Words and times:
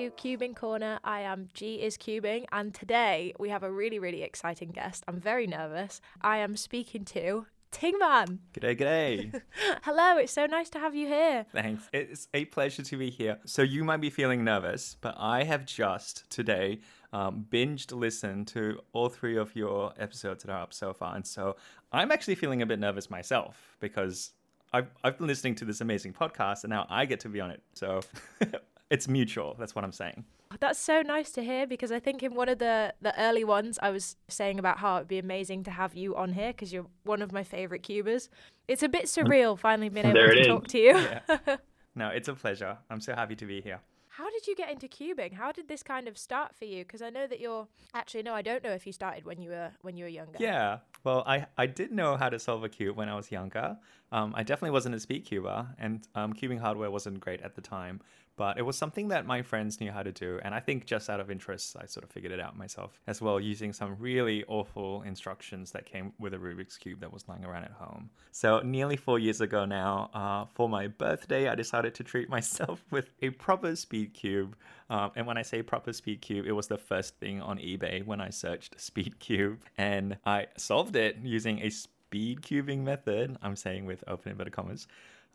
to 0.00 0.10
Cubing 0.12 0.56
Corner. 0.56 0.98
I 1.04 1.20
am 1.20 1.48
G 1.52 1.74
is 1.82 1.98
Cubing, 1.98 2.46
and 2.52 2.72
today 2.72 3.34
we 3.38 3.50
have 3.50 3.62
a 3.62 3.70
really, 3.70 3.98
really 3.98 4.22
exciting 4.22 4.70
guest. 4.70 5.04
I'm 5.06 5.20
very 5.20 5.46
nervous. 5.46 6.00
I 6.22 6.38
am 6.38 6.56
speaking 6.56 7.04
to 7.06 7.44
Tingman. 7.70 8.38
G'day, 8.54 8.78
g'day. 8.78 9.42
Hello, 9.82 10.16
it's 10.16 10.32
so 10.32 10.46
nice 10.46 10.70
to 10.70 10.78
have 10.78 10.94
you 10.94 11.06
here. 11.06 11.44
Thanks. 11.52 11.86
It's 11.92 12.28
a 12.32 12.46
pleasure 12.46 12.82
to 12.82 12.96
be 12.96 13.10
here. 13.10 13.40
So, 13.44 13.60
you 13.60 13.84
might 13.84 14.00
be 14.00 14.08
feeling 14.08 14.42
nervous, 14.42 14.96
but 15.02 15.16
I 15.18 15.44
have 15.44 15.66
just 15.66 16.30
today 16.30 16.80
um, 17.12 17.44
binged 17.50 17.92
listened 17.92 18.48
to 18.48 18.80
all 18.94 19.10
three 19.10 19.36
of 19.36 19.54
your 19.54 19.92
episodes 19.98 20.44
that 20.44 20.50
are 20.50 20.62
up 20.62 20.72
so 20.72 20.94
far. 20.94 21.14
And 21.14 21.26
so, 21.26 21.56
I'm 21.92 22.10
actually 22.10 22.36
feeling 22.36 22.62
a 22.62 22.66
bit 22.66 22.78
nervous 22.78 23.10
myself 23.10 23.76
because 23.80 24.30
I've, 24.72 24.88
I've 25.04 25.18
been 25.18 25.26
listening 25.26 25.56
to 25.56 25.66
this 25.66 25.82
amazing 25.82 26.14
podcast 26.14 26.64
and 26.64 26.70
now 26.70 26.86
I 26.88 27.04
get 27.04 27.20
to 27.20 27.28
be 27.28 27.42
on 27.42 27.50
it. 27.50 27.62
So, 27.74 28.00
it's 28.90 29.08
mutual. 29.08 29.56
That's 29.58 29.74
what 29.74 29.84
I'm 29.84 29.92
saying. 29.92 30.24
That's 30.58 30.78
so 30.78 31.02
nice 31.02 31.30
to 31.32 31.42
hear 31.42 31.66
because 31.66 31.92
I 31.92 32.00
think 32.00 32.22
in 32.22 32.34
one 32.34 32.48
of 32.48 32.58
the 32.58 32.92
the 33.00 33.18
early 33.20 33.44
ones 33.44 33.78
I 33.80 33.90
was 33.90 34.16
saying 34.28 34.58
about 34.58 34.78
how 34.78 34.96
it'd 34.96 35.08
be 35.08 35.18
amazing 35.18 35.64
to 35.64 35.70
have 35.70 35.94
you 35.94 36.16
on 36.16 36.32
here 36.32 36.48
because 36.48 36.72
you're 36.72 36.86
one 37.04 37.22
of 37.22 37.32
my 37.32 37.44
favorite 37.44 37.82
cubers. 37.82 38.28
It's 38.66 38.82
a 38.82 38.88
bit 38.88 39.04
surreal 39.04 39.58
finally 39.58 39.88
being 39.88 40.06
able 40.06 40.14
There 40.14 40.34
to 40.34 40.40
it 40.40 40.46
talk 40.46 40.66
to 40.68 40.78
you. 40.78 40.96
Yeah. 40.96 41.56
No, 41.96 42.08
it's 42.08 42.28
a 42.28 42.34
pleasure. 42.34 42.78
I'm 42.88 43.00
so 43.00 43.14
happy 43.14 43.34
to 43.34 43.44
be 43.44 43.60
here. 43.60 43.80
How 44.08 44.28
did 44.30 44.46
you 44.46 44.54
get 44.54 44.70
into 44.70 44.86
cubing? 44.86 45.32
How 45.32 45.50
did 45.50 45.68
this 45.68 45.82
kind 45.82 46.08
of 46.08 46.18
start 46.18 46.54
for 46.54 46.64
you? 46.64 46.84
Because 46.84 47.00
I 47.00 47.10
know 47.10 47.26
that 47.26 47.40
you're 47.40 47.66
actually 47.94 48.22
no, 48.22 48.34
I 48.34 48.42
don't 48.42 48.62
know 48.62 48.72
if 48.72 48.86
you 48.86 48.92
started 48.92 49.24
when 49.24 49.40
you 49.40 49.50
were 49.50 49.70
when 49.82 49.96
you 49.96 50.04
were 50.04 50.08
younger. 50.10 50.36
Yeah. 50.38 50.78
Well, 51.04 51.24
I, 51.26 51.46
I 51.56 51.66
did 51.66 51.90
know 51.92 52.16
how 52.16 52.28
to 52.28 52.38
solve 52.38 52.62
a 52.64 52.68
cube 52.68 52.96
when 52.96 53.08
I 53.08 53.14
was 53.14 53.30
younger. 53.30 53.78
Um, 54.12 54.34
I 54.36 54.42
definitely 54.42 54.72
wasn't 54.72 54.94
a 54.94 55.00
speed 55.00 55.24
cuber, 55.24 55.66
and 55.78 56.06
um, 56.14 56.32
cubing 56.34 56.58
hardware 56.60 56.90
wasn't 56.90 57.20
great 57.20 57.40
at 57.40 57.54
the 57.54 57.62
time. 57.62 58.00
But 58.40 58.56
it 58.56 58.62
was 58.62 58.78
something 58.78 59.08
that 59.08 59.26
my 59.26 59.42
friends 59.42 59.82
knew 59.82 59.92
how 59.92 60.02
to 60.02 60.12
do, 60.12 60.40
and 60.42 60.54
I 60.54 60.60
think 60.60 60.86
just 60.86 61.10
out 61.10 61.20
of 61.20 61.30
interest, 61.30 61.76
I 61.78 61.84
sort 61.84 62.04
of 62.04 62.10
figured 62.10 62.32
it 62.32 62.40
out 62.40 62.56
myself 62.56 62.98
as 63.06 63.20
well, 63.20 63.38
using 63.38 63.70
some 63.70 63.96
really 63.98 64.44
awful 64.48 65.02
instructions 65.02 65.72
that 65.72 65.84
came 65.84 66.14
with 66.18 66.32
a 66.32 66.38
Rubik's 66.38 66.78
cube 66.78 67.00
that 67.00 67.12
was 67.12 67.28
lying 67.28 67.44
around 67.44 67.64
at 67.64 67.72
home. 67.72 68.08
So 68.32 68.60
nearly 68.60 68.96
four 68.96 69.18
years 69.18 69.42
ago 69.42 69.66
now, 69.66 70.08
uh, 70.14 70.46
for 70.54 70.70
my 70.70 70.86
birthday, 70.86 71.50
I 71.50 71.54
decided 71.54 71.94
to 71.96 72.02
treat 72.02 72.30
myself 72.36 72.82
with 72.90 73.10
a 73.20 73.28
proper 73.28 73.76
speed 73.76 74.14
cube. 74.14 74.56
Um, 74.88 75.10
and 75.16 75.26
when 75.26 75.36
I 75.36 75.42
say 75.42 75.60
proper 75.60 75.92
speed 75.92 76.22
cube, 76.22 76.46
it 76.46 76.52
was 76.52 76.66
the 76.66 76.78
first 76.78 77.16
thing 77.16 77.42
on 77.42 77.58
eBay 77.58 78.06
when 78.06 78.22
I 78.22 78.30
searched 78.30 78.80
speed 78.80 79.18
cube, 79.18 79.64
and 79.76 80.16
I 80.24 80.46
solved 80.56 80.96
it 80.96 81.18
using 81.22 81.60
a 81.60 81.68
speed 81.68 82.40
cubing 82.40 82.84
method. 82.84 83.36
I'm 83.42 83.54
saying 83.54 83.84
with 83.84 84.02
open 84.06 84.32
inverted 84.32 84.54
commas. 84.54 84.86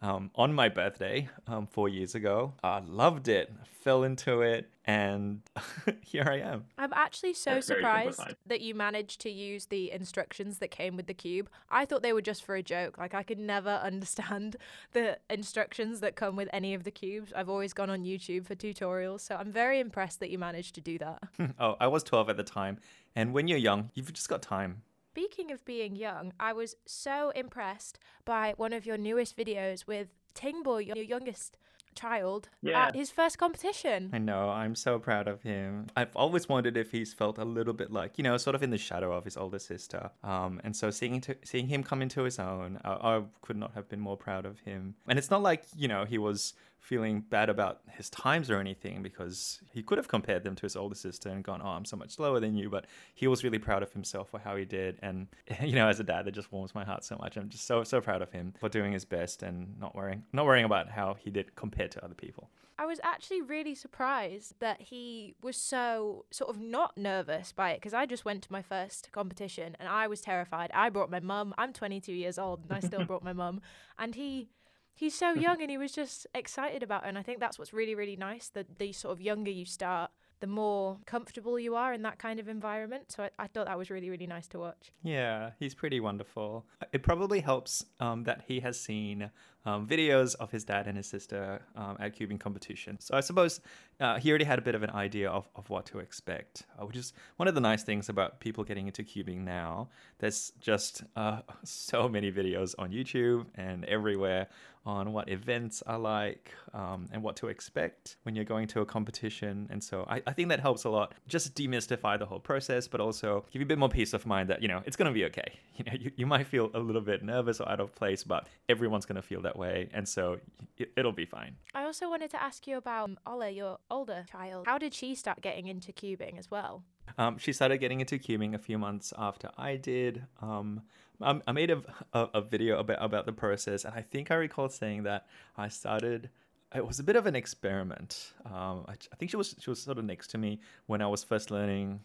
Um, 0.01 0.29
on 0.35 0.53
my 0.53 0.69
birthday 0.69 1.29
um, 1.47 1.67
four 1.67 1.89
years 1.89 2.15
ago, 2.15 2.53
I 2.63 2.79
loved 2.79 3.27
it, 3.27 3.51
fell 3.81 4.03
into 4.03 4.41
it, 4.41 4.69
and 4.85 5.41
here 6.01 6.25
I 6.27 6.39
am. 6.39 6.65
I'm 6.77 6.93
actually 6.93 7.33
so 7.33 7.55
That's 7.55 7.67
surprised 7.67 8.21
that 8.45 8.61
you 8.61 8.75
managed 8.75 9.21
to 9.21 9.31
use 9.31 9.65
the 9.67 9.91
instructions 9.91 10.59
that 10.59 10.69
came 10.69 10.95
with 10.95 11.07
the 11.07 11.13
cube. 11.13 11.49
I 11.71 11.85
thought 11.85 12.03
they 12.03 12.13
were 12.13 12.21
just 12.21 12.43
for 12.43 12.55
a 12.55 12.61
joke. 12.61 12.97
Like 12.97 13.13
I 13.13 13.23
could 13.23 13.39
never 13.39 13.69
understand 13.83 14.57
the 14.91 15.17
instructions 15.29 16.01
that 16.01 16.15
come 16.15 16.35
with 16.35 16.49
any 16.51 16.73
of 16.73 16.83
the 16.83 16.91
cubes. 16.91 17.31
I've 17.35 17.49
always 17.49 17.73
gone 17.73 17.89
on 17.89 18.03
YouTube 18.03 18.45
for 18.45 18.55
tutorials, 18.55 19.21
so 19.21 19.35
I'm 19.35 19.51
very 19.51 19.79
impressed 19.79 20.19
that 20.19 20.29
you 20.29 20.37
managed 20.37 20.75
to 20.75 20.81
do 20.81 20.97
that. 20.99 21.23
oh, 21.59 21.77
I 21.79 21.87
was 21.87 22.03
12 22.03 22.29
at 22.29 22.37
the 22.37 22.43
time, 22.43 22.79
and 23.15 23.33
when 23.33 23.47
you're 23.47 23.57
young, 23.57 23.91
you've 23.93 24.11
just 24.13 24.29
got 24.29 24.41
time. 24.41 24.83
Speaking 25.15 25.49
of 25.49 25.63
being 25.63 25.95
young, 25.95 26.33
I 26.41 26.51
was 26.51 26.75
so 26.85 27.29
impressed 27.29 27.99
by 28.25 28.53
one 28.57 28.73
of 28.73 28.85
your 28.85 28.97
newest 28.97 29.37
videos 29.37 29.87
with 29.87 30.09
Tingboy, 30.33 30.87
your 30.87 30.97
youngest 30.97 31.55
child, 31.95 32.49
Yeah. 32.61 32.87
at 32.87 32.95
his 32.97 33.11
first 33.11 33.37
competition. 33.37 34.09
I 34.11 34.17
know, 34.17 34.49
I'm 34.49 34.75
so 34.75 34.99
proud 34.99 35.29
of 35.29 35.41
him. 35.41 35.87
I've 35.95 36.13
always 36.17 36.49
wondered 36.49 36.75
if 36.75 36.91
he's 36.91 37.13
felt 37.13 37.37
a 37.37 37.45
little 37.45 37.71
bit 37.73 37.91
like, 37.93 38.17
you 38.17 38.25
know, 38.25 38.35
sort 38.35 38.57
of 38.57 38.61
in 38.63 38.71
the 38.71 38.77
shadow 38.77 39.13
of 39.13 39.23
his 39.23 39.37
older 39.37 39.57
sister. 39.57 40.11
Um, 40.21 40.59
and 40.65 40.75
so 40.75 40.91
seeing 40.91 41.21
to, 41.21 41.37
seeing 41.45 41.67
him 41.67 41.81
come 41.81 42.01
into 42.01 42.23
his 42.23 42.37
own, 42.37 42.81
I, 42.83 42.91
I 42.91 43.23
could 43.41 43.55
not 43.55 43.73
have 43.73 43.87
been 43.87 44.01
more 44.01 44.17
proud 44.17 44.45
of 44.45 44.59
him. 44.59 44.95
And 45.07 45.17
it's 45.17 45.31
not 45.31 45.41
like, 45.41 45.63
you 45.77 45.87
know, 45.87 46.03
he 46.03 46.17
was 46.17 46.55
feeling 46.85 47.21
bad 47.21 47.49
about 47.49 47.81
his 47.89 48.11
times 48.11 48.51
or 48.51 48.59
anything 48.59 49.01
because 49.01 49.59
he 49.73 49.81
could 49.81 49.97
have 49.97 50.07
compared 50.07 50.43
them 50.43 50.55
to 50.55 50.61
his 50.61 50.75
older 50.75 50.93
sister 50.93 51.29
and 51.29 51.43
gone, 51.43 51.59
oh, 51.63 51.69
I'm 51.69 51.85
so 51.85 51.97
much 51.97 52.11
slower 52.11 52.39
than 52.39 52.55
you. 52.55 52.69
But 52.69 52.85
he 53.15 53.27
was 53.27 53.43
really 53.43 53.57
proud 53.57 53.81
of 53.81 53.91
himself 53.91 54.29
for 54.29 54.39
how 54.39 54.55
he 54.55 54.65
did. 54.65 54.99
And, 55.01 55.27
you 55.61 55.73
know, 55.73 55.87
as 55.87 55.99
a 55.99 56.03
dad, 56.03 56.25
that 56.25 56.33
just 56.33 56.51
warms 56.51 56.75
my 56.75 56.85
heart 56.85 57.03
so 57.03 57.17
much. 57.17 57.37
I'm 57.37 57.49
just 57.49 57.65
so, 57.65 57.83
so 57.83 58.01
proud 58.01 58.21
of 58.21 58.31
him 58.31 58.53
for 58.59 58.69
doing 58.69 58.91
his 58.91 59.03
best 59.03 59.41
and 59.41 59.79
not 59.79 59.95
worrying, 59.95 60.23
not 60.31 60.45
worrying 60.45 60.65
about 60.65 60.89
how 60.89 61.15
he 61.15 61.31
did 61.31 61.55
compared 61.55 61.91
to 61.91 62.05
other 62.05 62.13
people. 62.13 62.49
I 62.77 62.85
was 62.85 62.99
actually 63.03 63.41
really 63.41 63.73
surprised 63.73 64.55
that 64.59 64.81
he 64.81 65.33
was 65.41 65.55
so 65.55 66.25
sort 66.29 66.49
of 66.49 66.61
not 66.61 66.97
nervous 66.97 67.51
by 67.53 67.71
it 67.71 67.77
because 67.77 67.93
I 67.93 68.05
just 68.05 68.25
went 68.25 68.43
to 68.43 68.51
my 68.51 68.61
first 68.61 69.09
competition 69.13 69.77
and 69.79 69.87
I 69.87 70.07
was 70.07 70.19
terrified. 70.19 70.71
I 70.73 70.89
brought 70.89 71.09
my 71.09 71.21
mum. 71.21 71.55
I'm 71.57 71.71
22 71.71 72.11
years 72.11 72.37
old 72.37 72.63
and 72.63 72.73
I 72.73 72.81
still 72.81 73.05
brought 73.07 73.23
my 73.23 73.31
mum. 73.33 73.61
And 73.97 74.13
he 74.13 74.49
he's 74.95 75.13
so 75.13 75.33
young 75.33 75.61
and 75.61 75.69
he 75.69 75.77
was 75.77 75.91
just 75.91 76.25
excited 76.33 76.81
about 76.81 77.03
it. 77.05 77.09
And 77.09 77.17
I 77.17 77.21
think 77.21 77.39
that's 77.39 77.59
what's 77.59 77.73
really 77.73 77.95
really 77.95 78.15
nice 78.15 78.47
that 78.49 78.79
the 78.79 78.91
sort 78.91 79.11
of 79.11 79.21
younger 79.21 79.51
you 79.51 79.65
start, 79.65 80.11
the 80.39 80.47
more 80.47 80.97
comfortable 81.05 81.59
you 81.59 81.75
are 81.75 81.93
in 81.93 82.01
that 82.01 82.17
kind 82.17 82.39
of 82.39 82.47
environment. 82.47 83.11
So 83.11 83.23
I, 83.23 83.29
I 83.37 83.47
thought 83.47 83.67
that 83.67 83.77
was 83.77 83.89
really 83.89 84.09
really 84.09 84.27
nice 84.27 84.47
to 84.49 84.59
watch. 84.59 84.91
Yeah, 85.03 85.51
he's 85.59 85.75
pretty 85.75 85.99
wonderful. 85.99 86.65
It 86.91 87.03
probably 87.03 87.41
helps 87.41 87.85
um, 87.99 88.23
that 88.23 88.43
he 88.47 88.61
has 88.61 88.79
seen 88.79 89.29
um, 89.65 89.87
videos 89.87 90.35
of 90.35 90.51
his 90.51 90.63
dad 90.63 90.87
and 90.87 90.97
his 90.97 91.07
sister 91.07 91.61
um, 91.75 91.97
at 91.99 92.15
cubing 92.15 92.39
competition. 92.39 92.99
So 92.99 93.15
I 93.15 93.21
suppose 93.21 93.61
uh, 93.99 94.19
he 94.19 94.29
already 94.29 94.45
had 94.45 94.59
a 94.59 94.61
bit 94.61 94.75
of 94.75 94.83
an 94.83 94.91
idea 94.91 95.29
of, 95.29 95.47
of 95.55 95.69
what 95.69 95.85
to 95.87 95.99
expect, 95.99 96.63
uh, 96.79 96.85
which 96.85 96.97
is 96.97 97.13
one 97.37 97.47
of 97.47 97.55
the 97.55 97.61
nice 97.61 97.83
things 97.83 98.09
about 98.09 98.39
people 98.39 98.63
getting 98.63 98.87
into 98.87 99.03
cubing 99.03 99.39
now. 99.39 99.89
There's 100.19 100.51
just 100.59 101.03
uh, 101.15 101.41
so 101.63 102.07
many 102.07 102.31
videos 102.31 102.75
on 102.77 102.91
YouTube 102.91 103.45
and 103.55 103.85
everywhere 103.85 104.47
on 104.85 105.13
what 105.13 105.29
events 105.29 105.81
are 105.87 105.97
like 105.97 106.51
um, 106.73 107.09
and 107.11 107.23
what 107.23 107.35
to 107.35 107.47
expect 107.47 108.17
when 108.23 108.35
you're 108.35 108.45
going 108.45 108.67
to 108.67 108.81
a 108.81 108.85
competition. 108.85 109.67
And 109.71 109.83
so 109.83 110.05
I, 110.07 110.21
I 110.27 110.33
think 110.33 110.49
that 110.49 110.59
helps 110.59 110.83
a 110.83 110.89
lot. 110.89 111.13
Just 111.27 111.55
demystify 111.55 112.19
the 112.19 112.25
whole 112.25 112.39
process, 112.39 112.87
but 112.87 113.01
also 113.01 113.45
give 113.51 113.61
you 113.61 113.65
a 113.65 113.67
bit 113.67 113.79
more 113.79 113.89
peace 113.89 114.13
of 114.13 114.25
mind 114.27 114.49
that, 114.49 114.61
you 114.61 114.67
know, 114.67 114.83
it's 114.85 114.95
going 114.95 115.09
to 115.09 115.13
be 115.13 115.25
okay. 115.25 115.53
You 115.77 115.83
know, 115.83 115.97
you, 115.99 116.11
you 116.15 116.25
might 116.25 116.47
feel 116.47 116.71
a 116.73 116.79
little 116.79 117.01
bit 117.01 117.21
nervous 117.21 117.59
or 117.59 117.67
out 117.67 117.81
of 117.81 117.93
place, 117.93 118.23
but 118.23 118.47
everyone's 118.69 119.05
going 119.05 119.17
to 119.17 119.21
feel 119.21 119.41
that 119.41 119.54
way. 119.57 119.89
And 119.93 120.07
so 120.07 120.39
it, 120.77 120.91
it'll 120.97 121.11
be 121.11 121.25
fine. 121.25 121.55
I 121.73 121.83
also 121.83 122.09
wanted 122.09 122.31
to 122.31 122.41
ask 122.41 122.67
you 122.67 122.77
about 122.77 123.05
um, 123.05 123.19
Ola, 123.25 123.49
your 123.49 123.77
older 123.89 124.25
child. 124.31 124.65
How 124.65 124.77
did 124.77 124.93
she 124.93 125.15
start 125.15 125.41
getting 125.41 125.67
into 125.67 125.91
cubing 125.91 126.37
as 126.37 126.49
well? 126.49 126.83
Um, 127.17 127.37
she 127.37 127.53
started 127.53 127.77
getting 127.77 128.01
into 128.01 128.17
cubing 128.17 128.55
a 128.55 128.57
few 128.57 128.77
months 128.77 129.13
after 129.17 129.49
I 129.57 129.75
did. 129.75 130.23
Um, 130.41 130.81
I, 131.21 131.39
I 131.47 131.51
made 131.51 131.71
a, 131.71 131.81
a, 132.13 132.29
a 132.35 132.41
video 132.41 132.79
about, 132.79 132.97
about 132.99 133.25
the 133.25 133.31
process, 133.31 133.85
and 133.85 133.93
I 133.93 134.01
think 134.01 134.31
I 134.31 134.35
recall 134.35 134.69
saying 134.69 135.03
that 135.03 135.27
I 135.57 135.69
started. 135.69 136.29
It 136.73 136.85
was 136.85 136.99
a 136.99 137.03
bit 137.03 137.15
of 137.15 137.25
an 137.25 137.35
experiment. 137.35 138.33
Um, 138.45 138.85
I, 138.87 138.93
I 138.93 139.15
think 139.17 139.31
she 139.31 139.37
was 139.37 139.55
she 139.59 139.69
was 139.69 139.81
sort 139.81 139.97
of 139.97 140.03
next 140.03 140.27
to 140.31 140.37
me 140.37 140.59
when 140.87 141.01
I 141.01 141.07
was 141.07 141.23
first 141.23 141.51
learning 141.51 142.01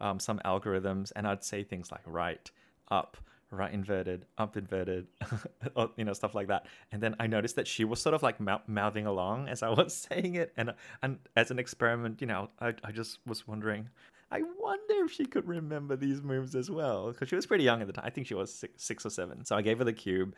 um, 0.00 0.20
some 0.20 0.38
algorithms, 0.44 1.10
and 1.16 1.26
I'd 1.26 1.42
say 1.42 1.64
things 1.64 1.90
like 1.90 2.02
right, 2.06 2.48
up, 2.90 3.16
right 3.56 3.72
inverted, 3.72 4.26
up 4.38 4.56
inverted, 4.56 5.06
or, 5.76 5.90
you 5.96 6.04
know, 6.04 6.12
stuff 6.12 6.34
like 6.34 6.48
that. 6.48 6.66
And 6.92 7.02
then 7.02 7.16
I 7.18 7.26
noticed 7.26 7.56
that 7.56 7.66
she 7.66 7.84
was 7.84 8.00
sort 8.00 8.14
of 8.14 8.22
like 8.22 8.40
mou- 8.40 8.62
mouthing 8.66 9.06
along 9.06 9.48
as 9.48 9.62
I 9.62 9.70
was 9.70 9.94
saying 10.10 10.34
it, 10.34 10.52
and 10.56 10.74
and 11.02 11.18
as 11.36 11.50
an 11.50 11.58
experiment, 11.58 12.20
you 12.20 12.26
know, 12.26 12.50
I, 12.60 12.74
I 12.82 12.92
just 12.92 13.18
was 13.26 13.46
wondering. 13.46 13.88
I 14.30 14.42
wonder 14.58 15.04
if 15.04 15.12
she 15.12 15.26
could 15.26 15.46
remember 15.46 15.94
these 15.94 16.20
moves 16.20 16.56
as 16.56 16.68
well, 16.68 17.12
because 17.12 17.28
she 17.28 17.36
was 17.36 17.46
pretty 17.46 17.62
young 17.62 17.80
at 17.82 17.86
the 17.86 17.92
time. 17.92 18.04
I 18.04 18.10
think 18.10 18.26
she 18.26 18.34
was 18.34 18.52
six, 18.52 18.82
six 18.82 19.06
or 19.06 19.10
seven. 19.10 19.44
So 19.44 19.54
I 19.54 19.62
gave 19.62 19.78
her 19.78 19.84
the 19.84 19.92
cube, 19.92 20.34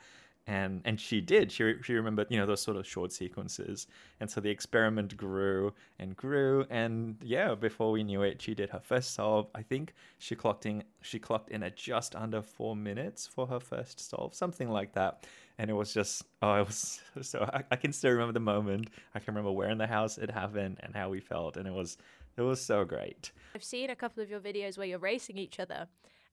and 0.46 0.81
and 0.84 1.00
she 1.00 1.20
did. 1.20 1.50
She 1.50 1.75
she 1.82 1.94
remembered, 1.94 2.28
you 2.31 2.38
know, 2.38 2.46
those 2.46 2.62
sort 2.62 2.76
of 2.76 2.87
short 2.87 3.12
sequences. 3.12 3.87
And 4.20 4.31
so 4.31 4.40
the 4.40 4.50
experiment 4.50 5.16
grew 5.16 5.72
and 5.98 6.16
grew, 6.16 6.64
and 6.70 7.16
yeah, 7.22 7.54
before 7.54 7.90
we 7.90 8.04
knew 8.04 8.22
it, 8.22 8.40
she 8.40 8.54
did 8.54 8.70
her 8.70 8.81
first 8.81 9.14
solve. 9.14 9.48
I 9.54 9.62
think 9.62 9.93
she 10.19 10.37
clocked 10.37 10.66
in 10.66 10.84
she 11.02 11.19
clocked 11.19 11.50
in 11.50 11.62
at 11.62 11.76
just 11.76 12.14
under 12.14 12.43
four 12.43 12.76
minutes 12.76 13.26
for 13.26 13.46
her 13.48 13.60
first 13.60 13.98
solve, 14.08 14.34
something 14.34 14.70
like 14.70 14.93
that. 14.93 15.26
And 15.58 15.70
it 15.70 15.75
was 15.75 15.93
just 15.93 16.22
oh, 16.43 16.54
it 16.54 16.66
was 16.66 17.00
so 17.22 17.49
I, 17.52 17.64
I 17.72 17.76
can 17.76 17.92
still 17.92 18.12
remember 18.12 18.32
the 18.32 18.40
moment. 18.40 18.90
I 19.14 19.19
can 19.19 19.34
remember 19.34 19.52
where 19.52 19.70
in 19.70 19.78
the 19.78 19.87
house 19.87 20.16
it 20.16 20.31
happened 20.31 20.78
and 20.81 20.94
how 20.94 21.08
we 21.08 21.20
felt, 21.20 21.56
and 21.56 21.66
it 21.66 21.75
was 21.75 21.99
it 22.37 22.42
was 22.42 22.60
so 22.60 22.84
great. 22.84 23.32
I've 23.54 23.64
seen 23.64 23.90
a 23.90 23.96
couple 23.96 24.22
of 24.22 24.31
your 24.31 24.40
videos 24.40 24.78
where 24.78 24.87
you're 24.87 24.99
racing 24.99 25.38
each 25.38 25.58
other. 25.58 25.88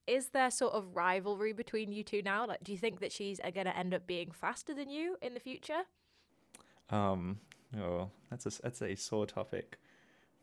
Is 0.06 0.28
there 0.28 0.50
sort 0.50 0.74
of 0.74 0.94
rivalry 0.94 1.52
between 1.52 1.92
you 1.92 2.04
two 2.04 2.22
now? 2.22 2.46
Like, 2.46 2.62
do 2.62 2.72
you 2.72 2.78
think 2.78 3.00
that 3.00 3.12
she's 3.12 3.40
going 3.40 3.66
to 3.66 3.76
end 3.76 3.94
up 3.94 4.06
being 4.06 4.30
faster 4.30 4.74
than 4.74 4.90
you 4.90 5.16
in 5.22 5.34
the 5.34 5.40
future? 5.40 5.82
Um, 6.90 7.38
oh, 7.78 8.10
that's 8.30 8.46
a 8.46 8.62
that's 8.62 8.82
a 8.82 8.94
sore 8.94 9.26
topic. 9.26 9.78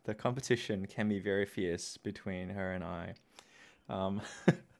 The 0.06 0.16
competition 0.16 0.88
can 0.88 1.08
be 1.08 1.19
very 1.19 1.46
fierce 1.46 1.98
between 1.98 2.50
her 2.50 2.74
and 2.74 2.84
I. 2.84 3.13
Um, 3.88 4.22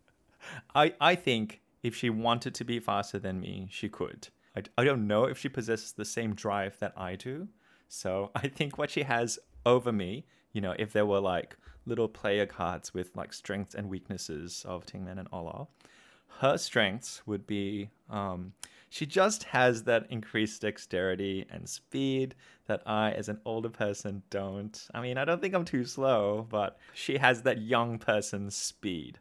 I 0.76 0.94
I 1.00 1.16
think 1.16 1.62
if 1.84 1.96
she 1.96 2.10
wanted 2.10 2.56
to 2.56 2.64
be 2.64 2.80
faster 2.80 3.20
than 3.20 3.40
me, 3.40 3.68
she 3.70 3.90
could. 3.90 4.30
I, 4.56 4.64
I 4.78 4.84
don't 4.84 5.08
know 5.08 5.26
if 5.26 5.38
she 5.38 5.50
possesses 5.50 5.94
the 5.94 6.06
same 6.06 6.34
drive 6.36 6.78
that 6.80 6.94
I 6.98 7.16
do. 7.16 7.48
So 7.88 8.32
I 8.36 8.48
think 8.48 8.78
what 8.78 8.90
she 8.90 9.04
has 9.04 9.40
over 9.66 9.92
me, 9.92 10.26
you 10.54 10.62
know, 10.62 10.76
if 10.78 10.94
there 10.94 11.06
were 11.06 11.20
like 11.20 11.56
little 11.86 12.08
player 12.08 12.46
cards 12.46 12.94
with 12.94 13.16
like 13.16 13.34
strengths 13.34 13.76
and 13.76 13.90
weaknesses 13.90 14.66
of 14.68 14.86
Tingman 14.86 15.20
and 15.20 15.28
Ola, 15.32 15.68
her 16.40 16.58
strengths 16.58 17.22
would 17.26 17.46
be 17.46 17.90
um, 18.10 18.54
she 18.92 19.06
just 19.06 19.44
has 19.44 19.84
that 19.84 20.06
increased 20.10 20.62
dexterity 20.62 21.46
and 21.50 21.68
speed 21.68 22.36
that 22.68 22.84
I, 22.86 23.12
as 23.12 23.30
an 23.30 23.40
older 23.46 23.70
person, 23.70 24.22
don't. 24.30 24.86
I 24.94 25.00
mean, 25.00 25.18
I 25.18 25.24
don't 25.24 25.42
think 25.42 25.54
I'm 25.54 25.64
too 25.64 25.86
slow, 25.86 26.46
but 26.50 26.78
she 26.94 27.18
has 27.18 27.44
that 27.44 27.62
young 27.62 28.00
person's 28.00 28.54
speed. 28.54 29.18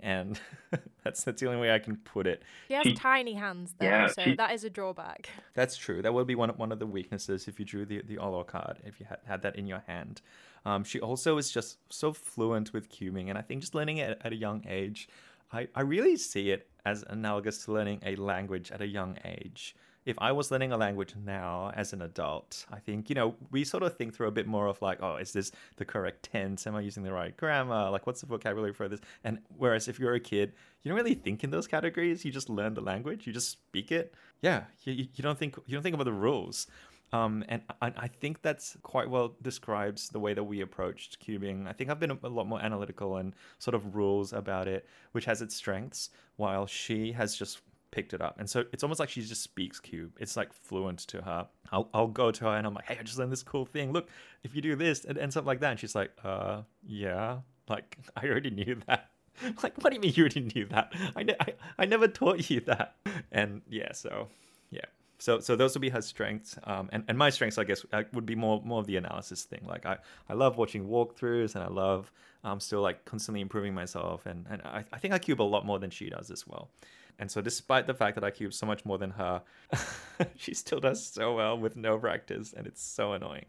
And 0.00 0.40
that's 1.04 1.24
that's 1.24 1.40
the 1.40 1.46
only 1.48 1.60
way 1.60 1.72
I 1.72 1.78
can 1.78 1.96
put 1.96 2.26
it. 2.26 2.42
She 2.68 2.74
has 2.74 2.86
tiny 2.94 3.34
hands, 3.34 3.74
though, 3.78 3.86
Yeah, 3.86 4.06
so 4.08 4.22
she- 4.22 4.34
that 4.36 4.52
is 4.52 4.64
a 4.64 4.70
drawback. 4.70 5.28
That's 5.54 5.76
true. 5.76 6.02
That 6.02 6.14
would 6.14 6.26
be 6.26 6.36
one 6.36 6.50
of, 6.50 6.58
one 6.58 6.70
of 6.70 6.78
the 6.78 6.86
weaknesses 6.86 7.48
if 7.48 7.58
you 7.58 7.64
drew 7.64 7.84
the 7.84 8.02
the 8.02 8.18
Ola 8.18 8.44
card, 8.44 8.78
if 8.84 9.00
you 9.00 9.06
had, 9.06 9.18
had 9.26 9.42
that 9.42 9.56
in 9.56 9.66
your 9.66 9.82
hand. 9.86 10.22
Um, 10.64 10.84
she 10.84 11.00
also 11.00 11.36
is 11.38 11.50
just 11.50 11.78
so 11.92 12.12
fluent 12.12 12.72
with 12.72 12.88
cubing, 12.90 13.28
and 13.28 13.36
I 13.38 13.42
think 13.42 13.60
just 13.60 13.74
learning 13.74 13.98
it 13.98 14.20
at 14.22 14.32
a 14.32 14.36
young 14.36 14.64
age, 14.68 15.08
I, 15.52 15.68
I 15.74 15.80
really 15.80 16.16
see 16.16 16.50
it 16.50 16.68
as 16.84 17.04
analogous 17.08 17.64
to 17.64 17.72
learning 17.72 18.00
a 18.04 18.16
language 18.16 18.70
at 18.70 18.80
a 18.80 18.86
young 18.86 19.18
age. 19.24 19.74
If 20.06 20.16
I 20.20 20.32
was 20.32 20.50
learning 20.50 20.72
a 20.72 20.76
language 20.76 21.14
now 21.22 21.70
as 21.76 21.92
an 21.92 22.02
adult, 22.02 22.64
I 22.72 22.78
think, 22.78 23.10
you 23.10 23.14
know, 23.14 23.34
we 23.50 23.62
sort 23.64 23.82
of 23.82 23.96
think 23.96 24.14
through 24.14 24.28
a 24.28 24.30
bit 24.30 24.46
more 24.46 24.66
of 24.66 24.80
like, 24.80 25.02
oh, 25.02 25.16
is 25.16 25.32
this 25.32 25.52
the 25.76 25.84
correct 25.84 26.30
tense? 26.32 26.66
Am 26.66 26.74
I 26.74 26.80
using 26.80 27.02
the 27.02 27.12
right 27.12 27.36
grammar? 27.36 27.90
Like, 27.90 28.06
what's 28.06 28.20
the 28.20 28.26
vocabulary 28.26 28.72
for 28.72 28.88
this? 28.88 29.00
And 29.24 29.40
whereas 29.56 29.86
if 29.86 29.98
you're 29.98 30.14
a 30.14 30.20
kid, 30.20 30.54
you 30.82 30.88
don't 30.88 30.96
really 30.96 31.14
think 31.14 31.44
in 31.44 31.50
those 31.50 31.66
categories. 31.66 32.24
You 32.24 32.32
just 32.32 32.48
learn 32.48 32.74
the 32.74 32.80
language, 32.80 33.26
you 33.26 33.32
just 33.32 33.50
speak 33.50 33.92
it. 33.92 34.14
Yeah, 34.40 34.64
you, 34.84 34.94
you 34.94 35.22
don't 35.22 35.38
think 35.38 35.56
you 35.66 35.74
don't 35.74 35.82
think 35.82 35.94
about 35.94 36.04
the 36.04 36.12
rules. 36.12 36.68
Um, 37.12 37.44
and 37.48 37.62
I, 37.80 37.92
I 37.96 38.08
think 38.08 38.42
that's 38.42 38.76
quite 38.82 39.08
well 39.08 39.34
describes 39.40 40.08
the 40.10 40.20
way 40.20 40.34
that 40.34 40.44
we 40.44 40.60
approached 40.60 41.24
cubing. 41.24 41.66
I 41.66 41.72
think 41.72 41.90
I've 41.90 42.00
been 42.00 42.18
a 42.22 42.28
lot 42.28 42.46
more 42.46 42.60
analytical 42.60 43.16
and 43.16 43.34
sort 43.58 43.74
of 43.74 43.96
rules 43.96 44.32
about 44.32 44.68
it, 44.68 44.86
which 45.12 45.24
has 45.24 45.40
its 45.40 45.54
strengths, 45.54 46.10
while 46.36 46.66
she 46.66 47.12
has 47.12 47.34
just 47.34 47.60
picked 47.90 48.12
it 48.12 48.20
up. 48.20 48.36
And 48.38 48.48
so 48.48 48.64
it's 48.72 48.82
almost 48.82 49.00
like 49.00 49.08
she 49.08 49.22
just 49.22 49.42
speaks 49.42 49.80
cube. 49.80 50.12
It's 50.18 50.36
like 50.36 50.52
fluent 50.52 51.00
to 51.08 51.22
her. 51.22 51.46
I'll, 51.72 51.88
I'll 51.92 52.08
go 52.08 52.30
to 52.30 52.44
her 52.44 52.56
and 52.56 52.66
I'm 52.66 52.74
like, 52.74 52.86
hey, 52.86 52.96
I 52.98 53.02
just 53.02 53.18
learned 53.18 53.32
this 53.32 53.42
cool 53.42 53.64
thing. 53.64 53.92
Look, 53.92 54.08
if 54.42 54.54
you 54.54 54.62
do 54.62 54.76
this 54.76 55.04
it 55.04 55.18
ends 55.18 55.36
up 55.36 55.46
like 55.46 55.60
that. 55.60 55.70
And 55.72 55.80
she's 55.80 55.94
like, 55.94 56.12
uh, 56.24 56.62
yeah, 56.86 57.38
like 57.68 57.98
I 58.16 58.26
already 58.26 58.50
knew 58.50 58.80
that. 58.86 59.10
Like, 59.62 59.80
what 59.84 59.90
do 59.90 59.94
you 59.94 60.00
mean 60.00 60.14
you 60.16 60.24
already 60.24 60.50
knew 60.52 60.66
that? 60.66 60.92
I, 61.14 61.22
ne- 61.22 61.36
I, 61.38 61.54
I 61.78 61.84
never 61.84 62.08
taught 62.08 62.50
you 62.50 62.58
that. 62.62 62.96
And 63.30 63.62
yeah, 63.68 63.92
so 63.92 64.26
yeah 64.70 64.84
so 65.18 65.40
so 65.40 65.56
those 65.56 65.74
would 65.74 65.80
be 65.80 65.90
her 65.90 66.00
strengths 66.00 66.56
um, 66.64 66.88
and, 66.92 67.04
and 67.08 67.18
my 67.18 67.30
strengths 67.30 67.58
i 67.58 67.64
guess 67.64 67.84
uh, 67.92 68.02
would 68.12 68.26
be 68.26 68.34
more 68.34 68.62
more 68.64 68.80
of 68.80 68.86
the 68.86 68.96
analysis 68.96 69.42
thing 69.44 69.60
like 69.66 69.84
i, 69.84 69.96
I 70.28 70.34
love 70.34 70.56
watching 70.56 70.86
walkthroughs 70.86 71.54
and 71.54 71.64
i 71.64 71.68
love 71.68 72.10
um, 72.44 72.60
still 72.60 72.80
like 72.80 73.04
constantly 73.04 73.40
improving 73.40 73.74
myself 73.74 74.26
and, 74.26 74.46
and 74.48 74.62
I, 74.62 74.84
I 74.92 74.98
think 74.98 75.12
i 75.12 75.18
cube 75.18 75.42
a 75.42 75.42
lot 75.42 75.66
more 75.66 75.78
than 75.78 75.90
she 75.90 76.08
does 76.08 76.30
as 76.30 76.46
well 76.46 76.70
and 77.18 77.30
so 77.30 77.40
despite 77.40 77.86
the 77.86 77.94
fact 77.94 78.14
that 78.14 78.24
i 78.24 78.30
cube 78.30 78.52
so 78.52 78.66
much 78.66 78.84
more 78.84 78.98
than 78.98 79.10
her 79.10 79.42
she 80.36 80.54
still 80.54 80.80
does 80.80 81.04
so 81.04 81.34
well 81.34 81.58
with 81.58 81.76
no 81.76 81.98
practice 81.98 82.52
and 82.56 82.66
it's 82.66 82.82
so 82.82 83.12
annoying 83.12 83.46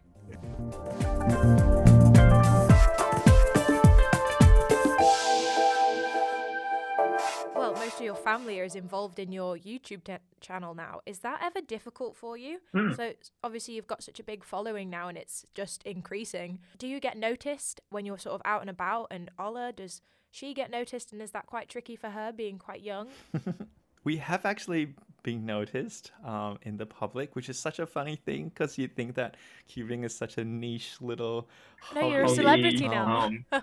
Well, 7.55 7.73
most 7.73 7.95
of 7.97 8.01
your 8.01 8.15
family 8.15 8.59
is 8.59 8.75
involved 8.75 9.19
in 9.19 9.31
your 9.31 9.57
YouTube 9.57 10.03
t- 10.03 10.15
channel 10.39 10.73
now. 10.73 11.01
Is 11.05 11.19
that 11.19 11.41
ever 11.43 11.59
difficult 11.61 12.15
for 12.15 12.37
you? 12.37 12.59
Hmm. 12.73 12.93
So 12.93 13.13
obviously 13.43 13.73
you've 13.73 13.85
got 13.85 14.01
such 14.01 14.19
a 14.19 14.23
big 14.23 14.43
following 14.43 14.89
now, 14.89 15.07
and 15.07 15.17
it's 15.17 15.45
just 15.53 15.83
increasing. 15.83 16.59
Do 16.77 16.87
you 16.87 16.99
get 16.99 17.17
noticed 17.17 17.81
when 17.89 18.05
you're 18.05 18.17
sort 18.17 18.35
of 18.35 18.41
out 18.45 18.61
and 18.61 18.69
about? 18.69 19.07
And 19.11 19.29
Ola, 19.37 19.73
does 19.75 20.01
she 20.31 20.53
get 20.53 20.69
noticed? 20.71 21.11
And 21.11 21.21
is 21.21 21.31
that 21.31 21.45
quite 21.45 21.69
tricky 21.69 21.95
for 21.95 22.09
her, 22.09 22.31
being 22.31 22.57
quite 22.57 22.81
young? 22.81 23.07
we 24.03 24.17
have 24.17 24.45
actually 24.45 24.95
been 25.23 25.45
noticed 25.45 26.11
um, 26.25 26.57
in 26.63 26.77
the 26.77 26.85
public, 26.85 27.35
which 27.35 27.49
is 27.49 27.59
such 27.59 27.79
a 27.79 27.85
funny 27.85 28.15
thing 28.15 28.49
because 28.49 28.77
you 28.77 28.87
think 28.87 29.15
that 29.15 29.35
cubing 29.69 30.03
is 30.03 30.15
such 30.15 30.37
a 30.37 30.43
niche 30.43 30.95
little. 31.01 31.47
No, 31.93 32.09
you're 32.09 32.21
a 32.21 32.23
hobby. 32.23 32.35
celebrity 32.35 32.85
um, 32.85 33.45
now. 33.51 33.61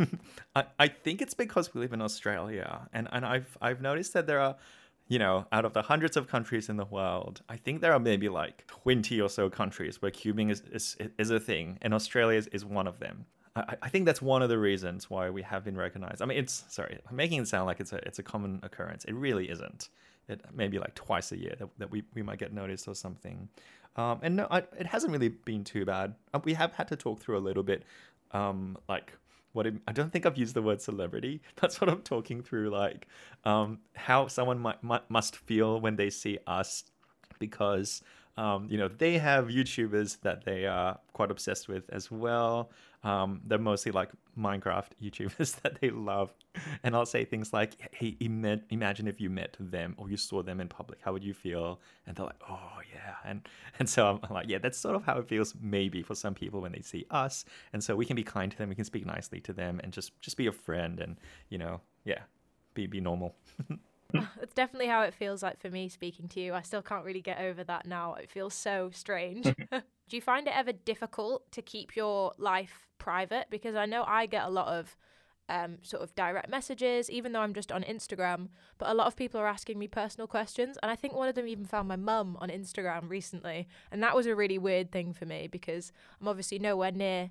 I, 0.54 0.64
I 0.78 0.88
think 0.88 1.22
it's 1.22 1.34
because 1.34 1.74
we 1.74 1.80
live 1.80 1.92
in 1.92 2.00
Australia, 2.00 2.88
and, 2.92 3.08
and 3.12 3.24
I've 3.24 3.56
I've 3.60 3.80
noticed 3.80 4.12
that 4.14 4.26
there 4.26 4.40
are, 4.40 4.56
you 5.08 5.18
know, 5.18 5.46
out 5.52 5.64
of 5.64 5.72
the 5.72 5.82
hundreds 5.82 6.16
of 6.16 6.28
countries 6.28 6.68
in 6.68 6.76
the 6.76 6.84
world, 6.84 7.42
I 7.48 7.56
think 7.56 7.80
there 7.80 7.92
are 7.92 8.00
maybe 8.00 8.28
like 8.28 8.66
twenty 8.66 9.20
or 9.20 9.28
so 9.28 9.50
countries 9.50 10.00
where 10.00 10.10
cubing 10.10 10.50
is 10.50 10.62
is, 10.72 10.96
is 11.18 11.30
a 11.30 11.40
thing, 11.40 11.78
and 11.82 11.92
Australia 11.92 12.38
is, 12.38 12.46
is 12.48 12.64
one 12.64 12.86
of 12.86 12.98
them. 13.00 13.26
I, 13.82 13.88
think 13.88 14.06
that's 14.06 14.20
one 14.20 14.42
of 14.42 14.48
the 14.48 14.58
reasons 14.58 15.08
why 15.08 15.30
we 15.30 15.42
have 15.42 15.64
been 15.64 15.76
recognized. 15.76 16.22
I 16.22 16.26
mean, 16.26 16.38
it's 16.38 16.64
sorry, 16.68 16.98
I'm 17.08 17.16
making 17.16 17.42
it 17.42 17.48
sound 17.48 17.66
like 17.66 17.80
it's 17.80 17.92
a 17.92 17.96
it's 18.06 18.18
a 18.18 18.22
common 18.22 18.60
occurrence. 18.62 19.04
It 19.04 19.14
really 19.14 19.50
isn't. 19.50 19.88
It 20.28 20.42
maybe 20.54 20.78
like 20.78 20.94
twice 20.94 21.32
a 21.32 21.38
year 21.38 21.54
that, 21.58 21.68
that 21.78 21.90
we, 21.90 22.04
we 22.14 22.22
might 22.22 22.38
get 22.38 22.52
noticed 22.52 22.86
or 22.86 22.94
something. 22.94 23.48
Um, 23.96 24.20
and 24.22 24.36
no, 24.36 24.46
I, 24.50 24.58
it 24.78 24.86
hasn't 24.86 25.12
really 25.12 25.30
been 25.30 25.64
too 25.64 25.84
bad. 25.84 26.14
Uh, 26.32 26.40
We 26.44 26.54
have 26.54 26.72
had 26.72 26.88
to 26.88 26.96
talk 26.96 27.20
through 27.20 27.38
a 27.38 27.40
little 27.40 27.62
bit, 27.62 27.82
um, 28.32 28.76
like 28.88 29.12
what 29.52 29.66
it, 29.66 29.74
I 29.88 29.92
don't 29.92 30.12
think 30.12 30.26
I've 30.26 30.36
used 30.36 30.54
the 30.54 30.62
word 30.62 30.80
celebrity, 30.80 31.40
That's 31.60 31.80
what 31.80 31.90
I'm 31.90 32.02
talking 32.02 32.42
through 32.42 32.70
like 32.70 33.08
um, 33.44 33.78
how 33.94 34.28
someone 34.28 34.58
might, 34.58 34.82
might 34.82 35.10
must 35.10 35.36
feel 35.36 35.80
when 35.80 35.96
they 35.96 36.10
see 36.10 36.38
us 36.46 36.84
because 37.38 38.02
um, 38.36 38.68
you 38.70 38.78
know 38.78 38.88
they 38.88 39.18
have 39.18 39.46
YouTubers 39.46 40.20
that 40.20 40.44
they 40.44 40.66
are 40.66 40.98
quite 41.12 41.30
obsessed 41.30 41.68
with 41.68 41.88
as 41.90 42.10
well. 42.10 42.70
Um, 43.04 43.40
they're 43.46 43.58
mostly 43.58 43.92
like 43.92 44.10
Minecraft 44.36 44.88
YouTubers 45.02 45.60
that 45.62 45.80
they 45.80 45.90
love, 45.90 46.32
and 46.82 46.96
I'll 46.96 47.06
say 47.06 47.24
things 47.24 47.52
like, 47.52 47.76
"Hey, 47.94 48.16
ima- 48.20 48.60
imagine 48.70 49.06
if 49.06 49.20
you 49.20 49.30
met 49.30 49.56
them 49.60 49.94
or 49.98 50.10
you 50.10 50.16
saw 50.16 50.42
them 50.42 50.60
in 50.60 50.68
public, 50.68 50.98
how 51.02 51.12
would 51.12 51.22
you 51.24 51.34
feel?" 51.34 51.80
And 52.06 52.16
they're 52.16 52.26
like, 52.26 52.40
"Oh 52.48 52.78
yeah," 52.92 53.14
and 53.24 53.48
and 53.78 53.88
so 53.88 54.20
I'm 54.22 54.34
like, 54.34 54.48
"Yeah, 54.48 54.58
that's 54.58 54.78
sort 54.78 54.96
of 54.96 55.04
how 55.04 55.18
it 55.18 55.28
feels 55.28 55.54
maybe 55.60 56.02
for 56.02 56.14
some 56.14 56.34
people 56.34 56.60
when 56.60 56.72
they 56.72 56.80
see 56.82 57.06
us." 57.10 57.44
And 57.72 57.82
so 57.82 57.94
we 57.94 58.04
can 58.04 58.16
be 58.16 58.24
kind 58.24 58.50
to 58.50 58.58
them, 58.58 58.68
we 58.68 58.74
can 58.74 58.84
speak 58.84 59.06
nicely 59.06 59.40
to 59.42 59.52
them, 59.52 59.80
and 59.82 59.92
just 59.92 60.20
just 60.20 60.36
be 60.36 60.46
a 60.48 60.52
friend, 60.52 60.98
and 61.00 61.16
you 61.50 61.58
know, 61.58 61.80
yeah, 62.04 62.22
be 62.74 62.86
be 62.86 63.00
normal. 63.00 63.36
It's 64.42 64.54
definitely 64.54 64.86
how 64.86 65.02
it 65.02 65.14
feels 65.14 65.42
like 65.42 65.60
for 65.60 65.68
me 65.68 65.88
speaking 65.88 66.28
to 66.28 66.40
you. 66.40 66.54
I 66.54 66.62
still 66.62 66.82
can't 66.82 67.04
really 67.04 67.20
get 67.20 67.40
over 67.40 67.62
that 67.64 67.86
now. 67.86 68.14
It 68.14 68.30
feels 68.30 68.54
so 68.54 68.90
strange. 68.92 69.44
Do 70.08 70.16
you 70.16 70.22
find 70.22 70.46
it 70.46 70.56
ever 70.56 70.72
difficult 70.72 71.50
to 71.52 71.62
keep 71.62 71.94
your 71.94 72.32
life 72.38 72.88
private? 72.98 73.48
Because 73.50 73.74
I 73.74 73.86
know 73.86 74.04
I 74.06 74.26
get 74.26 74.44
a 74.44 74.50
lot 74.50 74.68
of 74.68 74.96
um, 75.50 75.78
sort 75.82 76.02
of 76.02 76.14
direct 76.14 76.48
messages, 76.48 77.10
even 77.10 77.32
though 77.32 77.40
I'm 77.40 77.54
just 77.54 77.72
on 77.72 77.82
Instagram. 77.82 78.48
But 78.78 78.88
a 78.88 78.94
lot 78.94 79.06
of 79.06 79.16
people 79.16 79.40
are 79.40 79.46
asking 79.46 79.78
me 79.78 79.88
personal 79.88 80.26
questions. 80.26 80.78
And 80.82 80.90
I 80.90 80.96
think 80.96 81.14
one 81.14 81.28
of 81.28 81.34
them 81.34 81.46
even 81.46 81.64
found 81.64 81.88
my 81.88 81.96
mum 81.96 82.38
on 82.40 82.48
Instagram 82.48 83.08
recently. 83.08 83.68
And 83.90 84.02
that 84.02 84.16
was 84.16 84.26
a 84.26 84.34
really 84.34 84.58
weird 84.58 84.90
thing 84.90 85.12
for 85.12 85.26
me 85.26 85.48
because 85.50 85.92
I'm 86.20 86.28
obviously 86.28 86.58
nowhere 86.58 86.92
near 86.92 87.30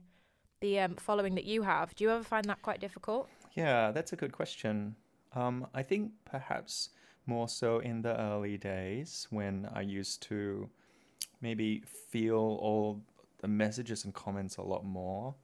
the 0.62 0.80
um, 0.80 0.96
following 0.96 1.36
that 1.36 1.46
you 1.46 1.64
have. 1.64 1.96
Do 1.96 2.04
you 2.04 2.12
ever 2.12 2.24
find 2.24 2.46
that 2.46 2.62
quite 2.62 2.80
difficult? 2.80 3.30
Yeah, 3.56 3.92
that's 3.92 4.14
a 4.14 4.16
good 4.16 4.32
question. 4.32 4.96
Um, 5.34 5.68
I 5.74 5.84
think 5.84 6.12
perhaps 6.26 6.90
more 7.26 7.48
so 7.48 7.80
in 7.80 8.02
the 8.02 8.20
early 8.20 8.58
days 8.58 9.28
when 9.30 9.70
I 9.74 9.82
used 9.82 10.22
to 10.24 10.70
maybe 11.42 11.84
feel 12.10 12.36
all 12.38 13.02
the 13.40 13.48
messages 13.48 14.06
and 14.06 14.14
comments 14.14 14.58
a 14.58 14.62
lot 14.62 14.86
more. 14.86 15.36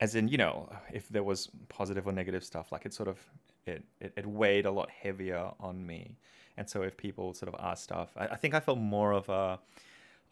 As 0.00 0.14
in, 0.14 0.28
you 0.28 0.38
know, 0.38 0.68
if 0.92 1.08
there 1.08 1.22
was 1.22 1.50
positive 1.68 2.06
or 2.06 2.12
negative 2.12 2.42
stuff, 2.42 2.72
like 2.72 2.84
it 2.84 2.92
sort 2.92 3.08
of 3.08 3.18
it, 3.66 3.84
it, 4.00 4.12
it 4.16 4.26
weighed 4.26 4.66
a 4.66 4.70
lot 4.70 4.90
heavier 4.90 5.50
on 5.60 5.86
me. 5.86 6.16
And 6.56 6.68
so 6.68 6.82
if 6.82 6.96
people 6.96 7.32
sort 7.32 7.52
of 7.52 7.60
asked 7.60 7.84
stuff, 7.84 8.10
I, 8.16 8.28
I 8.28 8.36
think 8.36 8.54
I 8.54 8.60
felt 8.60 8.78
more 8.78 9.12
of 9.12 9.28
a 9.28 9.60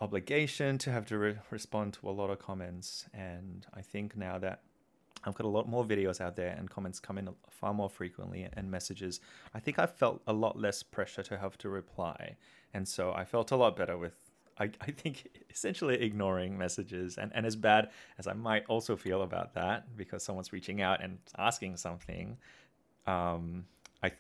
obligation 0.00 0.78
to 0.78 0.90
have 0.90 1.06
to 1.06 1.18
re- 1.18 1.38
respond 1.50 1.94
to 1.94 2.08
a 2.08 2.10
lot 2.10 2.30
of 2.30 2.38
comments. 2.38 3.06
And 3.14 3.66
I 3.72 3.82
think 3.82 4.16
now 4.16 4.38
that 4.38 4.62
I've 5.24 5.34
got 5.34 5.44
a 5.44 5.48
lot 5.48 5.68
more 5.68 5.84
videos 5.84 6.20
out 6.20 6.36
there 6.36 6.54
and 6.58 6.68
comments 6.68 6.98
come 7.00 7.18
in 7.18 7.28
far 7.50 7.72
more 7.72 7.88
frequently 7.88 8.48
and 8.52 8.70
messages. 8.70 9.20
I 9.54 9.60
think 9.60 9.78
I 9.78 9.86
felt 9.86 10.22
a 10.26 10.32
lot 10.32 10.58
less 10.58 10.82
pressure 10.82 11.22
to 11.24 11.38
have 11.38 11.56
to 11.58 11.68
reply. 11.68 12.36
And 12.74 12.86
so 12.86 13.12
I 13.12 13.24
felt 13.24 13.50
a 13.50 13.56
lot 13.56 13.76
better 13.76 13.96
with, 13.96 14.14
I, 14.58 14.70
I 14.80 14.90
think, 14.90 15.28
essentially 15.50 16.00
ignoring 16.02 16.58
messages. 16.58 17.18
And, 17.18 17.30
and 17.34 17.46
as 17.46 17.56
bad 17.56 17.90
as 18.18 18.26
I 18.26 18.32
might 18.32 18.64
also 18.66 18.96
feel 18.96 19.22
about 19.22 19.54
that 19.54 19.96
because 19.96 20.22
someone's 20.22 20.52
reaching 20.52 20.82
out 20.82 21.02
and 21.02 21.18
asking 21.38 21.76
something, 21.76 22.36
um, 23.06 23.64
I, 24.02 24.12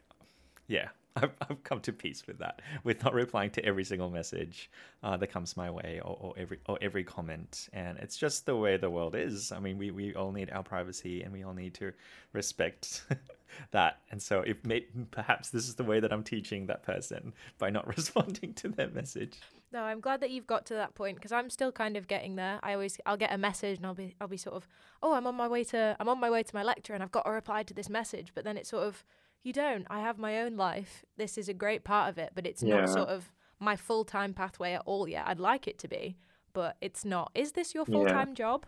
yeah, 0.68 0.88
I've, 1.16 1.32
I've 1.48 1.62
come 1.62 1.80
to 1.80 1.92
peace 1.92 2.26
with 2.26 2.38
that, 2.38 2.60
with 2.84 3.02
not 3.04 3.14
replying 3.14 3.50
to 3.50 3.64
every 3.64 3.84
single 3.84 4.10
message 4.10 4.70
uh, 5.02 5.16
that 5.18 5.28
comes 5.28 5.56
my 5.56 5.70
way 5.70 6.00
or, 6.02 6.16
or 6.20 6.34
every 6.36 6.58
or 6.66 6.78
every 6.80 7.04
comment. 7.04 7.68
And 7.72 7.98
it's 7.98 8.16
just 8.16 8.46
the 8.46 8.56
way 8.56 8.76
the 8.76 8.90
world 8.90 9.14
is. 9.14 9.52
I 9.52 9.58
mean, 9.60 9.78
we, 9.78 9.90
we 9.90 10.14
all 10.14 10.32
need 10.32 10.50
our 10.50 10.62
privacy 10.62 11.22
and 11.22 11.32
we 11.32 11.42
all 11.42 11.54
need 11.54 11.74
to 11.74 11.92
respect 12.32 13.04
that. 13.72 13.98
And 14.10 14.20
so, 14.22 14.40
if 14.40 14.64
may, 14.64 14.86
perhaps 15.10 15.50
this 15.50 15.68
is 15.68 15.74
the 15.74 15.84
way 15.84 16.00
that 16.00 16.12
I'm 16.12 16.24
teaching 16.24 16.66
that 16.66 16.82
person 16.82 17.32
by 17.58 17.70
not 17.70 17.86
responding 17.96 18.54
to 18.54 18.68
their 18.68 18.88
message. 18.88 19.38
No, 19.72 19.82
I'm 19.82 20.00
glad 20.00 20.20
that 20.20 20.30
you've 20.30 20.46
got 20.46 20.66
to 20.66 20.74
that 20.74 20.94
point 20.94 21.16
because 21.16 21.32
I'm 21.32 21.48
still 21.48 21.72
kind 21.72 21.96
of 21.96 22.06
getting 22.06 22.36
there. 22.36 22.60
I 22.62 22.74
always 22.74 23.00
I'll 23.06 23.16
get 23.16 23.32
a 23.32 23.38
message 23.38 23.78
and 23.78 23.86
I'll 23.86 23.94
be 23.94 24.14
I'll 24.20 24.28
be 24.28 24.36
sort 24.36 24.56
of, 24.56 24.68
oh, 25.02 25.14
I'm 25.14 25.26
on 25.26 25.34
my 25.34 25.48
way 25.48 25.64
to 25.64 25.96
I'm 25.98 26.08
on 26.08 26.20
my 26.20 26.30
way 26.30 26.42
to 26.42 26.54
my 26.54 26.62
lecture 26.62 26.94
and 26.94 27.02
I've 27.02 27.12
got 27.12 27.24
to 27.24 27.30
reply 27.30 27.62
to 27.64 27.74
this 27.74 27.88
message. 27.88 28.32
But 28.34 28.44
then 28.44 28.56
it's 28.56 28.68
sort 28.68 28.84
of 28.84 29.04
you 29.42 29.52
don't. 29.52 29.86
I 29.90 30.00
have 30.00 30.18
my 30.18 30.40
own 30.40 30.56
life. 30.56 31.04
This 31.16 31.36
is 31.36 31.48
a 31.48 31.54
great 31.54 31.84
part 31.84 32.08
of 32.08 32.18
it, 32.18 32.32
but 32.34 32.46
it's 32.46 32.62
Yeah. 32.62 32.76
not 32.80 32.88
sort 32.90 33.08
of 33.08 33.32
my 33.58 33.76
full 33.76 34.04
time 34.04 34.34
pathway 34.34 34.72
at 34.74 34.82
all 34.86 35.08
yet. 35.08 35.26
I'd 35.26 35.40
like 35.40 35.66
it 35.68 35.78
to 35.80 35.88
be, 35.88 36.16
but 36.52 36.76
it's 36.80 37.04
not. 37.04 37.30
Is 37.34 37.52
this 37.52 37.74
your 37.74 37.84
full 37.86 38.06
time 38.06 38.34
job? 38.34 38.66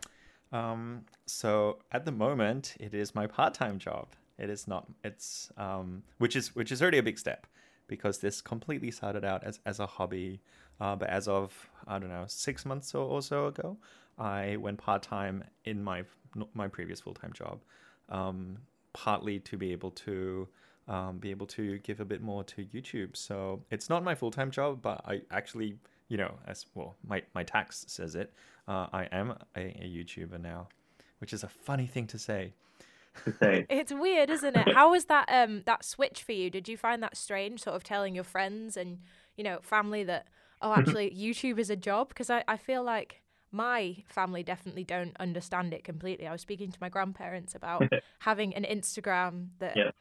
Um, 0.52 1.04
so 1.26 1.78
at 1.90 2.04
the 2.04 2.12
moment, 2.12 2.76
it 2.78 2.95
is 2.95 3.14
my 3.14 3.26
part-time 3.26 3.78
job. 3.78 4.09
It 4.38 4.50
is 4.50 4.69
not. 4.69 4.87
It's 5.02 5.50
um, 5.57 6.02
which 6.19 6.37
is 6.37 6.54
which 6.54 6.71
is 6.71 6.81
already 6.83 6.99
a 6.99 7.02
big 7.02 7.19
step, 7.19 7.47
because 7.88 8.19
this 8.19 8.40
completely 8.40 8.90
started 8.90 9.25
out 9.25 9.43
as 9.45 9.61
as 9.66 9.81
a 9.81 9.87
hobby, 9.87 10.40
uh, 10.81 10.97
but 10.97 11.09
as 11.09 11.28
of 11.28 11.71
I 11.87 11.99
don't 11.99 12.09
know 12.09 12.25
six 12.28 12.64
months 12.64 12.95
or, 12.95 13.04
or 13.04 13.23
so 13.23 13.47
ago, 13.47 13.78
I 14.19 14.57
went 14.57 14.78
part-time 14.78 15.45
in 15.64 15.83
my 15.83 16.04
my 16.54 16.69
previous 16.69 17.00
full-time 17.00 17.33
job, 17.33 17.62
um, 18.09 18.59
partly 18.93 19.38
to 19.40 19.57
be 19.57 19.71
able 19.73 19.93
to 19.93 20.49
um, 20.88 21.19
be 21.19 21.31
able 21.31 21.47
to 21.47 21.79
give 21.79 22.00
a 22.00 22.05
bit 22.05 22.23
more 22.23 22.45
to 22.45 22.64
YouTube. 22.64 23.17
So 23.17 23.62
it's 23.71 23.88
not 23.88 24.05
my 24.05 24.14
full-time 24.14 24.50
job, 24.50 24.81
but 24.83 25.00
I 25.07 25.23
actually 25.31 25.79
you 26.09 26.17
know 26.19 26.35
as 26.47 26.67
well 26.75 26.97
my 27.07 27.23
my 27.35 27.43
tax 27.43 27.85
says 27.88 28.14
it. 28.14 28.33
Uh, 28.69 28.87
I 28.93 29.05
am 29.12 29.31
a, 29.57 29.61
a 29.61 29.88
YouTuber 29.88 30.41
now, 30.41 30.69
which 31.19 31.33
is 31.33 31.43
a 31.45 31.49
funny 31.49 31.87
thing 31.87 32.07
to 32.09 32.19
say. 32.19 32.53
It's 33.41 33.93
weird, 33.93 34.29
isn't 34.31 34.57
it? 34.57 34.69
How 34.69 34.91
was 34.91 35.05
that 35.07 35.29
um 35.31 35.62
that 35.67 35.85
switch 35.85 36.23
for 36.23 36.33
you? 36.33 36.50
Did 36.50 36.69
you 36.69 36.76
find 36.76 37.03
that 37.03 37.17
strange, 37.17 37.62
sort 37.62 37.76
of 37.76 37.85
telling 37.85 38.14
your 38.14 38.25
friends 38.25 38.76
and 38.76 38.99
you 39.37 39.45
know 39.45 39.59
family 39.62 40.05
that 40.05 40.26
oh 40.61 40.73
actually 40.73 41.11
YouTube 41.11 41.59
is 41.59 41.71
a 41.71 41.76
job? 41.76 42.09
Because 42.09 42.31
I 42.31 42.43
I 42.49 42.57
feel 42.57 42.83
like 42.83 43.23
my 43.53 44.03
family 44.09 44.43
definitely 44.43 44.83
don't 44.83 45.17
understand 45.21 45.73
it 45.73 45.85
completely. 45.85 46.26
I 46.26 46.33
was 46.33 46.41
speaking 46.41 46.73
to 46.73 46.79
my 46.81 46.88
grandparents 46.88 47.55
about 47.55 47.85
having 48.19 48.55
an 48.55 48.64
Instagram 48.64 49.50
that 49.61 49.76
Yeah. 49.76 49.93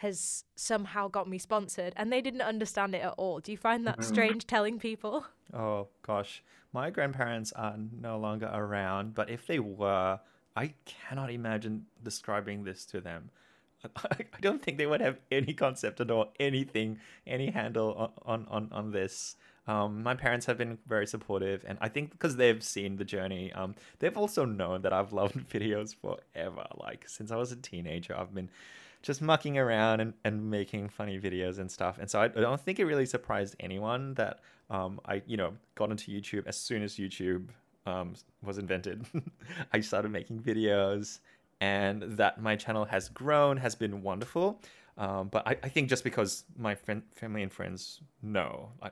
Has 0.00 0.44
somehow 0.56 1.08
got 1.08 1.28
me 1.28 1.38
sponsored, 1.38 1.92
and 1.96 2.10
they 2.12 2.20
didn't 2.22 2.40
understand 2.42 2.94
it 2.94 3.02
at 3.02 3.14
all. 3.18 3.38
Do 3.40 3.52
you 3.52 3.58
find 3.58 3.86
that 3.86 3.98
Mhm. 4.00 4.04
strange 4.04 4.46
telling 4.46 4.78
people? 4.78 5.24
Oh 5.52 5.88
gosh, 6.02 6.44
my 6.72 6.90
grandparents 6.90 7.50
are 7.52 7.74
no 7.76 8.16
longer 8.18 8.48
around, 8.52 9.14
but 9.16 9.28
if 9.28 9.48
they 9.48 9.58
were, 9.58 10.20
I 10.54 10.74
cannot 10.84 11.30
imagine 11.32 11.86
describing 12.02 12.62
this 12.62 12.84
to 12.86 13.00
them. 13.00 13.30
I 13.96 14.24
don't 14.40 14.62
think 14.62 14.78
they 14.78 14.86
would 14.86 15.00
have 15.00 15.18
any 15.32 15.52
concept 15.54 16.00
at 16.00 16.10
all, 16.10 16.32
anything, 16.38 16.98
any 17.26 17.50
handle 17.50 17.94
on 17.94 18.12
on 18.24 18.46
on, 18.48 18.68
on 18.72 18.90
this. 18.92 19.36
Um, 19.66 20.02
my 20.04 20.14
parents 20.14 20.46
have 20.46 20.56
been 20.56 20.78
very 20.86 21.06
supportive, 21.06 21.64
and 21.66 21.78
I 21.80 21.88
think 21.88 22.10
because 22.12 22.36
they've 22.36 22.62
seen 22.62 22.96
the 22.96 23.04
journey, 23.04 23.52
um, 23.52 23.74
they've 23.98 24.16
also 24.16 24.44
known 24.44 24.82
that 24.82 24.92
I've 24.92 25.12
loved 25.12 25.48
videos 25.54 25.94
forever. 25.94 26.66
Like 26.76 27.08
since 27.08 27.30
I 27.32 27.36
was 27.36 27.50
a 27.50 27.56
teenager, 27.56 28.16
I've 28.16 28.34
been 28.34 28.50
just 29.02 29.22
mucking 29.22 29.56
around 29.58 30.00
and, 30.00 30.14
and 30.24 30.50
making 30.50 30.88
funny 30.88 31.18
videos 31.18 31.58
and 31.58 31.70
stuff. 31.70 31.98
And 31.98 32.10
so 32.10 32.20
I, 32.20 32.28
don't 32.28 32.60
think 32.60 32.78
it 32.78 32.84
really 32.84 33.06
surprised 33.06 33.56
anyone 33.60 34.14
that 34.14 34.40
um, 34.68 35.00
I, 35.06 35.22
you 35.26 35.36
know, 35.36 35.54
got 35.74 35.90
into 35.90 36.10
YouTube 36.10 36.46
as 36.46 36.56
soon 36.56 36.82
as 36.82 36.96
YouTube 36.96 37.48
um, 37.86 38.14
was 38.42 38.58
invented. 38.58 39.04
I 39.72 39.80
started 39.80 40.10
making 40.10 40.40
videos, 40.40 41.20
and 41.60 42.02
that 42.02 42.40
my 42.40 42.56
channel 42.56 42.84
has 42.84 43.08
grown 43.08 43.56
has 43.56 43.74
been 43.74 44.02
wonderful. 44.02 44.60
Um, 44.98 45.28
but 45.28 45.46
I, 45.46 45.56
I 45.62 45.68
think 45.68 45.88
just 45.88 46.04
because 46.04 46.44
my 46.58 46.74
friend, 46.74 47.02
family 47.12 47.42
and 47.42 47.52
friends 47.52 48.00
know 48.22 48.68
I, 48.82 48.90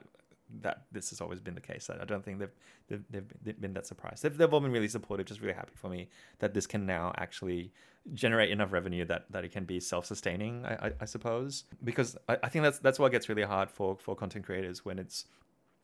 that 0.61 0.83
this 0.91 1.09
has 1.11 1.21
always 1.21 1.39
been 1.39 1.55
the 1.55 1.61
case, 1.61 1.89
I, 1.89 2.01
I 2.01 2.05
don't 2.05 2.23
think 2.23 2.39
they've, 2.39 2.55
they've, 2.87 3.03
they've, 3.09 3.25
they've 3.43 3.61
been 3.61 3.73
that 3.73 3.85
surprised. 3.85 4.23
They've, 4.23 4.35
they've 4.37 4.53
all 4.53 4.59
been 4.59 4.71
really 4.71 4.87
supportive, 4.87 5.25
just 5.27 5.41
really 5.41 5.53
happy 5.53 5.73
for 5.75 5.89
me 5.89 6.09
that 6.39 6.53
this 6.53 6.65
can 6.67 6.85
now 6.85 7.13
actually 7.17 7.71
generate 8.13 8.49
enough 8.49 8.71
revenue 8.71 9.05
that, 9.05 9.25
that 9.31 9.43
it 9.45 9.51
can 9.51 9.65
be 9.65 9.79
self-sustaining, 9.79 10.65
I, 10.65 10.87
I, 10.87 10.91
I 11.01 11.05
suppose. 11.05 11.65
Because 11.83 12.17
I, 12.27 12.37
I 12.43 12.49
think 12.49 12.63
that's 12.63 12.79
that's 12.79 12.97
what 12.99 13.11
gets 13.11 13.29
really 13.29 13.43
hard 13.43 13.69
for, 13.69 13.95
for 13.97 14.15
content 14.15 14.45
creators 14.45 14.83
when 14.85 14.97
it's 14.99 15.25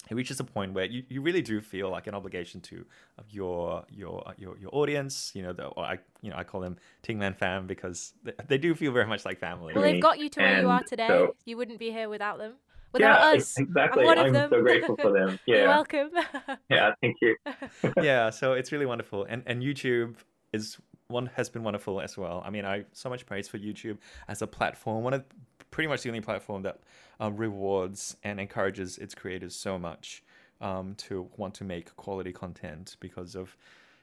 it 0.08 0.14
reaches 0.14 0.40
a 0.40 0.44
point 0.44 0.74
where 0.74 0.86
you, 0.86 1.04
you 1.10 1.20
really 1.20 1.42
do 1.42 1.60
feel 1.62 1.90
like 1.90 2.06
an 2.06 2.14
obligation 2.14 2.62
to 2.62 2.86
your 3.30 3.84
your 3.90 4.28
uh, 4.28 4.34
your 4.38 4.56
your 4.60 4.70
audience. 4.72 5.32
You 5.34 5.42
know, 5.42 5.54
the, 5.54 5.66
or 5.66 5.84
I 5.84 5.98
you 6.22 6.30
know 6.30 6.38
I 6.38 6.44
call 6.44 6.62
them 6.62 6.78
Tingman 7.02 7.36
fam 7.36 7.66
because 7.66 8.14
they, 8.24 8.34
they 8.48 8.58
do 8.60 8.76
feel 8.76 8.92
very 8.92 9.08
much 9.08 9.26
like 9.26 9.40
family. 9.40 9.74
Well, 9.74 9.84
they've 9.84 10.02
got 10.02 10.20
you 10.20 10.30
to 10.30 10.40
where 10.40 10.62
you 10.62 10.70
are 10.70 10.84
today. 10.84 11.08
so- 11.08 11.36
You 11.46 11.58
wouldn't 11.58 11.80
be 11.80 11.90
here 11.92 12.08
without 12.08 12.38
them. 12.38 12.54
Without 12.96 13.20
yeah, 13.34 13.38
us. 13.38 13.58
exactly. 13.58 14.06
one 14.06 14.18
of 14.18 14.28
I'm 14.28 14.34
them. 14.34 14.50
so 14.50 14.62
grateful 14.62 14.96
for 14.96 15.12
them. 15.12 15.38
You're 15.46 15.58
Yeah, 15.60 15.68
welcome. 15.68 16.10
yeah. 16.70 16.94
Thank 17.02 17.18
you. 17.22 17.36
yeah, 18.02 18.30
so 18.30 18.54
it's 18.54 18.72
really 18.72 18.86
wonderful, 18.86 19.26
and 19.30 19.44
and 19.46 19.62
YouTube 19.62 20.16
is 20.54 20.78
one 21.08 21.26
has 21.36 21.50
been 21.50 21.64
wonderful 21.64 22.00
as 22.00 22.18
well. 22.18 22.42
I 22.46 22.50
mean, 22.50 22.64
I 22.66 22.86
so 22.94 23.10
much 23.10 23.26
praise 23.26 23.48
for 23.50 23.60
YouTube 23.60 23.98
as 24.30 24.42
a 24.42 24.48
platform. 24.48 25.04
One 25.04 25.14
of 25.14 25.26
pretty 25.72 25.90
much 25.90 26.04
the 26.04 26.10
only 26.10 26.22
platform 26.22 26.62
that 26.62 26.80
uh, 27.20 27.32
rewards 27.32 28.16
and 28.24 28.40
encourages 28.40 28.98
its 28.98 29.14
creators 29.14 29.54
so 29.56 29.78
much 29.78 30.24
um, 30.62 30.96
to 30.96 31.30
want 31.36 31.54
to 31.56 31.66
make 31.66 31.94
quality 31.98 32.32
content 32.32 32.96
because 33.02 33.36
of 33.36 33.58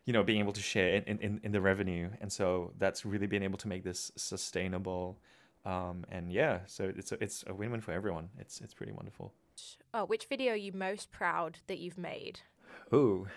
you 0.04 0.12
know 0.12 0.22
being 0.22 0.40
able 0.40 0.52
to 0.52 0.60
share 0.60 0.96
in, 0.96 1.18
in, 1.18 1.40
in 1.42 1.52
the 1.52 1.60
revenue, 1.62 2.10
and 2.20 2.30
so 2.30 2.72
that's 2.78 3.06
really 3.06 3.26
been 3.26 3.42
able 3.42 3.58
to 3.58 3.68
make 3.68 3.84
this 3.84 4.12
sustainable. 4.16 5.18
Um, 5.64 6.04
and 6.10 6.32
yeah, 6.32 6.60
so 6.66 6.92
it's 6.96 7.12
a, 7.12 7.22
it's 7.22 7.44
a 7.46 7.54
win-win 7.54 7.80
for 7.80 7.92
everyone. 7.92 8.30
It's 8.38 8.60
it's 8.60 8.74
pretty 8.74 8.92
wonderful. 8.92 9.32
oh, 9.94 10.04
which 10.06 10.26
video 10.26 10.52
are 10.52 10.56
you 10.56 10.72
most 10.72 11.10
proud 11.12 11.58
that 11.68 11.78
you've 11.78 11.98
made? 11.98 12.40
Ooh, 12.92 13.28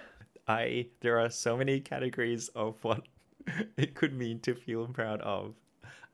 I 0.48 0.88
there 1.01 1.20
are 1.20 1.29
so 1.29 1.55
many 1.55 1.79
categories 1.79 2.50
of 2.50 2.84
what 2.84 3.03
it 3.77 3.94
could 3.96 4.13
mean 4.13 4.39
to 4.41 4.55
feel 4.55 4.88
proud 4.88 5.22
of. 5.22 5.55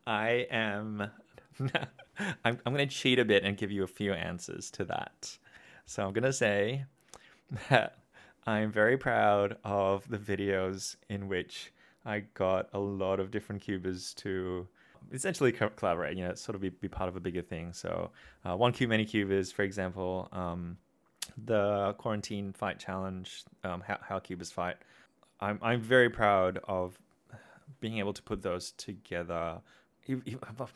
I 0.05 0.47
am 0.51 1.11
I'm 2.19 2.59
I'm 2.65 2.73
gonna 2.73 2.87
cheat 2.87 3.19
a 3.19 3.25
bit 3.25 3.43
and 3.43 3.57
give 3.57 3.71
you 3.71 3.83
a 3.83 3.87
few 3.87 4.13
answers 4.13 4.69
to 4.71 4.85
that. 4.85 5.37
So 5.85 6.05
I'm 6.05 6.13
gonna 6.13 6.33
say 6.33 6.85
that 7.69 7.97
I'm 8.45 8.71
very 8.71 8.97
proud 8.97 9.57
of 9.63 10.07
the 10.09 10.17
videos 10.17 10.95
in 11.09 11.27
which 11.27 11.71
I 12.05 12.21
got 12.33 12.69
a 12.73 12.79
lot 12.79 13.19
of 13.19 13.31
different 13.31 13.61
cubers 13.61 14.13
to 14.15 14.67
essentially 15.11 15.51
co- 15.51 15.69
collaborate, 15.69 16.17
you 16.17 16.23
know, 16.23 16.33
sort 16.35 16.55
of 16.55 16.61
be, 16.61 16.69
be 16.69 16.87
part 16.87 17.09
of 17.09 17.15
a 17.15 17.19
bigger 17.19 17.41
thing. 17.41 17.73
So, 17.73 18.11
uh, 18.45 18.55
one 18.55 18.71
cube, 18.71 18.89
many 18.89 19.05
cubers, 19.05 19.51
for 19.51 19.63
example, 19.63 20.29
um, 20.31 20.77
the 21.45 21.95
quarantine 21.97 22.53
fight 22.53 22.79
challenge, 22.79 23.43
um, 23.63 23.81
how, 23.81 23.97
how 24.01 24.19
cubers 24.19 24.51
fight. 24.51 24.77
I'm, 25.39 25.59
I'm 25.61 25.81
very 25.81 26.09
proud 26.09 26.59
of 26.67 26.99
being 27.79 27.99
able 27.99 28.13
to 28.13 28.21
put 28.21 28.41
those 28.41 28.71
together. 28.71 29.61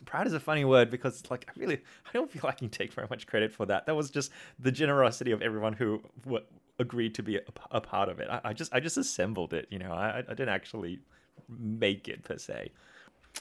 Proud 0.04 0.26
is 0.26 0.32
a 0.32 0.40
funny 0.40 0.64
word 0.64 0.90
because, 0.90 1.22
like, 1.30 1.46
I 1.48 1.52
really, 1.58 1.76
I 2.06 2.10
don't 2.12 2.30
feel 2.30 2.42
like 2.44 2.54
I 2.54 2.58
can 2.58 2.68
take 2.68 2.92
very 2.92 3.06
much 3.10 3.26
credit 3.26 3.52
for 3.52 3.66
that. 3.66 3.86
That 3.86 3.96
was 3.96 4.10
just 4.10 4.30
the 4.58 4.72
generosity 4.72 5.32
of 5.32 5.42
everyone 5.42 5.72
who 5.72 6.02
w- 6.24 6.44
agreed 6.78 7.14
to 7.16 7.22
be 7.22 7.36
a, 7.36 7.40
a 7.70 7.80
part 7.80 8.08
of 8.08 8.20
it. 8.20 8.28
I, 8.30 8.40
I 8.44 8.52
just, 8.52 8.72
I 8.74 8.80
just 8.80 8.96
assembled 8.96 9.52
it. 9.52 9.66
You 9.70 9.78
know, 9.78 9.92
I, 9.92 10.18
I 10.18 10.34
didn't 10.34 10.50
actually 10.50 11.00
make 11.48 12.08
it 12.08 12.22
per 12.22 12.38
se. 12.38 12.70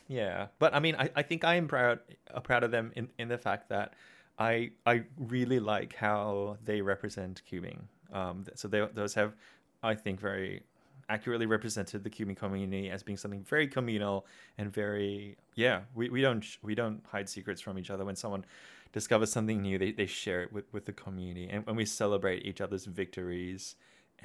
Yeah, 0.08 0.48
but 0.60 0.74
I 0.75 0.80
mean, 0.80 0.96
I, 0.96 1.10
I 1.16 1.22
think 1.24 1.44
I 1.44 1.56
am 1.56 1.68
proud 1.68 2.00
uh, 2.34 2.40
proud 2.40 2.64
of 2.64 2.72
them 2.72 2.92
in, 2.96 3.10
in 3.18 3.28
the 3.28 3.38
fact 3.38 3.70
that 3.70 3.94
I 4.38 4.72
I 4.86 5.04
really 5.18 5.60
like 5.60 5.96
how 5.96 6.58
they 6.64 6.82
represent 6.82 7.42
cubing. 7.50 7.80
Um, 8.14 8.46
so 8.56 8.68
they, 8.68 8.88
those 8.94 9.14
have, 9.16 9.34
I 9.82 9.96
think, 9.96 10.20
very 10.20 10.64
accurately 11.10 11.46
represented 11.46 12.04
the 12.04 12.10
cubing 12.10 12.36
community 12.36 12.90
as 12.90 13.04
being 13.04 13.18
something 13.18 13.44
very 13.44 13.68
communal 13.68 14.25
and 14.58 14.72
very 14.74 15.38
yeah. 15.56 15.82
We, 15.96 16.10
we 16.10 16.22
don't 16.22 16.46
we 16.62 16.75
don't 16.75 17.02
hide 17.08 17.28
secrets 17.28 17.62
from 17.62 17.80
each 17.80 17.90
other. 17.90 18.06
When 18.06 18.16
someone 18.16 18.46
discovers 18.94 19.32
something 19.32 19.62
new, 19.62 19.78
they, 19.78 19.92
they 19.92 20.06
share 20.06 20.44
it 20.44 20.54
with, 20.54 20.66
with 20.72 20.86
the 20.86 20.94
community, 20.94 21.50
and 21.52 21.66
when 21.66 21.75
we 21.75 21.86
celebrate 21.86 22.46
each 22.46 22.62
other's 22.62 22.86
victories. 22.86 23.75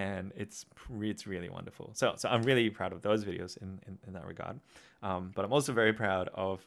And 0.01 0.33
it's 0.37 0.59
it's 1.03 1.27
really 1.27 1.49
wonderful. 1.49 1.91
So 1.95 2.15
so 2.17 2.29
I'm 2.29 2.43
really 2.43 2.71
proud 2.71 2.93
of 2.93 3.03
those 3.03 3.25
videos 3.25 3.53
in, 3.65 3.81
in, 3.87 3.99
in 4.07 4.13
that 4.15 4.27
regard. 4.27 4.57
Um, 5.03 5.33
but 5.35 5.45
I'm 5.45 5.53
also 5.53 5.73
very 5.73 5.93
proud 5.93 6.29
of 6.35 6.65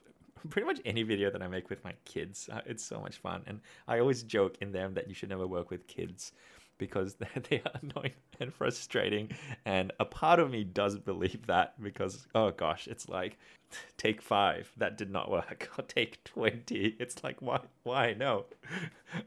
pretty 0.49 0.65
much 0.65 0.79
any 0.85 1.03
video 1.03 1.31
that 1.31 1.41
I 1.41 1.47
make 1.47 1.69
with 1.69 1.83
my 1.83 1.93
kids. 2.05 2.49
Uh, 2.51 2.61
it's 2.65 2.83
so 2.83 2.99
much 2.99 3.17
fun, 3.17 3.43
and 3.47 3.59
I 3.87 3.99
always 3.99 4.23
joke 4.23 4.57
in 4.61 4.71
them 4.71 4.93
that 4.95 5.07
you 5.07 5.13
should 5.13 5.29
never 5.29 5.47
work 5.47 5.69
with 5.69 5.87
kids 5.87 6.33
because 6.77 7.15
they 7.49 7.61
are 7.65 7.79
annoying 7.81 8.13
and 8.39 8.53
frustrating. 8.53 9.29
And 9.65 9.91
a 9.99 10.05
part 10.05 10.39
of 10.39 10.51
me 10.51 10.63
does 10.63 10.97
believe 10.97 11.47
that 11.47 11.81
because, 11.81 12.27
oh 12.35 12.51
gosh, 12.51 12.87
it's 12.87 13.07
like 13.09 13.37
take 13.97 14.21
five, 14.21 14.71
that 14.77 14.97
did 14.97 15.11
not 15.11 15.29
work. 15.29 15.69
Or 15.77 15.83
take 15.83 16.23
20, 16.25 16.97
it's 16.99 17.23
like, 17.23 17.41
why? 17.41 17.61
Why? 17.83 18.13
No. 18.13 18.45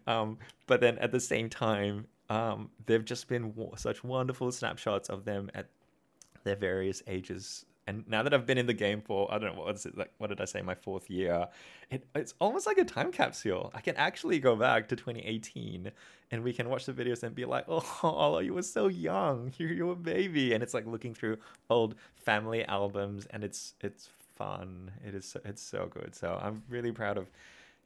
Um, 0.06 0.38
but 0.66 0.80
then 0.80 0.98
at 0.98 1.12
the 1.12 1.20
same 1.20 1.48
time, 1.48 2.06
um, 2.28 2.70
they've 2.86 3.04
just 3.04 3.28
been 3.28 3.50
w- 3.50 3.72
such 3.76 4.02
wonderful 4.02 4.50
snapshots 4.52 5.08
of 5.08 5.24
them 5.24 5.50
at 5.54 5.68
their 6.44 6.56
various 6.56 7.02
ages 7.06 7.64
and 7.86 8.04
now 8.08 8.22
that 8.22 8.34
I've 8.34 8.46
been 8.46 8.58
in 8.58 8.66
the 8.66 8.74
game 8.74 9.00
for 9.00 9.32
I 9.32 9.38
don't 9.38 9.54
know 9.54 9.62
what 9.62 9.72
was 9.72 9.86
it 9.86 9.96
like 9.96 10.10
what 10.18 10.28
did 10.28 10.40
I 10.40 10.44
say 10.44 10.60
my 10.60 10.74
fourth 10.74 11.08
year, 11.08 11.46
it, 11.90 12.04
it's 12.14 12.34
almost 12.40 12.66
like 12.66 12.78
a 12.78 12.84
time 12.84 13.12
capsule. 13.12 13.70
I 13.74 13.80
can 13.80 13.96
actually 13.96 14.40
go 14.40 14.56
back 14.56 14.88
to 14.88 14.96
2018 14.96 15.92
and 16.32 16.42
we 16.42 16.52
can 16.52 16.68
watch 16.68 16.86
the 16.86 16.92
videos 16.92 17.22
and 17.22 17.34
be 17.34 17.44
like, 17.44 17.64
oh, 17.68 18.38
you 18.42 18.54
were 18.54 18.62
so 18.62 18.88
young, 18.88 19.52
you 19.58 19.68
you 19.68 19.86
were 19.86 19.92
a 19.92 19.96
baby, 19.96 20.52
and 20.52 20.62
it's 20.62 20.74
like 20.74 20.86
looking 20.86 21.14
through 21.14 21.38
old 21.70 21.94
family 22.16 22.64
albums 22.64 23.26
and 23.30 23.44
it's 23.44 23.74
it's 23.80 24.08
fun. 24.34 24.90
It 25.06 25.14
is 25.14 25.26
so, 25.26 25.40
it's 25.44 25.62
so 25.62 25.86
good. 25.88 26.14
So 26.14 26.38
I'm 26.42 26.62
really 26.68 26.92
proud 26.92 27.18
of 27.18 27.30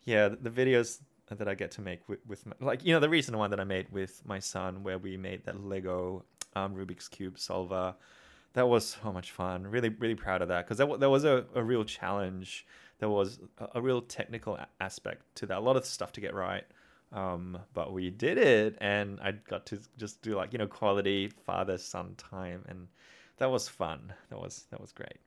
yeah 0.05 0.29
the 0.29 0.51
videos 0.51 1.01
that 1.39 1.49
I 1.49 1.55
get 1.55 1.71
to 1.73 1.81
make 1.81 2.09
with, 2.09 2.21
with 2.27 2.47
my, 2.47 2.55
like 2.61 2.85
you 2.85 2.93
know 2.93 3.01
the 3.01 3.09
recent 3.09 3.37
one 3.37 3.51
that 3.51 3.61
I 3.61 3.65
made 3.65 3.91
with 3.91 4.23
my 4.25 4.39
son 4.39 4.83
where 4.83 4.99
we 4.99 5.17
made 5.17 5.45
that 5.45 5.65
Lego 5.65 6.25
um, 6.55 6.75
Rubik's 6.75 7.09
cube 7.09 7.39
solver 7.39 7.95
that 8.55 8.69
was 8.69 8.99
so 9.03 9.13
much 9.13 9.31
fun. 9.31 9.67
Really, 9.67 9.89
really 9.89 10.15
proud 10.15 10.43
of 10.43 10.49
that 10.49 10.67
because 10.67 10.79
that, 10.79 11.01
that 11.01 11.11
was 11.11 11.25
a, 11.25 11.45
a 11.55 11.63
real 11.63 11.85
challenge. 11.85 12.67
There 12.99 13.09
was 13.09 13.39
a, 13.59 13.69
a 13.77 13.81
real 13.81 14.03
technical 14.03 14.57
a- 14.57 14.69
aspect 14.81 15.23
to 15.37 15.47
that. 15.47 15.59
A 15.59 15.61
lot 15.61 15.77
of 15.77 15.85
stuff 15.87 16.13
to 16.13 16.21
get 16.21 16.35
right. 16.35 16.65
Um, 17.13 17.59
but 17.75 17.93
we 17.93 18.11
did 18.11 18.39
it, 18.39 18.77
and 18.81 19.19
I 19.21 19.33
got 19.33 19.67
to 19.67 19.81
just 19.99 20.23
do 20.23 20.37
like 20.37 20.53
you 20.53 20.59
know 20.59 20.69
quality 20.69 21.29
father 21.45 21.77
son 21.77 22.15
time, 22.17 22.65
and 22.69 22.87
that 23.39 23.51
was 23.51 23.69
fun. 23.69 24.13
That 24.31 24.41
was 24.41 24.67
that 24.71 24.81
was 24.81 24.93
great. 24.93 25.19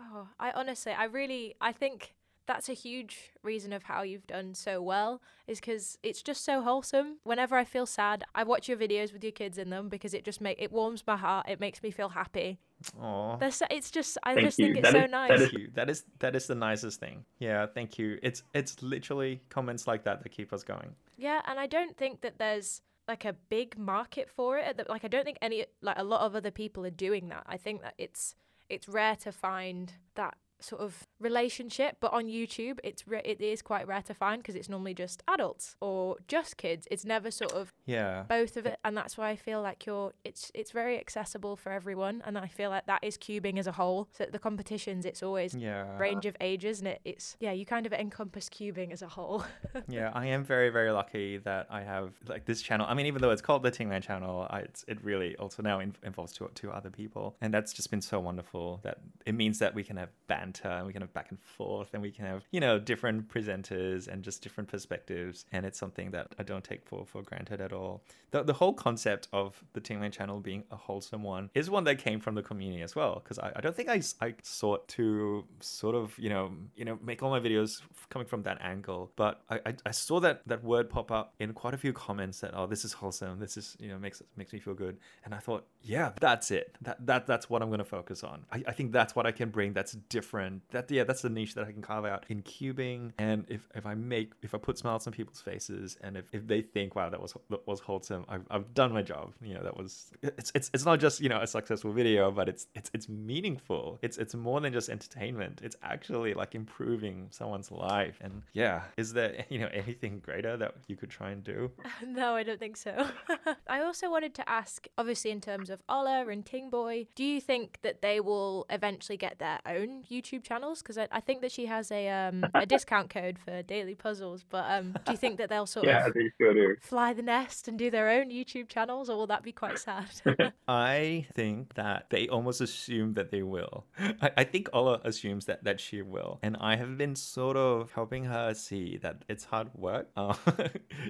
Oh, 0.00 0.26
I 0.40 0.50
honestly, 0.52 0.92
I 0.92 1.04
really, 1.04 1.54
I 1.60 1.72
think 1.72 2.14
that's 2.48 2.68
a 2.68 2.72
huge 2.72 3.30
reason 3.44 3.72
of 3.72 3.84
how 3.84 4.02
you've 4.02 4.26
done 4.26 4.54
so 4.54 4.82
well 4.82 5.22
is 5.46 5.60
because 5.60 5.96
it's 6.02 6.22
just 6.22 6.44
so 6.44 6.60
wholesome 6.62 7.18
whenever 7.22 7.54
i 7.56 7.64
feel 7.64 7.86
sad 7.86 8.24
i 8.34 8.42
watch 8.42 8.68
your 8.68 8.76
videos 8.76 9.12
with 9.12 9.22
your 9.22 9.30
kids 9.40 9.56
in 9.58 9.70
them 9.70 9.88
because 9.88 10.12
it 10.14 10.24
just 10.24 10.40
make 10.40 10.60
it 10.60 10.72
warms 10.72 11.04
my 11.06 11.16
heart 11.16 11.46
it 11.48 11.60
makes 11.60 11.80
me 11.82 11.90
feel 11.92 12.08
happy 12.08 12.58
Aww. 13.00 13.52
so, 13.52 13.66
it's 13.70 13.90
just 13.90 14.18
i 14.24 14.34
Thank 14.34 14.46
just 14.46 14.58
you. 14.58 14.66
think 14.72 14.78
it's 14.78 14.92
That 14.92 14.98
so 15.00 15.04
is- 15.04 15.10
nice 15.10 15.28
that 15.30 15.40
is- 15.42 15.48
Thank 15.50 15.58
you. 15.62 15.70
That 15.74 15.90
is 15.90 16.04
that 16.20 16.34
is 16.36 16.46
the 16.46 16.54
nicest 16.54 17.00
thing. 17.00 17.24
Yeah, 17.40 17.66
thank 17.66 17.98
you. 17.98 18.18
It's 18.22 18.42
it's 18.54 18.82
literally 18.82 19.40
comments 19.50 19.86
like 19.86 20.02
that 20.04 20.22
that 20.22 20.28
keep 20.30 20.52
us 20.52 20.62
going. 20.64 20.90
yeah 21.16 21.40
and 21.46 21.58
i 21.58 21.66
don't 21.66 21.96
think 21.96 22.20
that 22.22 22.38
there's 22.38 22.82
like 23.08 23.24
a 23.24 23.32
big 23.48 23.76
market 23.78 24.28
for 24.30 24.58
it 24.58 24.80
like 24.88 25.04
i 25.04 25.08
don't 25.08 25.24
think 25.24 25.38
any 25.42 25.64
like 25.82 25.98
a 25.98 26.04
lot 26.04 26.20
of 26.26 26.34
other 26.36 26.50
people 26.62 26.84
are 26.86 26.90
doing 27.08 27.28
that 27.30 27.42
i 27.46 27.56
think 27.56 27.82
that 27.82 27.94
it's 27.98 28.34
it's 28.68 28.86
rare 28.88 29.16
to 29.16 29.32
find 29.32 29.94
that 30.14 30.34
sort 30.60 30.80
of 30.80 31.06
relationship 31.20 31.96
but 32.00 32.12
on 32.12 32.24
youtube 32.26 32.78
it's 32.82 33.06
re- 33.06 33.22
it 33.24 33.40
is 33.40 33.62
quite 33.62 33.86
rare 33.86 34.02
to 34.02 34.14
find 34.14 34.42
because 34.42 34.54
it's 34.54 34.68
normally 34.68 34.94
just 34.94 35.22
adults 35.28 35.76
or 35.80 36.16
just 36.26 36.56
kids 36.56 36.86
it's 36.90 37.04
never 37.04 37.30
sort 37.30 37.52
of 37.52 37.72
Yeah. 37.86 38.24
both 38.28 38.56
of 38.56 38.66
it 38.66 38.78
and 38.84 38.96
that's 38.96 39.16
why 39.16 39.30
i 39.30 39.36
feel 39.36 39.60
like 39.62 39.86
you're 39.86 40.12
it's 40.24 40.50
it's 40.54 40.70
very 40.72 40.98
accessible 40.98 41.54
for 41.56 41.70
everyone 41.70 42.22
and 42.24 42.36
i 42.38 42.46
feel 42.48 42.70
like 42.70 42.86
that 42.86 43.02
is 43.04 43.16
cubing 43.18 43.58
as 43.58 43.66
a 43.66 43.72
whole 43.72 44.08
so 44.16 44.26
the 44.30 44.38
competitions 44.38 45.04
it's 45.04 45.22
always 45.22 45.54
Yeah. 45.54 45.96
range 45.98 46.26
of 46.26 46.36
ages 46.40 46.80
and 46.80 46.88
it, 46.88 47.00
it's 47.04 47.36
yeah 47.40 47.52
you 47.52 47.64
kind 47.66 47.86
of 47.86 47.92
encompass 47.92 48.48
cubing 48.48 48.92
as 48.92 49.02
a 49.02 49.08
whole 49.08 49.44
yeah, 49.88 50.10
I 50.14 50.26
am 50.26 50.44
very, 50.44 50.70
very 50.70 50.90
lucky 50.90 51.38
that 51.38 51.66
I 51.70 51.82
have 51.82 52.12
like 52.26 52.44
this 52.46 52.62
channel. 52.62 52.86
I 52.88 52.94
mean, 52.94 53.06
even 53.06 53.20
though 53.22 53.30
it's 53.30 53.42
called 53.42 53.62
the 53.62 53.70
Tingman 53.70 54.02
channel, 54.02 54.46
I, 54.50 54.60
it's, 54.60 54.84
it 54.88 55.02
really 55.04 55.36
also 55.36 55.62
now 55.62 55.80
in, 55.80 55.94
involves 56.02 56.32
two, 56.32 56.50
two 56.54 56.70
other 56.70 56.90
people. 56.90 57.36
And 57.40 57.52
that's 57.52 57.72
just 57.72 57.90
been 57.90 58.00
so 58.00 58.18
wonderful 58.20 58.80
that 58.82 58.98
it 59.26 59.34
means 59.34 59.58
that 59.58 59.74
we 59.74 59.84
can 59.84 59.96
have 59.96 60.10
banter 60.48 60.68
and 60.68 60.86
we 60.86 60.92
can 60.92 61.02
have 61.02 61.12
back 61.12 61.30
and 61.30 61.38
forth 61.40 61.90
and 61.94 62.02
we 62.02 62.10
can 62.10 62.24
have, 62.24 62.44
you 62.50 62.60
know, 62.60 62.78
different 62.78 63.28
presenters 63.28 64.08
and 64.08 64.22
just 64.22 64.42
different 64.42 64.68
perspectives. 64.68 65.44
And 65.52 65.64
it's 65.64 65.78
something 65.78 66.10
that 66.12 66.34
I 66.38 66.42
don't 66.42 66.64
take 66.64 66.84
for, 66.84 67.04
for 67.06 67.22
granted 67.22 67.60
at 67.60 67.72
all. 67.72 68.02
The, 68.30 68.42
the 68.42 68.52
whole 68.52 68.74
concept 68.74 69.28
of 69.32 69.62
the 69.72 69.80
Tingman 69.80 70.12
channel 70.12 70.40
being 70.40 70.64
a 70.70 70.76
wholesome 70.76 71.22
one 71.22 71.50
is 71.54 71.70
one 71.70 71.84
that 71.84 71.98
came 71.98 72.20
from 72.20 72.34
the 72.34 72.42
community 72.42 72.82
as 72.82 72.94
well. 72.94 73.20
Because 73.22 73.38
I, 73.38 73.52
I 73.56 73.60
don't 73.60 73.74
think 73.74 73.88
I, 73.88 74.02
I 74.20 74.34
sought 74.42 74.86
to 74.88 75.44
sort 75.60 75.94
of, 75.94 76.18
you 76.18 76.30
know, 76.30 76.50
you 76.76 76.84
know, 76.84 76.98
make 77.02 77.22
all 77.22 77.30
my 77.30 77.40
videos 77.40 77.80
coming 78.10 78.26
from 78.26 78.42
that 78.42 78.58
angle. 78.60 79.10
But 79.16 79.42
I, 79.50 79.60
I, 79.66 79.74
I 79.86 79.90
saw 79.90 80.20
that 80.20 80.42
that 80.46 80.62
word 80.64 80.90
pop 80.90 81.10
up 81.10 81.34
in 81.38 81.52
quite 81.52 81.74
a 81.74 81.78
few 81.78 81.92
comments 81.92 82.40
that 82.40 82.52
oh 82.54 82.66
this 82.66 82.84
is 82.84 82.92
wholesome, 82.92 83.38
this 83.38 83.56
is 83.56 83.76
you 83.80 83.88
know 83.88 83.98
makes 83.98 84.22
makes 84.36 84.52
me 84.52 84.58
feel 84.58 84.74
good, 84.74 84.98
and 85.24 85.34
I 85.34 85.38
thought 85.38 85.66
yeah 85.82 86.12
that's 86.20 86.50
it 86.50 86.76
that 86.82 87.04
that 87.06 87.26
that's 87.26 87.50
what 87.50 87.62
I'm 87.62 87.70
gonna 87.70 87.84
focus 87.84 88.22
on. 88.22 88.44
I, 88.52 88.62
I 88.68 88.72
think 88.72 88.92
that's 88.92 89.14
what 89.14 89.26
I 89.26 89.32
can 89.32 89.50
bring 89.50 89.72
that's 89.72 89.92
different. 89.92 90.37
That 90.70 90.90
yeah 90.90 91.04
that's 91.04 91.22
the 91.22 91.30
niche 91.30 91.54
that 91.54 91.66
I 91.66 91.72
can 91.72 91.82
carve 91.82 92.04
out 92.04 92.24
in 92.28 92.42
cubing. 92.42 93.12
And 93.18 93.44
if 93.48 93.68
if 93.74 93.86
I 93.86 93.94
make 93.94 94.32
if 94.42 94.54
I 94.54 94.58
put 94.58 94.78
smiles 94.78 95.06
on 95.06 95.12
people's 95.12 95.40
faces 95.40 95.96
and 96.02 96.16
if, 96.16 96.26
if 96.32 96.46
they 96.46 96.62
think 96.62 96.94
wow 96.96 97.08
that 97.10 97.20
was 97.20 97.34
that 97.50 97.66
was 97.66 97.80
wholesome, 97.80 98.24
I've, 98.28 98.46
I've 98.50 98.74
done 98.74 98.92
my 98.92 99.02
job. 99.02 99.32
You 99.42 99.54
know 99.54 99.62
that 99.62 99.76
was 99.76 100.12
it's 100.22 100.52
it's 100.54 100.70
it's 100.74 100.84
not 100.84 101.00
just 101.00 101.20
you 101.20 101.28
know 101.28 101.40
a 101.40 101.46
successful 101.46 101.92
video, 101.92 102.30
but 102.30 102.48
it's 102.48 102.66
it's 102.74 102.90
it's 102.94 103.08
meaningful. 103.08 103.98
It's 104.02 104.18
it's 104.18 104.34
more 104.34 104.60
than 104.60 104.72
just 104.72 104.88
entertainment. 104.88 105.60
It's 105.62 105.76
actually 105.82 106.34
like 106.34 106.54
improving 106.54 107.28
someone's 107.30 107.70
life. 107.70 108.18
And 108.20 108.42
yeah, 108.52 108.82
is 108.96 109.12
there 109.12 109.44
you 109.50 109.58
know 109.58 109.68
anything 109.72 110.20
greater 110.20 110.56
that 110.56 110.74
you 110.86 110.96
could 110.96 111.10
try 111.10 111.30
and 111.30 111.42
do? 111.44 111.70
no 112.06 112.34
i 112.34 112.42
don't 112.42 112.58
think 112.58 112.76
so 112.76 113.08
i 113.66 113.80
also 113.80 114.10
wanted 114.10 114.34
to 114.34 114.48
ask 114.48 114.86
obviously 114.96 115.30
in 115.30 115.40
terms 115.40 115.70
of 115.70 115.82
ola 115.88 116.26
and 116.28 116.44
ting 116.44 116.70
boy 116.70 117.06
do 117.14 117.24
you 117.24 117.40
think 117.40 117.78
that 117.82 118.02
they 118.02 118.20
will 118.20 118.66
eventually 118.70 119.16
get 119.16 119.38
their 119.38 119.60
own 119.66 120.02
youtube 120.10 120.27
channels 120.36 120.82
because 120.82 120.98
I, 120.98 121.08
I 121.10 121.20
think 121.20 121.40
that 121.40 121.52
she 121.52 121.66
has 121.66 121.90
a 121.90 122.08
um 122.08 122.50
a 122.54 122.66
discount 122.66 123.10
code 123.18 123.38
for 123.38 123.62
daily 123.62 123.94
puzzles 123.94 124.44
but 124.48 124.64
um 124.68 124.96
do 125.04 125.12
you 125.12 125.18
think 125.18 125.38
that 125.38 125.48
they'll 125.48 125.66
sort 125.66 125.86
Yeah, 125.86 126.06
of 126.06 126.12
think 126.12 126.32
so 126.40 126.74
fly 126.80 127.12
the 127.12 127.22
nest 127.22 127.68
and 127.68 127.78
do 127.78 127.90
their 127.90 128.08
own 128.08 128.30
youtube 128.30 128.68
channels 128.68 129.08
or 129.08 129.16
will 129.16 129.26
that 129.26 129.42
be 129.42 129.52
quite 129.52 129.78
sad 129.78 130.06
I 130.68 131.26
think 131.34 131.74
that 131.74 132.10
they 132.10 132.28
almost 132.28 132.60
assume 132.60 133.14
that 133.14 133.30
they 133.30 133.42
will. 133.42 133.86
I, 133.98 134.30
I 134.38 134.44
think 134.44 134.68
Ola 134.72 135.00
assumes 135.04 135.46
that, 135.46 135.64
that 135.64 135.80
she 135.80 136.02
will. 136.02 136.38
And 136.42 136.56
I 136.60 136.76
have 136.76 136.98
been 136.98 137.16
sort 137.16 137.56
of 137.56 137.92
helping 137.92 138.24
her 138.24 138.52
see 138.54 138.98
that 138.98 139.24
it's 139.28 139.44
hard 139.44 139.68
work. 139.74 140.08
Uh, 140.16 140.34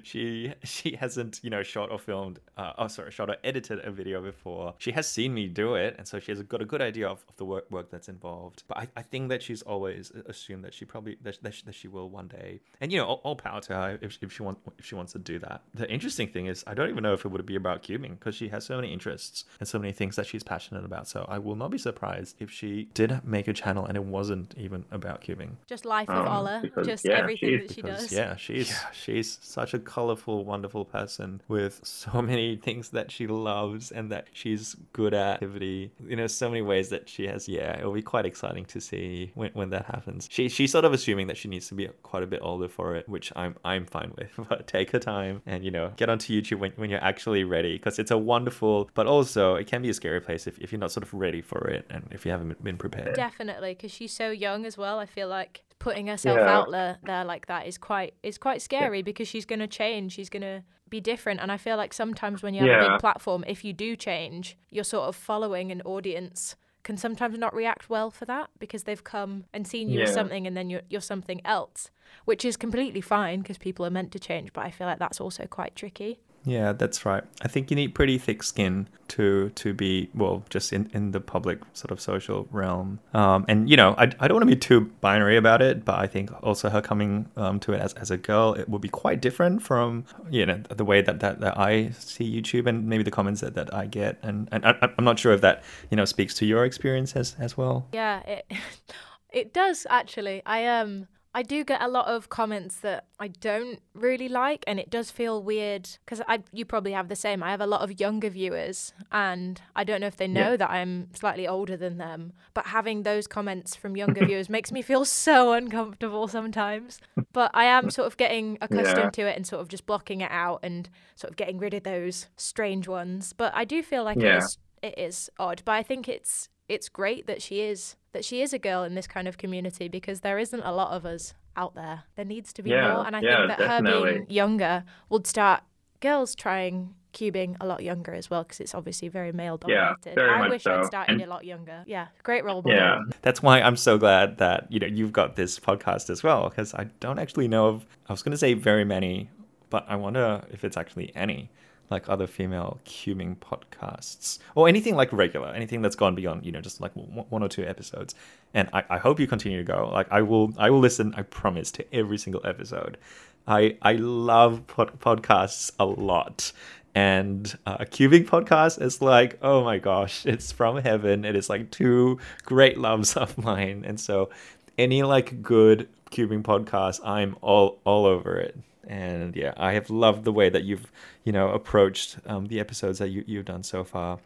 she 0.03 0.55
she 0.65 0.97
hasn't, 0.97 1.41
you 1.43 1.51
know, 1.51 1.63
shot 1.63 1.91
or 1.91 1.99
filmed, 1.99 2.41
uh, 2.57 2.73
oh, 2.79 2.89
sorry, 2.89 3.11
shot 3.11 3.31
or 3.31 3.37
edited 3.43 3.85
a 3.85 3.91
video 3.91 4.23
before. 4.23 4.75
She 4.79 4.93
has 4.93 5.09
seen 5.09 5.35
me 5.35 5.49
do 5.49 5.75
it. 5.75 5.97
And 5.99 6.07
so 6.07 6.19
she 6.19 6.31
has 6.33 6.43
got 6.43 6.63
a 6.63 6.65
good 6.65 6.83
idea 6.83 7.09
of, 7.09 7.25
of 7.29 7.37
the 7.37 7.45
work, 7.45 7.71
work 7.71 7.91
that's 7.91 8.09
involved. 8.09 8.63
But 8.69 8.79
I, 8.79 8.89
I 8.97 9.03
think 9.11 9.29
that 9.31 9.43
she's 9.43 9.63
always 9.63 10.11
assumed 10.27 10.65
that 10.65 10.75
she 10.75 10.85
probably, 10.85 11.17
that, 11.23 11.39
that, 11.43 11.55
she, 11.55 11.63
that 11.67 11.75
she 11.75 11.89
will 11.89 12.09
one 12.11 12.29
day. 12.29 12.61
And, 12.81 12.93
you 12.93 12.99
know, 12.99 13.07
all, 13.07 13.21
all 13.25 13.37
power 13.37 13.61
to 13.63 13.75
her 13.75 13.99
if, 14.03 14.19
if, 14.23 14.33
she 14.33 14.43
want, 14.43 14.59
if 14.79 14.85
she 14.85 14.95
wants 14.95 15.13
to 15.13 15.19
do 15.19 15.39
that. 15.41 15.63
The 15.75 15.91
interesting 15.91 16.29
thing 16.29 16.47
is, 16.47 16.65
I 16.67 16.75
don't 16.75 16.91
even 16.91 17.03
know 17.03 17.13
if 17.15 17.25
it 17.25 17.29
would 17.29 17.45
be 17.47 17.57
about 17.57 17.83
cubing 17.83 18.11
because 18.19 18.35
she 18.35 18.49
has 18.49 18.65
so 18.67 18.77
many 18.77 18.93
interests 18.93 19.45
and 19.61 19.69
so 19.69 19.79
many 19.79 19.93
things 19.93 20.17
that 20.17 20.27
she's 20.27 20.43
passionate 20.43 20.85
about. 20.85 21.09
So 21.09 21.25
I 21.29 21.39
will 21.39 21.57
not 21.57 21.71
be 21.71 21.79
surprised 21.79 22.37
if 22.39 22.51
she 22.51 22.89
did 22.95 23.21
make 23.25 23.49
a 23.49 23.53
channel 23.53 23.85
and 23.87 23.97
it 23.97 24.05
wasn't 24.05 24.55
even 24.57 24.85
about 24.91 25.23
cubing. 25.23 25.53
just 25.67 25.85
life 25.85 26.09
of 26.09 26.27
Um, 26.27 26.37
ola 26.37 26.59
because, 26.63 26.87
just 26.87 27.05
yeah, 27.05 27.13
everything 27.13 27.49
she's- 27.51 27.69
that 27.69 27.75
she 27.75 27.83
Because, 27.83 28.01
does 28.03 28.13
yeah, 28.13 28.37
she's 28.37 28.75
she's 28.93 29.39
such 29.43 29.75
a 29.75 29.79
colorful, 29.79 30.45
wonderful 30.45 30.85
person 30.85 31.41
with 31.49 31.81
so 31.85 32.21
many 32.33 32.57
things 32.57 32.91
that 32.91 33.11
she 33.11 33.27
loves 33.27 33.91
and 33.91 34.11
that 34.13 34.27
she's 34.33 34.77
good 34.93 35.15
at. 35.15 35.29
Activity, 35.39 35.91
you 36.07 36.17
know, 36.17 36.27
so 36.27 36.49
many 36.49 36.63
ways 36.63 36.89
that 36.89 37.09
she 37.09 37.27
has. 37.27 37.49
Yeah, 37.49 37.79
it'll 37.79 37.93
be 37.93 38.03
quite 38.03 38.27
exciting 38.27 38.65
to 38.67 38.81
see 38.81 38.98
when, 39.35 39.51
when 39.53 39.71
that 39.71 39.87
happens. 39.87 40.29
She 40.31 40.49
she's 40.49 40.73
sort 40.73 40.85
of 40.85 40.93
assuming 40.93 41.27
that 41.29 41.37
she 41.37 41.49
needs 41.49 41.69
to 41.69 41.75
be 41.75 41.89
quite 42.03 42.23
a 42.23 42.27
bit 42.27 42.41
older 42.43 42.69
for 42.69 42.95
it, 42.97 43.09
which 43.09 43.33
I'm 43.37 43.57
I'm 43.65 43.87
fine 43.87 44.13
with. 44.17 44.31
But 44.49 44.67
take 44.67 44.91
her 44.93 44.99
time 44.99 45.43
and 45.47 45.65
you 45.65 45.71
know 45.71 45.93
get 45.97 46.09
onto 46.09 46.33
YouTube 46.33 46.59
when, 46.59 46.73
when 46.77 46.91
you're 46.91 47.05
actually 47.05 47.45
ready 47.45 47.75
because 47.77 47.99
it's 47.99 48.11
a 48.11 48.19
wonderful, 48.19 48.91
but 48.95 49.07
also 49.07 49.55
it 49.57 49.67
can 49.67 49.83
be 49.83 49.91
a 49.91 49.95
scary 49.95 50.21
place 50.21 50.47
if, 50.47 50.59
if 50.59 50.73
you're 50.73 50.81
not 50.81 50.93
sort 50.93 51.05
of 51.05 51.13
ready 51.13 51.43
for 51.43 51.67
it 51.69 51.85
and 51.91 52.09
if 52.11 52.25
you 52.25 52.31
haven't 52.33 52.63
been 52.63 52.77
prepared. 52.79 53.15
Definitely, 53.15 53.75
because 53.75 53.91
she's 53.91 54.13
so 54.13 54.31
young 54.31 54.65
as 54.67 54.77
well. 54.79 54.99
I 54.99 55.07
feel 55.07 55.29
like 55.29 55.63
putting 55.79 56.07
herself 56.09 56.39
Yeah. 56.39 56.57
out 56.59 56.71
there, 56.71 56.99
there 57.05 57.25
like 57.25 57.47
that 57.47 57.67
is 57.67 57.79
quite 57.79 58.15
is 58.23 58.39
quite 58.39 58.63
scary 58.63 59.03
because 59.03 59.29
she's 59.29 59.45
gonna 59.45 59.67
change. 59.69 60.13
She's 60.13 60.31
gonna 60.31 60.65
be 60.89 61.01
different, 61.01 61.41
and 61.41 61.53
I 61.53 61.59
feel 61.59 61.77
like 61.77 61.93
sometimes 61.93 62.43
when 62.43 62.55
you 62.55 62.61
have 62.67 62.81
a 62.81 62.89
big 62.89 62.99
platform, 63.01 63.45
if 63.47 63.63
you 63.65 63.73
do 63.75 63.95
change, 63.95 64.57
you're 64.71 64.85
sort 64.85 65.07
of 65.09 65.15
following 65.17 65.71
an 65.71 65.83
audience 65.83 66.57
can 66.83 66.97
sometimes 66.97 67.39
not 67.39 67.55
react 67.55 67.91
well 67.91 68.11
for 68.11 68.25
that 68.25 68.51
because 68.59 68.85
they've 68.85 69.05
come 69.05 69.45
and 69.53 69.67
seen 69.67 69.89
you 69.89 70.03
as 70.03 70.15
something 70.15 70.47
and 70.47 70.57
then 70.57 70.71
you're 70.71 70.83
you're 70.89 71.01
something 71.01 71.41
else, 71.45 71.91
which 72.25 72.45
is 72.45 72.57
completely 72.57 73.01
fine 73.01 73.41
because 73.41 73.59
people 73.59 73.85
are 73.85 73.91
meant 73.91 74.13
to 74.13 74.19
change. 74.19 74.53
But 74.53 74.65
I 74.65 74.71
feel 74.71 74.87
like 74.87 74.99
that's 74.99 75.21
also 75.21 75.47
quite 75.47 75.77
tricky. 75.77 76.21
Yeah, 76.45 76.73
that's 76.73 77.05
right. 77.05 77.25
I 77.43 77.49
think 77.49 77.71
you 77.71 77.77
need 77.77 77.95
pretty 77.95 78.19
thick 78.19 78.43
skin 78.43 78.89
to 79.09 79.51
to 79.51 79.75
be 79.75 80.09
well, 80.15 80.45
just 80.51 80.73
in, 80.73 80.91
in 80.93 81.11
the 81.11 81.21
public 81.21 81.61
sort 81.73 81.91
of 81.91 82.01
social 82.01 82.49
realm. 82.51 83.01
Um, 83.13 83.45
and 83.49 83.69
you 83.69 83.77
know, 83.77 83.95
I, 83.99 84.05
I 84.21 84.29
don't 84.29 84.37
want 84.37 84.43
to 84.43 84.55
be 84.55 84.57
too 84.57 84.93
binary 85.01 85.37
about 85.37 85.63
it, 85.63 85.85
but 85.85 85.99
I 85.99 86.07
think 86.07 86.31
also 86.43 86.71
her 86.71 86.81
coming 86.81 87.29
um, 87.37 87.61
to 87.61 87.73
it 87.73 87.81
as, 87.81 87.93
as 87.95 88.11
a 88.11 88.17
girl, 88.17 88.55
it 88.55 88.69
would 88.69 88.81
be 88.81 88.89
quite 88.89 89.21
different 89.21 89.63
from 89.63 90.05
you 90.31 90.47
know 90.47 90.59
the 90.69 90.85
way 90.85 91.03
that, 91.03 91.21
that, 91.21 91.41
that 91.41 91.59
I 91.59 91.91
see 91.91 92.41
YouTube 92.41 92.67
and 92.67 92.87
maybe 92.87 93.03
the 93.03 93.11
comments 93.11 93.41
that, 93.41 93.55
that 93.55 93.73
I 93.75 93.87
get. 93.87 94.19
And 94.23 94.49
and 94.53 94.65
I, 94.65 94.75
I'm 94.97 95.05
not 95.05 95.19
sure 95.19 95.33
if 95.33 95.41
that 95.41 95.63
you 95.91 95.97
know 95.97 96.05
speaks 96.05 96.35
to 96.35 96.47
your 96.47 96.65
experience 96.65 97.15
as 97.17 97.37
as 97.39 97.57
well. 97.57 97.87
Yeah, 97.93 98.21
it 98.21 98.53
it 99.31 99.53
does 99.53 99.87
actually. 99.91 100.43
I 100.47 100.67
um 100.67 101.09
I 101.35 101.43
do 101.43 101.63
get 101.63 101.83
a 101.83 101.89
lot 101.89 102.07
of 102.07 102.29
comments 102.31 102.77
that 102.81 103.05
I 103.21 103.29
don't 103.29 103.81
really 103.95 104.29
like, 104.29 104.65
and 104.67 104.81
it 104.81 104.91
does 104.91 105.11
feel 105.11 105.43
weird 105.43 105.89
because 106.05 106.23
I 106.27 106.43
you 106.53 106.65
probably 106.65 106.93
have 106.93 107.09
the 107.09 107.17
same. 107.17 107.43
I 107.43 107.51
have 107.51 107.61
a 107.61 107.67
lot 107.67 107.83
of 107.83 108.01
younger 108.01 108.31
viewers, 108.31 108.93
and 109.13 109.61
I 109.77 109.85
don't 109.85 110.01
know 110.01 110.07
if 110.07 110.17
they 110.17 110.27
know 110.29 110.51
Yeah. 110.53 110.57
that 110.57 110.71
I'm 110.71 111.09
slightly 111.15 111.47
older 111.47 111.77
than 111.77 111.99
them. 111.99 112.33
But 112.55 112.67
having 112.69 113.03
those 113.03 113.27
comments 113.27 113.77
from 113.77 113.97
younger 113.97 114.25
viewers 114.27 114.49
makes 114.49 114.73
me 114.73 114.83
feel 114.83 115.05
so 115.05 115.53
uncomfortable 115.53 116.29
sometimes. 116.29 116.99
But 117.33 117.51
I 117.55 117.65
am 117.65 117.91
sort 117.91 118.07
of 118.07 118.17
getting 118.17 118.57
accustomed 118.63 119.13
to 119.15 119.27
it 119.29 119.37
and 119.37 119.47
sort 119.47 119.61
of 119.61 119.69
just 119.69 119.85
blocking 119.87 120.23
it 120.23 120.31
out 120.31 120.61
and 120.63 120.89
sort 121.15 121.31
of 121.31 121.37
getting 121.37 121.59
rid 121.59 121.75
of 121.75 121.83
those 121.83 122.27
strange 122.37 122.89
ones. 122.89 123.33
But 123.33 123.53
I 123.55 123.65
do 123.65 123.83
feel 123.83 124.03
like 124.03 124.19
Yeah. 124.21 124.39
is 124.39 124.59
it 124.83 124.99
is 124.99 125.29
odd. 125.39 125.63
But 125.65 125.73
I 125.73 125.83
think 125.83 126.09
it's 126.09 126.49
it's 126.69 126.89
great 126.89 127.27
that 127.27 127.43
she 127.43 127.61
is 127.61 127.97
that 128.13 128.25
she 128.25 128.43
is 128.43 128.53
a 128.53 128.59
girl 128.59 128.83
in 128.85 128.95
this 128.95 129.07
kind 129.07 129.29
of 129.29 129.39
community 129.39 129.89
because 129.89 130.21
there 130.21 130.39
isn't 130.39 130.63
a 130.63 130.73
lot 130.73 130.93
of 130.93 131.05
us 131.05 131.35
out 131.57 131.75
there. 131.75 132.05
There 132.17 132.25
needs 132.25 132.53
to 132.55 132.63
be 132.63 132.71
Yeah, 132.71 132.95
more, 132.95 133.07
and 133.07 133.15
I 133.17 133.21
yeah, 133.21 133.47
think 133.47 133.59
that 133.59 133.69
her 133.69 133.83
being 133.83 134.27
younger 134.31 134.85
would 135.09 135.27
start 135.27 135.63
girls 136.01 136.35
trying 136.35 136.95
cubing 137.13 137.57
a 137.61 137.67
lot 137.67 137.83
younger 137.83 138.13
as 138.15 138.31
well 138.31 138.43
because 138.45 138.61
it's 138.61 138.75
obviously 138.75 139.09
very 139.09 139.33
male 139.33 139.59
Yeah, 139.67 139.95
dominated. 139.97 140.15
very 140.15 140.31
I 140.31 140.39
much 140.39 140.51
wish 140.51 140.67
I'd 140.67 140.83
so. 140.83 140.87
started 140.87 141.13
And- 141.15 141.23
a 141.23 141.27
lot 141.27 141.45
younger. 141.45 141.83
Yeah, 141.87 142.09
great 142.23 142.45
role 142.45 142.63
model. 142.63 142.73
Yeah. 142.79 142.99
That's 143.23 143.43
why 143.43 143.61
I'm 143.61 143.77
so 143.77 143.99
glad 143.99 144.39
that 144.39 144.71
you 144.71 144.79
know 144.79 144.87
you've 144.87 145.13
got 145.13 145.35
this 145.37 145.59
podcast 145.59 146.11
as 146.11 146.23
well 146.23 146.49
because 146.49 146.75
I 146.75 146.85
don't 147.01 147.19
actually 147.19 147.49
know 147.49 147.67
of 147.69 147.87
I 148.09 148.13
was 148.13 148.23
going 148.23 148.33
to 148.33 148.39
say 148.39 148.55
very 148.55 148.85
many, 148.85 149.31
but 149.71 149.85
I 149.89 149.97
wonder 149.97 150.45
if 150.51 150.65
it's 150.65 150.77
actually 150.77 151.11
any 151.17 151.51
like 151.91 152.09
other 152.09 152.27
female 152.27 152.79
cubing 152.85 153.37
podcasts 153.37 154.39
or 154.55 154.69
anything 154.69 154.95
like 154.95 155.13
regular, 155.13 155.49
anything 155.49 155.83
that's 155.83 155.97
gone 155.97 156.15
beyond 156.15 156.45
you 156.45 156.53
know 156.53 156.61
just 156.61 156.81
like 156.81 156.93
one 156.95 157.43
or 157.43 157.49
two 157.49 157.65
episodes. 157.65 158.15
And 158.55 158.69
I, 158.73 158.85
I 158.91 158.99
hope 158.99 159.21
you 159.21 159.27
continue 159.27 159.59
to 159.59 159.65
go. 159.65 159.91
Like 159.93 160.09
I 160.11 160.23
will 160.23 160.53
I 160.59 160.71
will 160.71 160.81
listen. 160.81 161.15
I 161.17 161.23
promise 161.23 161.71
to 161.73 161.95
every 161.95 162.19
single 162.19 162.41
episode. 162.45 162.99
I 163.47 163.77
I 163.83 163.95
love 163.95 164.67
pod- 164.67 164.99
podcasts 165.01 165.73
a 165.79 165.85
lot. 165.85 166.53
And 166.95 167.57
uh, 167.65 167.77
a 167.81 167.87
cubing 167.87 168.27
podcast 168.27 168.83
is 168.83 169.01
like, 169.01 169.39
oh 169.41 169.63
my 169.63 169.79
gosh, 169.79 170.27
it's 170.27 170.51
from 170.51 170.79
heaven. 170.79 171.25
It 171.25 171.37
is 171.37 171.49
like 171.49 171.71
two 171.71 172.19
great 172.45 172.79
loves 172.79 173.17
of 173.17 173.39
mine. 173.39 173.85
And 173.87 174.01
so 174.01 174.31
any 174.77 175.03
like 175.03 175.43
good 175.43 175.89
cubing 176.11 176.43
podcast, 176.43 177.01
I'm 177.05 177.37
all 177.41 177.79
all 177.85 178.07
over 178.07 178.37
it. 178.37 178.57
And 178.89 179.37
yeah, 179.37 179.53
I 179.57 179.75
have 179.75 179.91
loved 179.91 180.25
the 180.25 180.33
way 180.33 180.49
that 180.49 180.65
you've, 180.65 180.91
you 181.23 181.33
know, 181.33 181.51
approached 181.51 182.19
um, 182.27 182.47
the 182.47 182.59
episodes 182.59 182.99
that 182.99 183.11
you, 183.11 183.23
you've 183.27 183.45
done 183.45 183.63
so 183.63 183.85
far. 183.85 184.19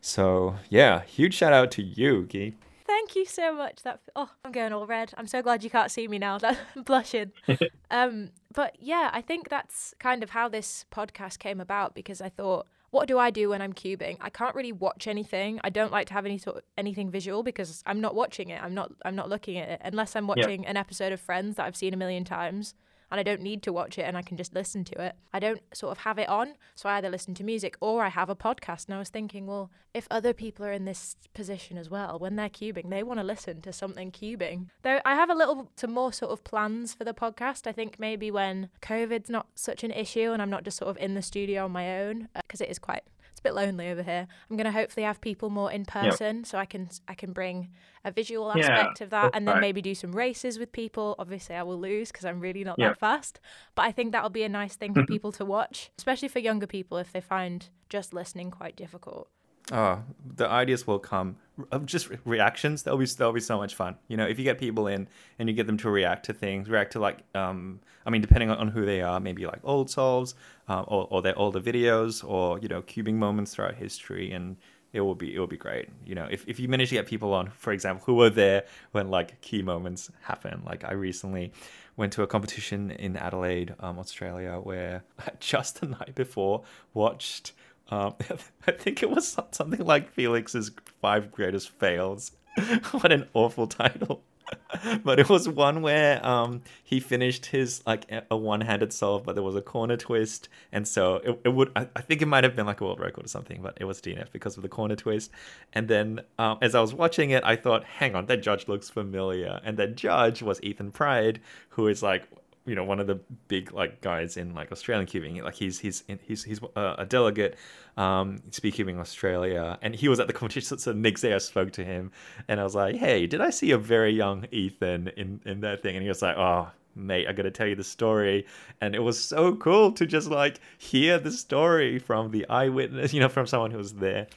So 0.00 0.56
yeah, 0.70 1.02
huge 1.02 1.34
shout 1.34 1.52
out 1.52 1.70
to 1.72 1.82
you, 1.82 2.26
Gee. 2.26 2.54
Thank 2.86 3.16
you 3.16 3.26
so 3.26 3.54
much. 3.54 3.82
That 3.82 4.00
oh, 4.14 4.30
I'm 4.44 4.52
going 4.52 4.72
all 4.72 4.86
red. 4.86 5.12
I'm 5.18 5.26
so 5.26 5.42
glad 5.42 5.62
you 5.62 5.70
can't 5.70 5.90
see 5.90 6.08
me 6.08 6.18
now. 6.18 6.38
That 6.46 6.58
I'm 6.74 6.82
blushing. 6.82 7.32
um, 7.90 8.30
but 8.54 8.76
yeah, 8.80 9.10
I 9.12 9.20
think 9.20 9.48
that's 9.48 9.94
kind 9.98 10.22
of 10.22 10.30
how 10.30 10.48
this 10.48 10.86
podcast 10.90 11.38
came 11.38 11.60
about 11.60 11.94
because 11.94 12.20
I 12.20 12.28
thought, 12.28 12.66
what 12.90 13.08
do 13.08 13.18
I 13.18 13.30
do 13.30 13.50
when 13.50 13.60
I'm 13.60 13.72
cubing? 13.72 14.16
I 14.20 14.30
can't 14.30 14.54
really 14.54 14.72
watch 14.72 15.06
anything. 15.06 15.60
I 15.62 15.70
don't 15.70 15.92
like 15.92 16.06
to 16.06 16.14
have 16.14 16.24
any 16.24 16.38
sort 16.38 16.58
of 16.58 16.62
anything 16.78 17.10
visual 17.10 17.42
because 17.42 17.82
I'm 17.84 18.00
not 18.00 18.14
watching 18.14 18.48
it. 18.48 18.62
I'm 18.62 18.72
not 18.72 18.92
I'm 19.04 19.16
not 19.16 19.28
looking 19.28 19.58
at 19.58 19.68
it 19.68 19.80
unless 19.84 20.16
I'm 20.16 20.26
watching 20.26 20.64
an 20.66 20.76
episode 20.76 21.12
of 21.12 21.20
Friends 21.20 21.56
that 21.56 21.66
I've 21.66 21.76
seen 21.76 21.92
a 21.92 21.96
million 21.98 22.24
times 22.24 22.74
and 23.10 23.20
I 23.20 23.22
don't 23.22 23.40
need 23.40 23.62
to 23.62 23.72
watch 23.72 23.98
it 23.98 24.02
and 24.02 24.16
I 24.16 24.22
can 24.22 24.36
just 24.36 24.54
listen 24.54 24.84
to 24.84 25.00
it. 25.00 25.14
I 25.32 25.38
don't 25.38 25.60
sort 25.74 25.92
of 25.92 25.98
have 25.98 26.18
it 26.18 26.28
on, 26.28 26.54
so 26.74 26.88
I 26.88 26.96
either 26.96 27.10
listen 27.10 27.34
to 27.34 27.44
music 27.44 27.76
or 27.80 28.04
I 28.04 28.08
have 28.08 28.28
a 28.28 28.36
podcast. 28.36 28.86
And 28.86 28.94
I 28.94 28.98
was 28.98 29.08
thinking, 29.08 29.46
well, 29.46 29.70
if 29.94 30.06
other 30.10 30.32
people 30.32 30.64
are 30.66 30.72
in 30.72 30.84
this 30.84 31.16
position 31.34 31.78
as 31.78 31.88
well, 31.88 32.18
when 32.18 32.36
they're 32.36 32.48
cubing, 32.48 32.90
they 32.90 33.02
want 33.02 33.20
to 33.20 33.24
listen 33.24 33.60
to 33.62 33.72
something 33.72 34.10
cubing. 34.10 34.66
Though 34.82 35.00
I 35.04 35.14
have 35.14 35.30
a 35.30 35.34
little 35.34 35.70
to 35.76 35.86
more 35.86 36.12
sort 36.12 36.32
of 36.32 36.44
plans 36.44 36.94
for 36.94 37.04
the 37.04 37.14
podcast. 37.14 37.66
I 37.66 37.72
think 37.72 37.98
maybe 37.98 38.30
when 38.30 38.68
COVID's 38.82 39.30
not 39.30 39.46
such 39.54 39.84
an 39.84 39.90
issue 39.90 40.32
and 40.32 40.42
I'm 40.42 40.50
not 40.50 40.64
just 40.64 40.78
sort 40.78 40.90
of 40.90 40.96
in 40.98 41.14
the 41.14 41.22
studio 41.22 41.64
on 41.64 41.72
my 41.72 42.00
own, 42.02 42.28
because 42.34 42.60
it 42.60 42.68
is 42.68 42.78
quite 42.78 43.02
it's 43.36 43.40
a 43.40 43.42
bit 43.42 43.54
lonely 43.54 43.90
over 43.90 44.02
here. 44.02 44.26
I'm 44.50 44.56
going 44.56 44.64
to 44.64 44.72
hopefully 44.72 45.04
have 45.04 45.20
people 45.20 45.50
more 45.50 45.70
in 45.70 45.84
person 45.84 46.44
so 46.44 46.56
I 46.56 46.64
can 46.64 46.88
I 47.06 47.12
can 47.12 47.34
bring 47.34 47.68
a 48.02 48.10
visual 48.10 48.50
Yeah, 48.56 48.70
aspect 48.70 49.02
of 49.02 49.10
that 49.10 49.32
and 49.34 49.46
then 49.46 49.56
right. 49.56 49.60
maybe 49.60 49.82
do 49.82 49.94
some 49.94 50.12
races 50.12 50.58
with 50.58 50.72
people. 50.72 51.14
Obviously, 51.18 51.54
I 51.54 51.62
will 51.62 51.78
lose 51.78 52.10
because 52.10 52.24
I'm 52.24 52.40
really 52.40 52.64
not 52.64 52.76
Yeah. 52.78 52.88
that 52.88 52.98
fast, 52.98 53.38
but 53.74 53.82
I 53.82 53.92
think 53.92 54.12
that'll 54.12 54.30
be 54.30 54.44
a 54.44 54.48
nice 54.48 54.74
thing 54.74 54.94
for 54.94 55.00
mm-hmm. 55.02 55.12
people 55.12 55.32
to 55.32 55.44
watch, 55.44 55.90
especially 55.98 56.28
for 56.28 56.38
younger 56.38 56.66
people 56.66 56.96
if 56.96 57.12
they 57.12 57.20
find 57.20 57.68
just 57.90 58.14
listening 58.14 58.50
quite 58.50 58.74
difficult. 58.74 59.28
Oh, 59.72 60.02
the 60.36 60.48
ideas 60.48 60.86
will 60.86 60.98
come. 60.98 61.36
Of 61.72 61.86
just 61.86 62.10
re- 62.10 62.18
reactions, 62.24 62.82
that'll 62.82 62.98
be 62.98 63.06
that'll 63.06 63.32
be 63.32 63.40
so 63.40 63.56
much 63.56 63.74
fun. 63.74 63.96
You 64.08 64.16
know, 64.18 64.26
if 64.26 64.38
you 64.38 64.44
get 64.44 64.58
people 64.58 64.86
in 64.86 65.08
and 65.38 65.48
you 65.48 65.54
get 65.54 65.66
them 65.66 65.78
to 65.78 65.90
react 65.90 66.26
to 66.26 66.34
things, 66.34 66.68
react 66.68 66.92
to 66.92 67.00
like, 67.00 67.20
um, 67.34 67.80
I 68.04 68.10
mean, 68.10 68.20
depending 68.20 68.50
on, 68.50 68.58
on 68.58 68.68
who 68.68 68.84
they 68.84 69.00
are, 69.00 69.18
maybe 69.18 69.46
like 69.46 69.60
old 69.64 69.88
solves, 69.88 70.34
uh, 70.68 70.82
or 70.82 71.08
or 71.10 71.22
their 71.22 71.36
older 71.38 71.60
videos, 71.60 72.22
or 72.22 72.58
you 72.58 72.68
know, 72.68 72.82
cubing 72.82 73.14
moments 73.14 73.54
throughout 73.54 73.74
history, 73.74 74.32
and 74.32 74.58
it 74.92 75.00
will 75.00 75.14
be 75.14 75.34
it 75.34 75.38
will 75.38 75.46
be 75.46 75.56
great. 75.56 75.88
You 76.04 76.14
know, 76.14 76.26
if 76.30 76.46
if 76.46 76.60
you 76.60 76.68
manage 76.68 76.90
to 76.90 76.94
get 76.94 77.06
people 77.06 77.32
on, 77.32 77.50
for 77.50 77.72
example, 77.72 78.04
who 78.06 78.14
were 78.14 78.30
there 78.30 78.64
when 78.92 79.10
like 79.10 79.40
key 79.40 79.62
moments 79.62 80.10
happen. 80.22 80.62
Like 80.64 80.84
I 80.84 80.92
recently 80.92 81.52
went 81.96 82.12
to 82.14 82.22
a 82.22 82.26
competition 82.26 82.90
in 82.90 83.16
Adelaide, 83.16 83.74
um, 83.80 83.98
Australia, 83.98 84.60
where 84.62 85.04
just 85.40 85.80
the 85.80 85.86
night 85.86 86.14
before 86.14 86.64
watched. 86.94 87.52
Um, 87.90 88.14
I 88.66 88.72
think 88.72 89.02
it 89.02 89.10
was 89.10 89.36
something 89.50 89.84
like 89.84 90.10
Felix's 90.10 90.70
five 91.00 91.30
greatest 91.30 91.70
fails. 91.70 92.32
what 92.90 93.12
an 93.12 93.28
awful 93.34 93.66
title. 93.66 94.22
but 95.04 95.18
it 95.18 95.28
was 95.28 95.48
one 95.48 95.82
where 95.82 96.24
um, 96.24 96.62
he 96.84 97.00
finished 97.00 97.46
his 97.46 97.82
like 97.86 98.10
a- 98.30 98.36
one-handed 98.36 98.92
solve, 98.92 99.24
but 99.24 99.34
there 99.34 99.42
was 99.42 99.56
a 99.56 99.62
corner 99.62 99.96
twist, 99.96 100.48
and 100.72 100.86
so 100.86 101.16
it, 101.16 101.40
it 101.44 101.48
would. 101.48 101.72
I, 101.74 101.88
I 101.96 102.00
think 102.00 102.22
it 102.22 102.26
might 102.26 102.44
have 102.44 102.54
been 102.54 102.66
like 102.66 102.80
a 102.80 102.84
world 102.84 103.00
record 103.00 103.24
or 103.24 103.28
something, 103.28 103.60
but 103.62 103.76
it 103.80 103.84
was 103.84 104.00
DNF 104.00 104.30
because 104.32 104.56
of 104.56 104.62
the 104.62 104.68
corner 104.68 104.96
twist. 104.96 105.30
And 105.72 105.88
then 105.88 106.20
um, 106.38 106.58
as 106.62 106.74
I 106.74 106.80
was 106.80 106.94
watching 106.94 107.30
it, 107.30 107.42
I 107.44 107.56
thought, 107.56 107.84
"Hang 107.84 108.14
on, 108.14 108.26
that 108.26 108.42
judge 108.42 108.68
looks 108.68 108.88
familiar." 108.88 109.60
And 109.64 109.76
that 109.78 109.96
judge 109.96 110.42
was 110.42 110.62
Ethan 110.62 110.92
Pride, 110.92 111.40
who 111.70 111.88
is 111.88 112.02
like 112.02 112.28
you 112.66 112.74
know 112.74 112.84
one 112.84 113.00
of 113.00 113.06
the 113.06 113.20
big 113.48 113.72
like 113.72 114.00
guys 114.00 114.36
in 114.36 114.54
like 114.54 114.72
Australian 114.72 115.06
cubing. 115.06 115.42
Like 115.42 115.54
he's 115.54 115.78
he's 115.78 116.04
he's 116.22 116.44
he's 116.44 116.60
uh, 116.74 116.96
a 116.98 117.06
delegate 117.06 117.56
um 117.96 118.38
Speedcubing 118.50 118.98
Australia, 118.98 119.78
and 119.82 119.94
he 119.94 120.08
was 120.08 120.20
at 120.20 120.26
the 120.26 120.32
competition. 120.32 120.78
So 120.86 120.92
Nick 120.92 121.16
Zayer 121.16 121.40
spoke 121.40 121.72
to 121.72 121.84
him, 121.84 122.10
and 122.48 122.60
I 122.60 122.64
was 122.64 122.74
like, 122.74 122.96
"Hey, 122.96 123.26
did 123.26 123.40
I 123.40 123.50
see 123.50 123.70
a 123.70 123.78
very 123.78 124.12
young 124.12 124.46
Ethan 124.50 125.08
in 125.16 125.40
in 125.44 125.60
that 125.60 125.82
thing?" 125.82 125.96
And 125.96 126.02
he 126.02 126.08
was 126.08 126.22
like, 126.22 126.36
"Oh." 126.36 126.70
Mate, 126.98 127.26
I 127.28 127.32
gotta 127.34 127.50
tell 127.50 127.66
you 127.66 127.74
the 127.74 127.84
story, 127.84 128.46
and 128.80 128.94
it 128.94 129.00
was 129.00 129.22
so 129.22 129.54
cool 129.56 129.92
to 129.92 130.06
just 130.06 130.28
like 130.28 130.60
hear 130.78 131.18
the 131.18 131.30
story 131.30 131.98
from 131.98 132.30
the 132.30 132.48
eyewitness, 132.48 133.12
you 133.12 133.20
know, 133.20 133.28
from 133.28 133.46
someone 133.46 133.70
who 133.70 133.76
was 133.76 133.92
there. 133.92 134.28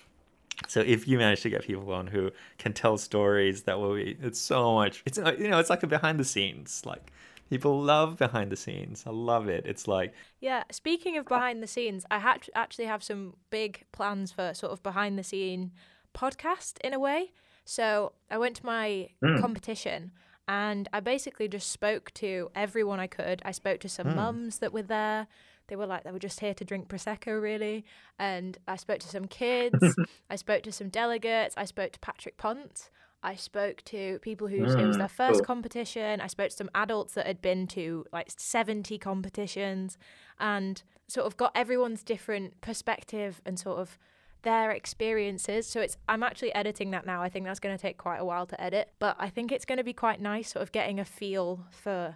So 0.68 0.82
if 0.82 1.08
you 1.08 1.18
manage 1.18 1.42
to 1.42 1.50
get 1.50 1.63
people 1.63 1.92
on 1.94 2.08
who 2.08 2.32
can 2.58 2.74
tell 2.74 2.98
stories, 2.98 3.63
that 3.63 3.80
will 3.80 3.96
be 3.96 4.18
it's 4.22 4.39
so 4.39 4.76
much. 4.76 5.04
It's 5.06 5.18
you 5.18 5.48
know 5.48 5.60
it's 5.60 5.70
like 5.70 5.84
a 5.84 5.88
behind 5.88 6.20
the 6.20 6.26
scenes. 6.26 6.86
Like 6.86 7.12
people 7.50 7.82
love 7.82 8.18
behind 8.18 8.52
the 8.52 8.56
scenes. 8.56 9.04
I 9.08 9.12
love 9.12 9.48
it. 9.48 9.66
It's 9.66 9.88
like 9.88 10.14
Yeah, 10.40 10.64
speaking 10.72 11.18
of 11.18 11.26
behind 11.26 11.62
the 11.64 11.68
scenes, 11.68 12.06
I 12.12 12.20
had 12.20 12.42
to 12.44 12.58
actually 12.58 12.86
have 12.86 13.04
some 13.04 13.36
big 13.50 13.84
plans 13.92 14.32
for 14.32 14.54
sort 14.54 14.72
of 14.72 14.82
behind 14.84 15.18
the 15.18 15.24
scene 15.24 15.72
podcast 16.14 16.80
in 16.84 16.94
a 16.94 17.00
way. 17.00 17.32
So 17.66 18.14
I 18.32 18.38
went 18.38 18.56
to 18.58 18.66
my 18.66 19.10
Mm. 19.24 19.40
competition 19.42 20.12
and 20.48 20.88
I 20.92 21.00
basically 21.00 21.48
just 21.48 21.70
spoke 21.72 22.12
to 22.16 22.50
everyone 22.56 23.00
I 23.00 23.08
could. 23.08 23.42
I 23.46 23.52
spoke 23.52 23.80
to 23.82 23.90
some 23.90 24.08
Mm. 24.08 24.16
mums 24.16 24.60
that 24.60 24.74
were 24.74 24.82
there. 24.82 25.28
They 25.68 25.76
were 25.76 25.86
like 25.86 26.04
they 26.04 26.12
were 26.12 26.18
just 26.20 26.40
here 26.40 26.56
to 26.56 26.66
drink 26.66 26.88
prosecco, 26.88 27.40
really. 27.40 27.86
And 28.18 28.58
I 28.68 28.76
spoke 28.76 29.00
to 29.00 29.08
some 29.08 29.28
kids. 29.28 29.76
I 30.30 30.36
spoke 30.36 30.64
to 30.64 30.72
some 30.72 30.90
delegates. 30.90 31.54
I 31.58 31.66
spoke 31.66 31.92
to 31.92 32.00
Patrick 32.00 32.38
Punt. 32.38 32.90
I 33.22 33.36
spoke 33.36 33.84
to 33.86 34.20
people 34.20 34.48
whose 34.48 34.76
it 34.76 34.86
was 34.86 34.98
their 34.98 35.08
Mm, 35.08 35.12
first 35.12 35.40
cool. 35.40 35.46
competition. 35.46 36.22
I 36.22 36.28
spoke 36.28 36.50
to 36.52 36.56
some 36.56 36.70
adults 36.74 37.14
that 37.16 37.28
had 37.28 37.42
been 37.42 37.68
to 37.68 38.06
like 38.14 38.32
70 38.38 38.98
competitions 38.98 39.98
and 40.40 40.82
sort 41.08 41.28
of 41.28 41.36
got 41.36 41.52
everyone's 41.56 42.04
different 42.04 42.62
perspective 42.62 43.42
and 43.46 43.60
sort 43.60 43.80
of 43.80 43.98
their 44.44 44.72
experiences. 44.72 45.68
So 45.68 45.82
it's 45.82 45.98
I'm 46.08 46.24
actually 46.24 46.54
editing 46.56 46.92
that 46.92 47.06
now. 47.06 47.22
I 47.22 47.28
think 47.30 47.46
that's 47.46 47.60
going 47.60 47.76
to 47.76 47.82
take 47.82 47.98
quite 47.98 48.20
a 48.20 48.26
while 48.26 48.46
to 48.46 48.62
edit, 48.62 48.94
but 49.00 49.18
I 49.20 49.30
think 49.30 49.52
it's 49.52 49.66
going 49.66 49.80
to 49.80 49.84
be 49.84 49.94
quite 49.94 50.22
nice 50.22 50.54
sort 50.54 50.64
of 50.64 50.72
getting 50.72 50.98
a 51.00 51.06
feel 51.06 51.66
for 51.72 52.16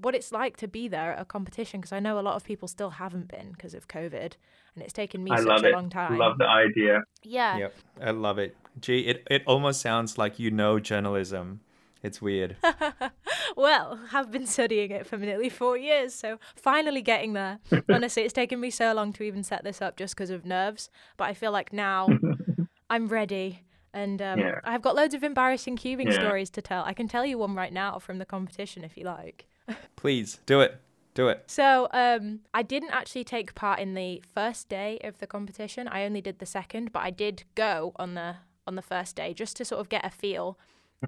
what 0.00 0.14
it's 0.14 0.32
like 0.32 0.56
to 0.58 0.68
be 0.68 0.88
there 0.88 1.12
at 1.12 1.20
a 1.20 1.24
competition 1.24 1.80
because 1.80 1.92
I 1.92 2.00
know 2.00 2.18
a 2.18 2.22
lot 2.22 2.36
of 2.36 2.44
people 2.44 2.68
still 2.68 2.90
haven't 2.90 3.28
been 3.28 3.52
because 3.52 3.74
of 3.74 3.88
COVID, 3.88 4.32
and 4.74 4.82
it's 4.84 4.92
taken 4.92 5.22
me 5.24 5.30
I 5.32 5.36
such 5.38 5.46
love 5.46 5.64
a 5.64 5.68
it. 5.68 5.72
long 5.72 5.90
time. 5.90 6.12
I 6.12 6.16
love 6.16 6.38
the 6.38 6.48
idea. 6.48 7.02
yeah. 7.22 7.56
Yep, 7.58 7.74
I 8.02 8.10
love 8.10 8.38
it. 8.38 8.56
Gee, 8.80 9.00
it, 9.00 9.26
it 9.30 9.42
almost 9.46 9.80
sounds 9.80 10.16
like 10.18 10.38
you 10.38 10.50
know 10.50 10.78
journalism. 10.80 11.60
It's 12.02 12.22
weird. 12.22 12.56
well, 13.56 14.00
I've 14.12 14.30
been 14.30 14.46
studying 14.46 14.90
it 14.90 15.06
for 15.06 15.16
nearly 15.18 15.48
four 15.50 15.76
years, 15.76 16.14
so 16.14 16.38
finally 16.56 17.02
getting 17.02 17.34
there. 17.34 17.58
Honestly, 17.90 18.22
it's 18.22 18.32
taken 18.32 18.58
me 18.60 18.70
so 18.70 18.92
long 18.94 19.12
to 19.14 19.22
even 19.22 19.42
set 19.42 19.64
this 19.64 19.82
up 19.82 19.96
just 19.96 20.14
because 20.14 20.30
of 20.30 20.46
nerves, 20.46 20.88
but 21.16 21.24
I 21.28 21.34
feel 21.34 21.52
like 21.52 21.72
now 21.72 22.08
I'm 22.90 23.08
ready. 23.08 23.64
And 23.92 24.22
um, 24.22 24.38
Yeah. 24.38 24.60
I've 24.64 24.82
got 24.82 24.94
loads 24.94 25.14
of 25.14 25.22
embarrassing 25.24 25.76
cubing 25.76 26.06
Yeah. 26.06 26.14
stories 26.20 26.48
to 26.50 26.62
tell. 26.62 26.84
I 26.84 26.94
can 26.94 27.08
tell 27.08 27.26
you 27.26 27.36
one 27.38 27.54
right 27.54 27.72
now 27.72 27.98
from 27.98 28.18
the 28.18 28.24
competition 28.24 28.84
if 28.84 28.96
you 28.96 29.04
like. 29.04 29.46
Please 29.96 30.40
do 30.46 30.60
it. 30.60 30.80
Do 31.14 31.28
it. 31.28 31.44
So 31.48 31.88
um, 31.92 32.40
I 32.54 32.62
didn't 32.62 32.90
actually 32.90 33.24
take 33.24 33.54
part 33.54 33.80
in 33.80 33.94
the 33.94 34.22
first 34.32 34.68
day 34.68 34.98
of 35.02 35.18
the 35.18 35.26
competition. 35.26 35.88
I 35.88 36.04
only 36.04 36.20
did 36.20 36.38
the 36.38 36.46
second, 36.46 36.92
but 36.92 37.00
I 37.00 37.10
did 37.10 37.44
go 37.56 37.92
on 37.96 38.14
the 38.14 38.36
on 38.66 38.76
the 38.76 38.82
first 38.82 39.16
day 39.16 39.34
just 39.34 39.56
to 39.56 39.64
sort 39.64 39.80
of 39.80 39.88
get 39.88 40.04
a 40.04 40.10
feel. 40.10 40.56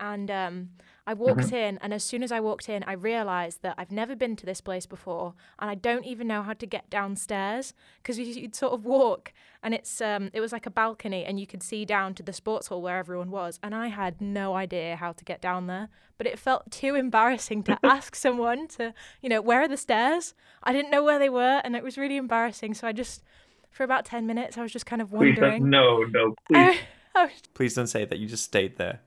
And 0.00 0.30
um, 0.30 0.70
I 1.04 1.14
walked 1.14 1.52
in, 1.52 1.78
and 1.78 1.92
as 1.92 2.04
soon 2.04 2.22
as 2.22 2.30
I 2.30 2.38
walked 2.38 2.68
in, 2.68 2.84
I 2.84 2.92
realised 2.92 3.62
that 3.62 3.74
I've 3.76 3.90
never 3.90 4.14
been 4.14 4.36
to 4.36 4.46
this 4.46 4.60
place 4.60 4.86
before, 4.86 5.34
and 5.58 5.68
I 5.68 5.74
don't 5.74 6.04
even 6.04 6.28
know 6.28 6.42
how 6.42 6.52
to 6.52 6.66
get 6.66 6.88
downstairs 6.90 7.74
because 8.00 8.20
you'd 8.20 8.54
sort 8.54 8.72
of 8.72 8.84
walk, 8.84 9.32
and 9.64 9.74
it's 9.74 10.00
um, 10.00 10.30
it 10.32 10.40
was 10.40 10.52
like 10.52 10.64
a 10.64 10.70
balcony, 10.70 11.24
and 11.24 11.40
you 11.40 11.46
could 11.46 11.62
see 11.62 11.84
down 11.84 12.14
to 12.14 12.22
the 12.22 12.32
sports 12.32 12.68
hall 12.68 12.80
where 12.80 12.98
everyone 12.98 13.32
was, 13.32 13.58
and 13.64 13.74
I 13.74 13.88
had 13.88 14.20
no 14.20 14.54
idea 14.54 14.94
how 14.94 15.10
to 15.10 15.24
get 15.24 15.40
down 15.40 15.66
there. 15.66 15.88
But 16.18 16.28
it 16.28 16.38
felt 16.38 16.70
too 16.70 16.94
embarrassing 16.94 17.64
to 17.64 17.78
ask 17.84 18.14
someone 18.14 18.68
to, 18.68 18.94
you 19.20 19.28
know, 19.28 19.40
where 19.42 19.62
are 19.62 19.68
the 19.68 19.76
stairs? 19.76 20.34
I 20.62 20.72
didn't 20.72 20.92
know 20.92 21.02
where 21.02 21.18
they 21.18 21.28
were, 21.28 21.60
and 21.64 21.74
it 21.74 21.82
was 21.82 21.98
really 21.98 22.16
embarrassing. 22.16 22.74
So 22.74 22.86
I 22.86 22.92
just, 22.92 23.24
for 23.72 23.82
about 23.82 24.04
ten 24.04 24.24
minutes, 24.24 24.56
I 24.56 24.62
was 24.62 24.72
just 24.72 24.86
kind 24.86 25.02
of 25.02 25.10
Please 25.10 25.36
wondering. 25.36 25.68
no, 25.68 26.04
no, 26.04 26.36
please. 26.46 26.78
I, 27.16 27.24
was 27.24 27.32
Please 27.54 27.74
don't 27.74 27.88
say 27.88 28.04
that 28.04 28.20
you 28.20 28.28
just 28.28 28.44
stayed 28.44 28.78
there. 28.78 29.00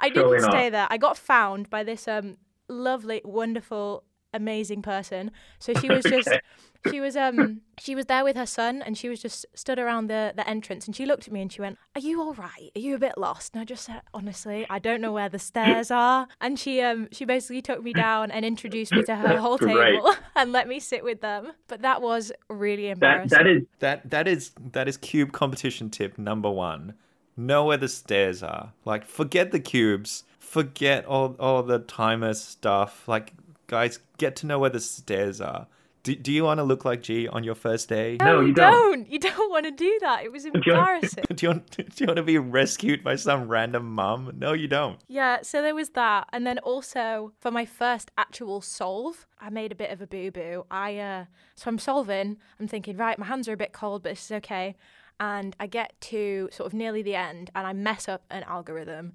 I 0.00 0.08
didn't 0.10 0.40
stay 0.40 0.68
not. 0.68 0.72
there. 0.72 0.86
I 0.90 0.96
got 0.96 1.16
found 1.16 1.70
by 1.70 1.82
this 1.84 2.06
um 2.08 2.36
lovely, 2.68 3.20
wonderful, 3.24 4.04
amazing 4.32 4.82
person. 4.82 5.30
So 5.58 5.74
she 5.74 5.90
was 5.90 6.06
just 6.06 6.28
Okay. 6.28 6.40
she 6.88 7.00
was 7.00 7.14
um 7.16 7.60
she 7.78 7.94
was 7.94 8.06
there 8.06 8.24
with 8.24 8.36
her 8.36 8.46
son 8.46 8.80
and 8.82 8.96
she 8.96 9.08
was 9.08 9.20
just 9.20 9.44
stood 9.54 9.78
around 9.78 10.06
the 10.08 10.32
the 10.34 10.48
entrance 10.48 10.86
and 10.86 10.96
she 10.96 11.04
looked 11.04 11.26
at 11.26 11.32
me 11.32 11.42
and 11.42 11.52
she 11.52 11.60
went, 11.60 11.78
"Are 11.94 12.00
you 12.00 12.20
all 12.20 12.34
right? 12.34 12.70
Are 12.74 12.80
you 12.80 12.94
a 12.94 12.98
bit 12.98 13.18
lost?" 13.18 13.54
And 13.54 13.60
I 13.62 13.64
just 13.64 13.84
said, 13.84 14.00
"Honestly, 14.14 14.66
I 14.70 14.78
don't 14.78 15.00
know 15.00 15.12
where 15.12 15.28
the 15.28 15.38
stairs 15.38 15.90
are." 16.06 16.28
And 16.40 16.58
she 16.58 16.80
um 16.80 17.08
she 17.12 17.24
basically 17.24 17.62
took 17.62 17.82
me 17.82 17.92
down 17.92 18.30
and 18.30 18.44
introduced 18.44 18.94
me 18.94 19.02
to 19.04 19.16
her 19.16 19.38
whole 19.40 19.58
Great. 19.58 19.94
table 19.94 20.14
and 20.36 20.52
let 20.52 20.68
me 20.68 20.80
sit 20.80 21.04
with 21.04 21.20
them. 21.20 21.52
But 21.68 21.82
that 21.82 22.00
was 22.02 22.32
really 22.48 22.88
That 22.88 22.96
embarrassing. 22.96 23.38
that 23.38 23.46
is 23.46 23.62
That 23.80 24.10
that 24.10 24.28
is 24.28 24.52
that 24.72 24.88
is 24.88 24.96
cube 24.96 25.32
competition 25.32 25.90
tip 25.90 26.18
number 26.18 26.50
one. 26.50 26.94
Know 27.36 27.64
where 27.64 27.76
the 27.76 27.88
stairs 27.88 28.42
are. 28.42 28.72
Like 28.84 29.04
forget 29.04 29.50
the 29.50 29.60
cubes. 29.60 30.24
Forget 30.38 31.04
all 31.06 31.36
all 31.38 31.62
the 31.62 31.78
timer 31.78 32.34
stuff. 32.34 33.06
Like 33.08 33.32
guys, 33.66 34.00
get 34.18 34.36
to 34.36 34.46
know 34.46 34.58
where 34.58 34.70
the 34.70 34.80
stairs 34.80 35.40
are. 35.40 35.66
Do, 36.02 36.14
do 36.14 36.32
you 36.32 36.44
want 36.44 36.58
to 36.58 36.64
look 36.64 36.86
like 36.86 37.02
G 37.02 37.28
on 37.28 37.44
your 37.44 37.54
first 37.54 37.90
day? 37.90 38.16
No, 38.20 38.40
you 38.40 38.54
don't. 38.54 39.10
You 39.10 39.18
don't 39.18 39.50
want 39.50 39.66
to 39.66 39.70
do 39.70 39.98
that. 40.00 40.24
It 40.24 40.32
was 40.32 40.44
embarrassing. 40.54 41.24
do 41.34 41.46
you 41.46 41.50
want 41.50 41.70
do 41.76 41.84
you 41.96 42.06
want 42.06 42.16
to 42.16 42.22
be 42.22 42.38
rescued 42.38 43.04
by 43.04 43.16
some 43.16 43.48
random 43.48 43.92
mum? 43.92 44.32
No, 44.36 44.54
you 44.54 44.66
don't. 44.66 44.98
Yeah, 45.08 45.42
so 45.42 45.60
there 45.60 45.74
was 45.74 45.90
that, 45.90 46.28
and 46.32 46.46
then 46.46 46.58
also 46.60 47.32
for 47.38 47.50
my 47.50 47.66
first 47.66 48.10
actual 48.16 48.62
solve, 48.62 49.26
I 49.38 49.50
made 49.50 49.72
a 49.72 49.74
bit 49.74 49.90
of 49.90 50.00
a 50.00 50.06
boo 50.06 50.30
boo. 50.30 50.64
I 50.70 50.98
uh, 50.98 51.24
so 51.54 51.68
I'm 51.68 51.78
solving. 51.78 52.38
I'm 52.58 52.66
thinking, 52.66 52.96
right, 52.96 53.18
my 53.18 53.26
hands 53.26 53.46
are 53.48 53.52
a 53.52 53.58
bit 53.58 53.72
cold, 53.72 54.02
but 54.02 54.10
this 54.10 54.24
is 54.24 54.32
okay. 54.32 54.76
And 55.20 55.54
I 55.60 55.66
get 55.66 55.92
to 56.02 56.48
sort 56.50 56.66
of 56.66 56.74
nearly 56.74 57.02
the 57.02 57.14
end, 57.14 57.50
and 57.54 57.66
I 57.66 57.72
mess 57.74 58.08
up 58.08 58.24
an 58.30 58.42
algorithm. 58.44 59.12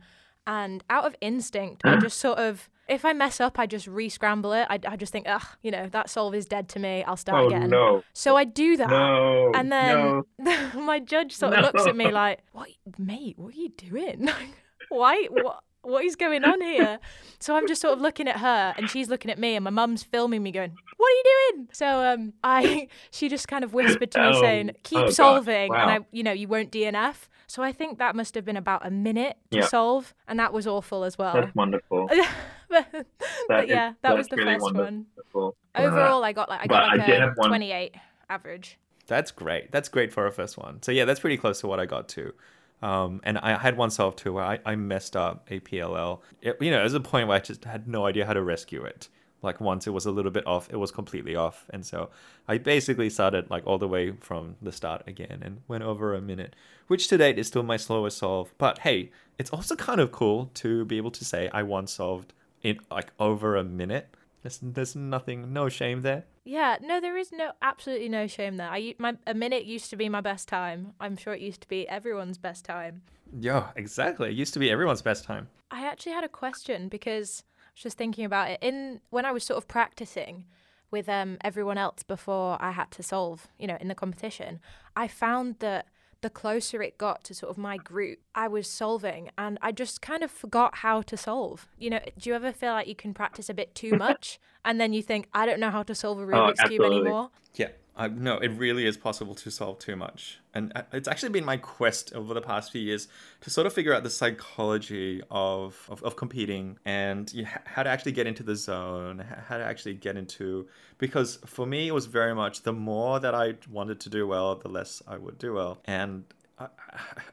And 0.48 0.84
out 0.89 1.06
of 1.06 1.15
instinct, 1.22 1.82
I 1.84 1.96
just 2.00 2.20
sort 2.20 2.38
of, 2.38 2.70
if 2.88 3.04
I 3.04 3.13
mess 3.13 3.41
up, 3.41 3.58
I 3.58 3.65
just 3.65 3.88
re-scramble 3.88 4.54
it. 4.54 4.68
I, 4.70 4.80
I 4.88 4.96
just 4.96 5.12
think, 5.12 5.26
ugh, 5.28 5.41
you 5.63 5.72
know, 5.72 5.89
that 5.89 6.08
solve 6.12 6.36
is 6.36 6.46
dead 6.46 6.70
to 6.70 6.80
me. 6.80 7.04
I'll 7.04 7.18
start 7.18 7.44
oh 7.46 7.48
again. 7.48 7.72
no, 7.72 8.04
So 8.13 8.36
I 8.38 8.44
do 8.44 8.78
that. 8.78 8.88
no, 8.89 9.52
And 9.56 9.72
then 9.72 10.24
no. 10.38 10.70
my 10.80 11.00
judge 11.00 11.34
sort 11.36 11.54
of 11.54 11.63
looks 11.63 11.88
at 11.88 11.96
me 11.96 12.12
like, 12.24 12.41
"What, 12.52 12.70
mate? 13.00 13.39
What 13.39 13.56
are 13.56 13.58
you 13.58 13.70
doing? 13.70 14.30
Why? 14.89 15.26
What? 15.32 15.62
What 15.86 16.04
is 16.06 16.15
going 16.15 16.43
on 16.43 16.62
here?" 16.62 17.00
So 17.38 17.56
I'm 17.56 17.67
just 17.67 17.80
sort 17.82 17.93
of 17.93 18.02
looking 18.02 18.28
at 18.28 18.38
her, 18.39 18.74
and 18.76 18.89
she's 18.89 19.08
looking 19.10 19.30
at 19.30 19.38
me, 19.38 19.56
and 19.56 19.63
my 19.63 19.69
mum's 19.69 20.02
filming 20.02 20.41
me, 20.41 20.52
going, 20.52 20.71
"What 20.98 21.08
are 21.08 21.12
you 21.12 21.24
doing?" 21.54 21.67
So 21.74 21.86
um, 22.13 22.34
I 22.43 22.88
she 23.12 23.30
just 23.30 23.48
kind 23.48 23.63
of 23.63 23.74
whispered 23.74 24.10
to 24.12 24.19
me, 24.19 24.26
Oh, 24.34 24.41
saying, 24.41 24.71
"Keep 24.84 24.98
oh, 25.00 25.06
gosh, 25.06 25.13
solving," 25.15 25.71
and 25.76 25.91
I, 25.91 26.00
you 26.12 26.24
know, 26.24 26.32
you 26.32 26.48
won't 26.48 26.71
DNF. 26.71 27.28
So 27.48 27.62
I 27.62 27.71
think 27.71 28.00
that 28.00 28.15
must 28.15 28.34
have 28.36 28.45
been 28.45 28.58
about 28.58 28.84
a 28.86 28.89
minute 28.89 29.38
to 29.52 29.60
Yeah. 29.60 29.65
solve, 29.67 30.15
and 30.28 30.39
that 30.39 30.54
was 30.54 30.65
awful 30.65 31.04
as 31.04 31.17
well. 31.19 31.34
That's 31.36 31.54
wonderful. 31.54 32.08
but, 32.69 32.88
That 32.91 33.06
but 33.48 33.63
is- 33.65 33.69
yeah, 33.69 33.93
that 34.02 34.17
was 34.17 34.28
the 34.30 34.38
really 34.38 34.54
first 34.54 34.63
one. 34.63 34.74
wonderful. 34.76 35.56
Uh, 35.76 35.82
Overall, 35.82 36.24
I 36.24 36.32
got 36.34 36.50
like 36.50 36.62
I 36.62 36.67
got 36.67 36.89
But 36.89 36.98
like 36.98 37.08
did 37.08 37.17
a 37.17 37.26
have 37.28 37.38
one- 37.38 37.50
28 37.50 37.93
average. 38.30 38.80
That's 39.08 39.30
great. 39.30 39.71
That's 39.71 39.89
great 39.89 40.12
for 40.12 40.26
a 40.26 40.32
first 40.32 40.58
one. 40.58 40.82
So 40.82 40.91
yeah, 40.91 41.06
that's 41.06 41.19
pretty 41.19 41.38
close 41.38 41.60
to 41.60 41.67
what 41.67 41.80
I 41.80 41.86
got 41.86 42.08
to. 42.10 42.34
Um, 42.82 43.22
and 43.24 43.38
I 43.38 43.58
had 43.58 43.78
one 43.78 43.90
solved 43.90 44.20
too 44.20 44.34
where 44.34 44.44
I, 44.44 44.60
I 44.66 44.76
messed 44.76 45.16
up 45.16 45.48
a 45.50 45.60
PLL. 45.60 46.20
It, 46.42 46.58
you 46.62 46.72
know, 46.72 46.80
there's 46.80 46.94
a 46.94 47.00
point 47.00 47.28
where 47.28 47.38
I 47.38 47.40
just 47.40 47.66
had 47.66 47.88
no 47.88 48.06
idea 48.06 48.26
how 48.26 48.34
to 48.34 48.44
rescue 48.44 48.84
it. 48.84 49.10
Like 49.42 49.62
once 49.62 49.86
it 49.88 49.92
was 49.92 50.06
a 50.06 50.12
little 50.12 50.32
bit 50.32 50.46
off, 50.48 50.70
it 50.72 50.78
was 50.78 50.92
completely 50.92 51.36
off. 51.36 51.66
And 51.70 51.86
so 51.86 52.10
I 52.48 52.58
basically 52.58 53.10
started 53.10 53.50
like 53.50 53.66
all 53.66 53.78
the 53.78 53.88
way 53.88 54.12
from 54.12 54.56
the 54.62 54.72
start 54.72 55.04
again 55.08 55.42
and 55.44 55.62
went 55.68 55.84
over 55.84 56.14
a 56.14 56.22
minute, 56.22 56.56
which 56.88 57.08
to 57.10 57.18
date 57.18 57.40
is 57.40 57.48
still 57.48 57.64
my 57.64 57.78
slowest 57.78 58.18
solve. 58.18 58.54
But 58.58 58.80
hey, 58.80 59.12
it's 59.38 59.52
also 59.52 59.76
kind 59.76 60.02
of 60.02 60.12
cool 60.12 60.50
to 60.56 60.86
be 60.86 60.98
able 60.98 61.12
to 61.12 61.26
say 61.26 61.50
I 61.54 61.64
once 61.64 61.94
solved 61.94 62.34
in 62.64 62.80
like 62.90 63.12
over 63.20 63.56
a 63.56 63.64
minute. 63.64 64.16
There's, 64.42 64.60
there's 64.62 64.96
nothing, 64.96 65.54
no 65.54 65.70
shame 65.70 66.02
there. 66.02 66.26
Yeah, 66.45 66.77
no, 66.79 67.01
there 67.01 67.17
is 67.17 67.31
no 67.31 67.53
absolutely 67.62 68.08
no 68.08 68.27
shame 68.27 68.58
there. 68.58 68.69
I 68.69 68.93
my 68.99 69.17
a 69.25 69.34
minute 69.34 69.65
used 69.65 69.89
to 69.89 69.97
be 69.97 70.08
my 70.08 70.21
best 70.21 70.47
time. 70.47 70.93
I'm 70.99 71.17
sure 71.17 71.34
it 71.34 71.41
used 71.41 71.62
to 71.62 71.67
be 71.67 71.89
everyone's 71.89 72.38
best 72.38 72.63
time. 72.63 73.01
Yeah, 73.38 73.71
exactly. 73.75 74.29
It 74.29 74.36
used 74.36 74.53
to 74.53 74.60
be 74.60 74.69
everyone's 74.69 75.01
best 75.01 75.23
time. 75.23 75.49
I 75.71 75.88
actually 75.88 76.12
had 76.12 76.23
a 76.23 76.29
question 76.29 76.88
because 76.88 77.43
I 77.60 77.71
was 77.73 77.84
just 77.84 77.97
thinking 77.97 78.25
about 78.25 78.51
it 78.51 78.60
in 78.62 79.01
when 79.10 79.25
I 79.25 79.31
was 79.31 79.43
sort 79.43 79.58
of 79.58 79.67
practicing 79.67 80.45
with 80.91 81.10
um 81.10 81.38
everyone 81.41 81.79
else 81.79 82.03
before 82.03 82.58
I 82.62 82.71
had 82.71 82.91
to 82.91 83.03
solve, 83.03 83.47
you 83.58 83.65
know, 83.65 83.77
in 83.81 83.88
the 83.88 83.95
competition. 83.95 84.60
I 84.95 85.08
found 85.08 85.58
that 85.60 85.88
the 86.26 86.30
closer 86.32 86.82
it 86.82 86.98
got 86.98 87.24
to 87.24 87.36
sort 87.36 87.52
of 87.52 87.58
my 87.58 87.78
group, 87.78 88.18
I 88.34 88.48
was 88.48 88.68
solving 88.68 89.30
and 89.38 89.60
I 89.62 89.72
just 89.72 90.02
kind 90.02 90.24
of 90.24 90.32
forgot 90.32 90.78
how 90.78 91.04
to 91.04 91.16
solve. 91.16 91.68
You 91.78 91.92
know, 91.92 92.00
do 92.18 92.32
you 92.32 92.36
ever 92.36 92.52
feel 92.52 92.72
like 92.72 92.88
you 92.88 92.96
can 92.96 93.14
practice 93.14 93.48
a 93.48 93.54
bit 93.54 93.76
too 93.76 93.92
much 94.06 94.40
and 94.66 94.82
then 94.82 94.92
you 94.92 95.04
think 95.04 95.28
I 95.36 95.46
don't 95.46 95.60
know 95.60 95.70
how 95.70 95.84
to 95.84 95.94
solve 95.94 96.18
a 96.18 96.24
oh, 96.24 96.26
Rubik's 96.26 96.68
cube 96.68 96.82
anymore? 96.82 97.30
Yeah, 97.54 97.68
No, 97.97 98.38
it 98.38 98.49
really 98.49 98.86
is 98.86 98.97
possible 98.97 99.36
to 99.36 99.49
solve 99.49 99.79
too 99.79 99.95
much. 99.95 100.39
And 100.53 100.73
uh, 100.75 100.84
it's 100.91 101.08
actually 101.08 101.29
been 101.29 101.45
my 101.45 101.55
quest 101.55 102.13
over 102.13 102.34
the 102.34 102.41
past 102.41 102.71
few 102.73 102.81
years 102.81 103.08
to 103.41 103.49
sort 103.49 103.65
of 103.65 103.73
figure 103.73 103.93
out 103.93 104.03
the 104.03 104.10
psychology 104.10 105.21
of, 105.31 105.88
of, 105.89 106.03
of 106.03 106.17
competing 106.17 106.77
and 106.84 107.31
you, 107.34 107.43
h- 107.43 107.62
how 107.65 107.84
to 107.84 107.89
actually 107.89 108.12
get 108.12 108.27
into 108.27 108.43
the 108.43 108.55
zone, 108.55 109.23
how 109.47 109.58
to 109.58 109.63
actually 109.63 109.93
get 109.93 110.17
into. 110.17 110.67
Because 110.97 111.39
for 111.45 111.65
me, 111.65 111.88
it 111.88 111.93
was 111.93 112.05
very 112.05 112.36
much 112.36 112.63
the 112.63 112.73
more 112.73 113.19
that 113.21 113.34
I 113.34 113.55
wanted 113.71 114.01
to 114.01 114.10
do 114.10 114.27
well, 114.27 114.55
the 114.55 114.69
less 114.69 115.01
I 115.08 115.17
would 115.17 115.38
do 115.38 115.53
well. 115.53 115.77
And 115.86 116.25
I, 116.60 116.67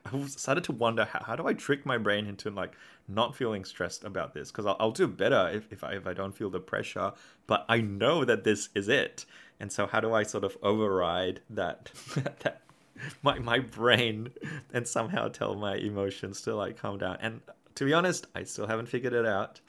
I 0.06 0.26
started 0.26 0.62
to 0.64 0.72
wonder 0.72 1.04
how, 1.04 1.22
how 1.24 1.36
do 1.36 1.46
I 1.46 1.54
trick 1.54 1.84
my 1.84 1.98
brain 1.98 2.26
into 2.26 2.50
like 2.50 2.72
not 3.08 3.34
feeling 3.34 3.64
stressed 3.64 4.04
about 4.04 4.32
this 4.32 4.50
because 4.50 4.66
I'll, 4.66 4.76
I'll 4.78 4.92
do 4.92 5.08
better 5.08 5.50
if, 5.52 5.72
if, 5.72 5.82
I, 5.82 5.94
if 5.94 6.06
I 6.06 6.12
don't 6.12 6.32
feel 6.32 6.50
the 6.50 6.60
pressure 6.60 7.12
but 7.46 7.64
I 7.68 7.80
know 7.80 8.24
that 8.24 8.44
this 8.44 8.68
is 8.74 8.88
it 8.88 9.26
and 9.62 9.70
so 9.70 9.86
how 9.86 10.00
do 10.00 10.12
I 10.12 10.24
sort 10.24 10.42
of 10.42 10.58
override 10.60 11.40
that 11.48 11.92
that 12.40 12.62
my, 13.22 13.38
my 13.38 13.60
brain 13.60 14.32
and 14.74 14.86
somehow 14.86 15.28
tell 15.28 15.54
my 15.54 15.76
emotions 15.76 16.42
to 16.42 16.54
like 16.56 16.76
calm 16.76 16.98
down? 16.98 17.16
And 17.20 17.40
to 17.76 17.84
be 17.84 17.94
honest 17.94 18.26
I 18.34 18.42
still 18.42 18.66
haven't 18.66 18.86
figured 18.86 19.12
it 19.12 19.24
out. 19.24 19.60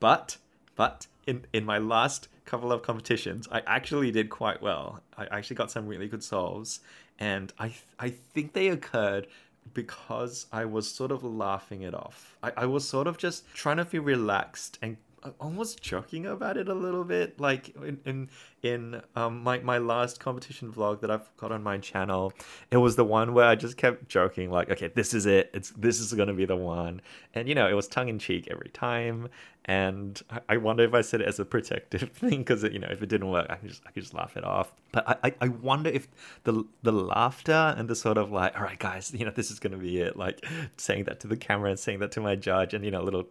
But 0.00 0.36
but 0.76 1.06
in 1.26 1.46
in 1.54 1.64
my 1.64 1.78
last 1.78 2.28
couple 2.44 2.70
of 2.70 2.82
competitions 2.82 3.48
I 3.50 3.62
actually 3.66 4.10
did 4.10 4.28
quite 4.28 4.60
well. 4.60 5.00
I 5.16 5.24
actually 5.30 5.56
got 5.56 5.70
some 5.70 5.86
really 5.86 6.08
good 6.08 6.22
solves. 6.22 6.80
And 7.18 7.50
I 7.58 7.72
I 7.98 8.10
think 8.10 8.52
they 8.52 8.68
occurred 8.68 9.28
because 9.72 10.44
I 10.52 10.66
was 10.66 10.86
sort 10.90 11.10
of 11.10 11.24
laughing 11.24 11.82
it 11.82 11.94
off. 11.94 12.36
I, 12.42 12.52
I 12.58 12.66
was 12.66 12.86
sort 12.86 13.06
of 13.06 13.16
just 13.16 13.50
trying 13.54 13.78
to 13.78 13.86
feel 13.86 14.02
relaxed 14.02 14.78
and 14.82 14.98
almost 15.40 15.80
joking 15.80 16.26
about 16.26 16.56
it 16.56 16.68
a 16.68 16.74
little 16.74 17.04
bit 17.04 17.40
like 17.40 17.74
in 17.76 17.98
in, 18.04 18.28
in 18.62 19.02
um 19.16 19.42
my, 19.42 19.58
my 19.60 19.78
last 19.78 20.20
competition 20.20 20.72
vlog 20.72 21.00
that 21.00 21.10
i've 21.10 21.34
got 21.36 21.50
on 21.50 21.62
my 21.62 21.78
channel 21.78 22.32
it 22.70 22.76
was 22.76 22.96
the 22.96 23.04
one 23.04 23.32
where 23.32 23.46
i 23.46 23.54
just 23.54 23.76
kept 23.76 24.08
joking 24.08 24.50
like 24.50 24.70
okay 24.70 24.88
this 24.98 25.14
is 25.14 25.26
it. 25.26 25.50
It's 25.54 25.70
this 25.70 26.00
is 26.00 26.12
gonna 26.12 26.34
be 26.34 26.44
the 26.44 26.56
one. 26.56 27.00
And 27.34 27.48
you 27.48 27.54
know 27.54 27.68
it 27.68 27.74
was 27.74 27.86
tongue-in-cheek 27.86 28.48
every 28.50 28.70
time. 28.70 29.28
And 29.64 30.20
I, 30.30 30.40
I 30.48 30.56
wonder 30.56 30.82
if 30.82 30.94
i 30.94 31.02
said 31.02 31.20
it 31.20 31.28
as 31.28 31.38
a 31.38 31.44
protective 31.44 32.10
thing 32.14 32.38
because 32.38 32.64
you 32.64 32.78
know 32.78 32.88
if 32.90 33.02
it 33.02 33.08
didn't 33.08 33.30
work 33.30 33.46
i 33.50 33.56
could 33.56 33.68
just 33.68 33.82
i 33.86 33.90
could 33.90 34.02
just 34.02 34.14
laugh 34.14 34.36
it 34.36 34.44
off. 34.44 34.72
But 34.92 35.08
I, 35.08 35.28
I 35.28 35.34
i 35.42 35.48
wonder 35.48 35.90
if 35.90 36.08
the 36.44 36.64
the 36.82 36.92
laughter 36.92 37.74
and 37.76 37.88
the 37.88 37.94
sort 37.94 38.18
of 38.18 38.32
like 38.32 38.56
all 38.56 38.64
right 38.64 38.78
guys 38.78 39.12
you 39.14 39.24
know 39.24 39.30
this 39.30 39.50
is 39.50 39.60
gonna 39.60 39.76
be 39.76 40.00
it 40.00 40.16
like 40.16 40.44
saying 40.76 41.04
that 41.04 41.20
to 41.20 41.28
the 41.28 41.36
camera 41.36 41.70
and 41.70 41.78
saying 41.78 42.00
that 42.00 42.12
to 42.12 42.20
my 42.20 42.34
judge 42.34 42.74
and 42.74 42.84
you 42.84 42.90
know 42.90 43.02
a 43.02 43.06
little 43.08 43.28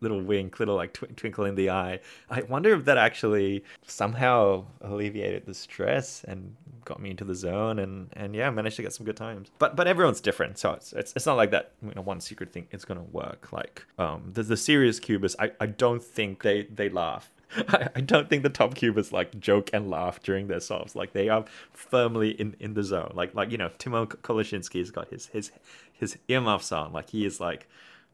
little 0.00 0.22
wink, 0.22 0.58
little 0.58 0.76
like 0.76 0.92
tw- 0.94 1.16
twinkle 1.16 1.44
in 1.44 1.54
the 1.54 1.70
eye. 1.70 2.00
I 2.28 2.42
wonder 2.42 2.74
if 2.74 2.84
that 2.84 2.98
actually 2.98 3.64
somehow 3.86 4.64
alleviated 4.80 5.46
the 5.46 5.54
stress 5.54 6.24
and 6.24 6.56
got 6.84 7.00
me 7.00 7.10
into 7.10 7.24
the 7.24 7.34
zone 7.34 7.78
and 7.78 8.08
and 8.14 8.34
yeah, 8.34 8.50
managed 8.50 8.76
to 8.76 8.82
get 8.82 8.92
some 8.92 9.06
good 9.06 9.16
times. 9.16 9.50
But 9.58 9.76
but 9.76 9.86
everyone's 9.86 10.20
different, 10.20 10.58
so 10.58 10.72
it's 10.72 10.92
it's, 10.92 11.12
it's 11.16 11.26
not 11.26 11.36
like 11.36 11.50
that. 11.50 11.72
You 11.82 11.92
know, 11.94 12.02
one 12.02 12.20
secret 12.20 12.52
thing 12.52 12.66
is 12.70 12.84
gonna 12.84 13.02
work. 13.02 13.52
Like 13.52 13.84
um, 13.98 14.30
the 14.32 14.42
the 14.42 14.56
serious 14.56 15.00
cubists, 15.00 15.36
I 15.38 15.52
I 15.60 15.66
don't 15.66 16.02
think 16.02 16.42
they 16.42 16.64
they 16.64 16.88
laugh. 16.88 17.30
I, 17.96 18.00
don't 18.00 18.28
think 18.28 18.44
the 18.44 18.48
top 18.48 18.76
cubers 18.76 19.12
like 19.12 19.40
joke 19.40 19.70
and 19.72 19.90
laugh 19.90 20.22
during 20.22 20.46
their 20.46 20.60
solves. 20.60 20.94
Like 20.94 21.12
they 21.14 21.28
are 21.28 21.44
firmly 21.72 22.30
in, 22.30 22.54
in 22.60 22.74
the 22.74 22.84
zone. 22.84 23.10
Like 23.14 23.34
like 23.34 23.50
you 23.50 23.58
know, 23.58 23.70
Tymon 23.70 24.06
Kolasiński's 24.06 24.90
got 24.90 25.08
his 25.08 25.26
his 25.26 25.50
his 25.92 26.16
earmuffs 26.28 26.70
on. 26.70 26.92
Like 26.92 27.10
he 27.10 27.26
is 27.26 27.40
like 27.40 27.68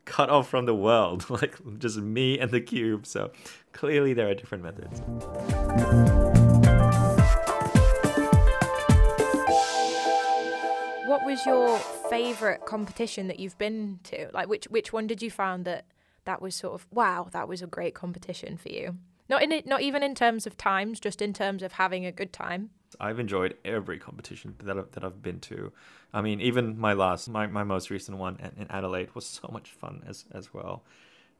cut 0.07 0.31
off 0.31 0.49
from 0.49 0.65
the 0.65 0.75
world, 0.75 1.29
like 1.31 1.59
just 1.79 1.99
me 1.99 2.39
and 2.39 2.51
the 2.51 2.61
cube. 2.61 3.07
So 3.07 3.31
clearly 3.73 4.15
there 4.15 4.29
are 4.29 4.35
different 4.35 4.65
methods. 4.65 5.03
What 11.07 11.25
was 11.25 11.45
your 11.45 11.79
favorite 12.11 12.65
competition 12.65 13.29
that 13.29 13.39
you've 13.39 13.59
been 13.59 14.01
to? 14.05 14.31
Like 14.33 14.49
which 14.49 14.65
which 14.67 14.93
one 14.93 15.07
did 15.07 15.21
you 15.21 15.31
find 15.31 15.65
that 15.67 15.85
that 16.25 16.41
was 16.41 16.55
sort 16.55 16.75
of 16.75 16.87
wow, 16.91 17.29
that 17.33 17.47
was 17.49 17.61
a 17.61 17.67
great 17.67 17.95
competition 17.95 18.57
for 18.57 18.71
you? 18.71 18.97
Not 19.29 19.43
in 19.43 19.51
it, 19.51 19.67
not 19.67 19.83
even 19.83 20.03
in 20.03 20.15
terms 20.15 20.47
of 20.47 20.57
times, 20.57 21.01
just 21.01 21.21
in 21.21 21.33
terms 21.33 21.63
of 21.63 21.73
having 21.73 22.07
a 22.07 22.13
good 22.13 22.33
time. 22.33 22.71
I've 23.01 23.19
enjoyed 23.19 23.57
every 23.65 23.99
competition 23.99 24.55
that 24.63 24.79
I've, 24.79 24.91
that 24.93 25.05
I've 25.05 25.23
been 25.23 25.41
to. 25.41 25.73
I 26.13 26.21
mean, 26.21 26.41
even 26.41 26.79
my 26.79 26.93
last, 26.93 27.29
my, 27.29 27.47
my 27.47 27.65
most 27.65 27.91
recent 27.91 28.19
one 28.19 28.39
in 28.57 28.67
Adelaide 28.71 29.15
was 29.15 29.27
so 29.27 29.49
much 29.53 29.71
fun 29.71 30.03
as 30.07 30.25
as 30.33 30.55
well. 30.55 30.83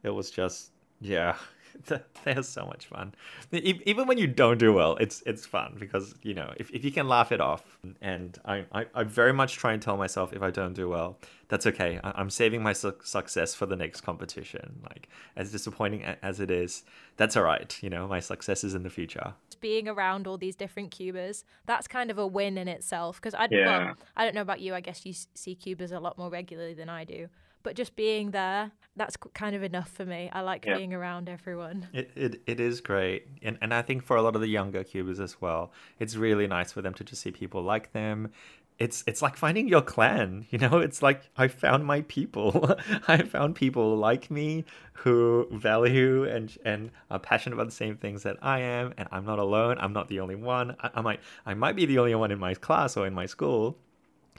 It 0.03 0.09
was 0.11 0.29
just, 0.29 0.71
yeah, 1.01 1.35
they're 2.23 2.43
so 2.43 2.65
much 2.65 2.87
fun. 2.87 3.13
Even 3.51 4.07
when 4.07 4.17
you 4.17 4.27
don't 4.27 4.57
do 4.57 4.73
well, 4.73 4.95
it's 4.97 5.21
it's 5.25 5.45
fun 5.45 5.75
because 5.79 6.15
you 6.21 6.33
know 6.33 6.53
if, 6.57 6.69
if 6.71 6.83
you 6.83 6.91
can 6.91 7.07
laugh 7.07 7.31
it 7.31 7.41
off. 7.41 7.77
And 8.01 8.37
I, 8.43 8.65
I, 8.73 8.85
I 8.93 9.03
very 9.03 9.31
much 9.33 9.55
try 9.55 9.73
and 9.73 9.81
tell 9.81 9.97
myself 9.97 10.33
if 10.33 10.41
I 10.41 10.51
don't 10.51 10.73
do 10.73 10.89
well, 10.89 11.17
that's 11.47 11.65
okay. 11.67 11.99
I, 12.03 12.19
am 12.19 12.29
saving 12.29 12.61
my 12.61 12.73
su- 12.73 12.97
success 13.03 13.55
for 13.55 13.65
the 13.65 13.75
next 13.75 14.01
competition. 14.01 14.79
Like 14.83 15.07
as 15.35 15.51
disappointing 15.51 16.03
as 16.03 16.39
it 16.39 16.51
is, 16.51 16.83
that's 17.15 17.37
all 17.37 17.43
right. 17.43 17.77
You 17.81 17.89
know, 17.89 18.07
my 18.07 18.19
success 18.19 18.63
is 18.63 18.73
in 18.75 18.83
the 18.83 18.89
future. 18.89 19.33
Being 19.61 19.87
around 19.87 20.27
all 20.27 20.37
these 20.37 20.55
different 20.55 20.91
cubers, 20.91 21.45
that's 21.65 21.87
kind 21.87 22.11
of 22.11 22.17
a 22.17 22.27
win 22.27 22.57
in 22.57 22.67
itself. 22.67 23.21
Because 23.21 23.33
I, 23.33 23.47
yeah. 23.49 23.65
well, 23.65 23.95
I 24.15 24.25
don't 24.25 24.35
know 24.35 24.41
about 24.41 24.59
you. 24.59 24.75
I 24.75 24.81
guess 24.81 25.05
you 25.05 25.13
see 25.33 25.55
cubers 25.55 25.91
a 25.91 25.99
lot 25.99 26.17
more 26.17 26.29
regularly 26.29 26.73
than 26.73 26.89
I 26.89 27.05
do 27.05 27.29
but 27.67 27.75
just 27.75 27.97
being 27.97 28.31
there 28.31 28.71
that's 28.95 29.17
kind 29.33 29.53
of 29.57 29.61
enough 29.61 29.89
for 29.89 30.05
me. 30.05 30.29
I 30.31 30.39
like 30.39 30.65
yeah. 30.65 30.77
being 30.77 30.93
around 30.93 31.27
everyone. 31.27 31.87
It, 31.93 32.09
it, 32.15 32.41
it 32.47 32.59
is 32.61 32.79
great. 32.79 33.27
And, 33.43 33.57
and 33.61 33.73
i 33.73 33.81
think 33.81 34.03
for 34.03 34.15
a 34.15 34.21
lot 34.21 34.35
of 34.35 34.41
the 34.41 34.47
younger 34.47 34.85
cubers 34.85 35.19
as 35.19 35.41
well 35.41 35.73
it's 35.99 36.15
really 36.15 36.47
nice 36.47 36.71
for 36.71 36.81
them 36.81 36.93
to 36.93 37.03
just 37.03 37.21
see 37.21 37.31
people 37.31 37.61
like 37.61 37.91
them. 37.91 38.31
It's 38.79 39.03
it's 39.05 39.21
like 39.21 39.35
finding 39.35 39.67
your 39.67 39.81
clan 39.81 40.45
you 40.49 40.59
know? 40.59 40.77
It's 40.77 41.01
like 41.01 41.29
i 41.35 41.49
found 41.49 41.85
my 41.85 42.03
people. 42.03 42.73
I 43.09 43.17
found 43.23 43.55
people 43.55 43.97
like 43.97 44.31
me 44.31 44.63
who 44.93 45.47
value 45.51 46.23
and 46.23 46.57
and 46.63 46.91
are 47.11 47.19
passionate 47.19 47.55
about 47.55 47.65
the 47.67 47.79
same 47.83 47.97
things 47.97 48.23
that 48.23 48.37
i 48.41 48.59
am 48.59 48.93
and 48.97 49.09
i'm 49.11 49.25
not 49.25 49.39
alone. 49.39 49.75
I'm 49.77 49.91
not 49.91 50.07
the 50.07 50.21
only 50.21 50.35
one. 50.35 50.77
I, 50.79 50.89
I 50.95 51.01
might 51.01 51.19
i 51.45 51.53
might 51.53 51.75
be 51.75 51.85
the 51.85 51.99
only 51.99 52.15
one 52.15 52.31
in 52.31 52.39
my 52.39 52.53
class 52.53 52.95
or 52.95 53.05
in 53.05 53.13
my 53.13 53.25
school 53.25 53.77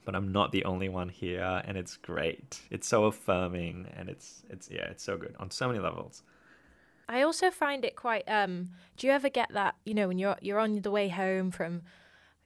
but 0.08 0.16
I'm 0.16 0.32
not 0.32 0.52
the 0.52 0.64
only 0.64 0.88
one 0.88 1.10
here, 1.10 1.60
and 1.66 1.76
it's 1.76 1.98
great. 1.98 2.62
It's 2.70 2.88
so 2.88 3.04
affirming, 3.04 3.88
and 3.94 4.08
it's 4.08 4.42
it's 4.48 4.70
yeah, 4.70 4.86
it's 4.86 5.04
so 5.04 5.18
good 5.18 5.36
on 5.38 5.50
so 5.50 5.68
many 5.68 5.80
levels. 5.80 6.22
I 7.10 7.20
also 7.20 7.50
find 7.50 7.84
it 7.84 7.94
quite. 7.94 8.24
Um, 8.26 8.70
do 8.96 9.06
you 9.06 9.12
ever 9.12 9.28
get 9.28 9.50
that? 9.52 9.74
You 9.84 9.92
know, 9.92 10.08
when 10.08 10.18
you're 10.18 10.38
you're 10.40 10.60
on 10.60 10.80
the 10.80 10.90
way 10.90 11.10
home 11.10 11.50
from 11.50 11.82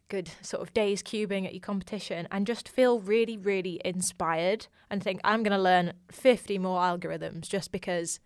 good 0.09 0.29
sort 0.41 0.61
of 0.61 0.75
days 0.75 1.05
cubing 1.05 1.47
at 1.47 1.53
your 1.55 1.61
competition, 1.61 2.27
and 2.33 2.49
just 2.49 2.69
feel 2.69 2.99
really, 2.99 3.37
really 3.37 3.81
inspired, 3.85 4.67
and 4.91 5.01
think 5.01 5.21
I'm 5.23 5.45
going 5.45 5.57
to 5.57 5.63
learn 5.63 5.93
50 6.11 6.59
more 6.59 6.81
algorithms 6.81 7.49
just 7.49 7.71
because 7.71 8.19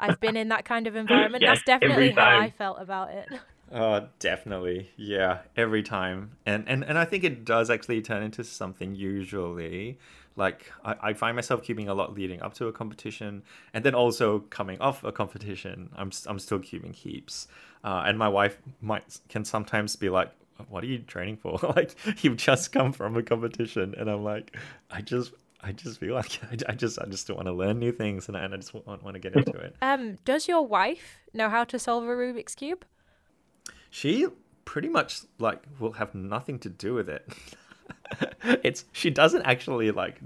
I've 0.00 0.18
been 0.18 0.36
in 0.36 0.48
that 0.48 0.64
kind 0.64 0.88
of 0.88 0.96
environment. 1.04 1.44
That's 1.46 1.62
definitely 1.62 2.10
how 2.10 2.40
I 2.40 2.50
felt 2.50 2.78
about 2.80 3.12
it. 3.12 3.28
Oh, 3.72 4.08
definitely. 4.18 4.90
Yeah, 4.96 5.38
every 5.56 5.82
time. 5.82 6.32
And 6.44 6.68
and 6.68 6.84
and 6.84 6.98
I 6.98 7.04
think 7.04 7.24
it 7.24 7.44
does 7.44 7.70
actually 7.70 8.02
turn 8.02 8.22
into 8.22 8.42
something 8.44 8.94
usually. 8.94 9.98
Like 10.36 10.72
I, 10.84 10.96
I 11.02 11.12
find 11.12 11.36
myself 11.36 11.62
cubing 11.62 11.88
a 11.88 11.94
lot 11.94 12.14
leading 12.14 12.42
up 12.42 12.54
to 12.54 12.66
a 12.66 12.72
competition 12.72 13.42
and 13.74 13.84
then 13.84 13.94
also 13.94 14.40
coming 14.50 14.80
off 14.80 15.04
a 15.04 15.12
competition. 15.12 15.90
I'm 15.96 16.10
I'm 16.26 16.38
still 16.38 16.58
cubing 16.58 16.94
heaps. 16.94 17.48
Uh, 17.84 18.04
and 18.06 18.18
my 18.18 18.28
wife 18.28 18.58
might 18.80 19.20
can 19.28 19.44
sometimes 19.44 19.96
be 19.96 20.08
like, 20.08 20.30
"What 20.68 20.82
are 20.82 20.88
you 20.88 20.98
training 20.98 21.36
for? 21.36 21.58
like 21.76 21.94
you've 22.24 22.36
just 22.36 22.72
come 22.72 22.92
from 22.92 23.16
a 23.16 23.22
competition." 23.22 23.94
And 23.96 24.10
I'm 24.10 24.24
like, 24.24 24.56
"I 24.90 25.00
just 25.00 25.32
I 25.62 25.72
just 25.72 26.00
feel 26.00 26.14
like 26.14 26.40
I, 26.50 26.72
I 26.72 26.74
just 26.74 26.98
I 26.98 27.06
just 27.06 27.30
want 27.30 27.46
to 27.46 27.52
learn 27.52 27.78
new 27.78 27.92
things 27.92 28.26
and 28.28 28.36
I, 28.36 28.40
and 28.40 28.54
I 28.54 28.56
just 28.56 28.74
want, 28.74 29.02
want 29.02 29.14
to 29.14 29.20
get 29.20 29.34
into 29.36 29.56
it. 29.58 29.76
Um, 29.80 30.18
does 30.24 30.48
your 30.48 30.66
wife 30.66 31.20
know 31.32 31.48
how 31.48 31.64
to 31.64 31.78
solve 31.78 32.04
a 32.04 32.08
Rubik's 32.08 32.54
cube? 32.54 32.84
She 33.90 34.26
pretty 34.64 34.88
much 34.88 35.22
like 35.38 35.62
will 35.78 35.92
have 35.92 36.14
nothing 36.14 36.58
to 36.60 36.68
do 36.68 36.94
with 36.94 37.08
it. 37.08 37.28
it's 38.62 38.84
she 38.92 39.10
doesn't 39.10 39.42
actually 39.42 39.90
like 39.90 40.20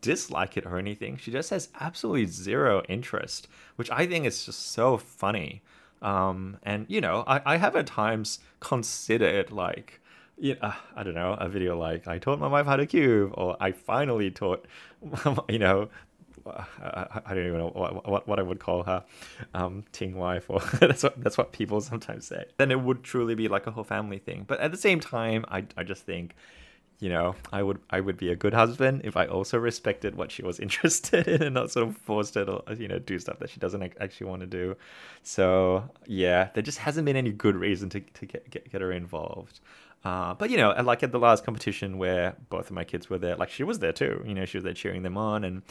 dislike 0.00 0.56
it 0.56 0.66
or 0.66 0.78
anything. 0.78 1.16
She 1.16 1.30
just 1.30 1.50
has 1.50 1.68
absolutely 1.80 2.26
zero 2.26 2.82
interest, 2.88 3.48
which 3.76 3.90
I 3.90 4.06
think 4.06 4.26
is 4.26 4.44
just 4.44 4.72
so 4.72 4.98
funny. 4.98 5.62
Um, 6.02 6.58
and 6.64 6.86
you 6.88 7.00
know, 7.00 7.24
I, 7.26 7.40
I 7.44 7.56
have 7.56 7.76
at 7.76 7.86
times 7.86 8.40
considered 8.60 9.52
like, 9.52 10.00
you 10.38 10.56
know, 10.60 10.72
I 10.96 11.02
don't 11.02 11.14
know, 11.14 11.34
a 11.34 11.48
video 11.48 11.78
like 11.78 12.08
I 12.08 12.18
taught 12.18 12.40
my 12.40 12.48
wife 12.48 12.66
how 12.66 12.76
to 12.76 12.86
cube, 12.86 13.32
or 13.34 13.56
I 13.60 13.72
finally 13.72 14.30
taught, 14.30 14.66
you 15.48 15.58
know, 15.58 15.88
I, 16.46 17.20
I 17.26 17.34
don't 17.34 17.46
even 17.46 17.58
know 17.58 17.68
what, 17.68 18.08
what, 18.08 18.28
what 18.28 18.38
I 18.38 18.42
would 18.42 18.60
call 18.60 18.82
her, 18.84 19.04
um, 19.54 19.84
Ting 19.92 20.16
wife, 20.16 20.46
or 20.48 20.60
that's 20.80 21.02
what 21.02 21.22
that's 21.22 21.38
what 21.38 21.52
people 21.52 21.80
sometimes 21.80 22.26
say. 22.26 22.44
Then 22.58 22.70
it 22.70 22.80
would 22.80 23.02
truly 23.02 23.34
be 23.34 23.48
like 23.48 23.66
a 23.66 23.70
whole 23.70 23.84
family 23.84 24.18
thing. 24.18 24.44
But 24.46 24.60
at 24.60 24.70
the 24.70 24.76
same 24.76 25.00
time, 25.00 25.44
I, 25.48 25.64
I 25.76 25.84
just 25.84 26.04
think, 26.04 26.34
you 26.98 27.08
know, 27.08 27.34
I 27.52 27.62
would 27.62 27.78
I 27.90 28.00
would 28.00 28.16
be 28.16 28.30
a 28.30 28.36
good 28.36 28.54
husband 28.54 29.02
if 29.04 29.16
I 29.16 29.26
also 29.26 29.58
respected 29.58 30.14
what 30.16 30.30
she 30.30 30.42
was 30.42 30.60
interested 30.66 31.28
in 31.28 31.42
and 31.42 31.54
not 31.54 31.70
sort 31.70 31.88
of 31.88 31.96
forced 31.96 32.34
her 32.34 32.44
to 32.44 32.62
you 32.76 32.88
know 32.88 32.98
do 32.98 33.18
stuff 33.18 33.38
that 33.40 33.50
she 33.50 33.60
doesn't 33.60 33.82
actually 34.00 34.26
want 34.28 34.40
to 34.40 34.46
do. 34.46 34.76
So 35.22 35.88
yeah, 36.06 36.50
there 36.54 36.62
just 36.62 36.78
hasn't 36.78 37.04
been 37.04 37.16
any 37.16 37.32
good 37.32 37.56
reason 37.56 37.88
to 37.90 38.00
to 38.00 38.26
get 38.26 38.50
get, 38.50 38.70
get 38.70 38.80
her 38.80 38.92
involved. 38.92 39.60
Uh, 40.04 40.34
but 40.34 40.50
you 40.50 40.56
know, 40.56 40.70
like 40.82 41.02
at 41.02 41.12
the 41.12 41.18
last 41.18 41.44
competition 41.44 41.96
where 41.96 42.34
both 42.50 42.66
of 42.66 42.72
my 42.72 42.84
kids 42.84 43.08
were 43.08 43.18
there, 43.18 43.36
like 43.36 43.50
she 43.50 43.62
was 43.62 43.78
there 43.78 43.92
too. 43.92 44.22
You 44.26 44.34
know, 44.34 44.44
she 44.44 44.56
was 44.56 44.64
there 44.64 44.74
cheering 44.74 45.02
them 45.02 45.16
on 45.16 45.44
and 45.44 45.62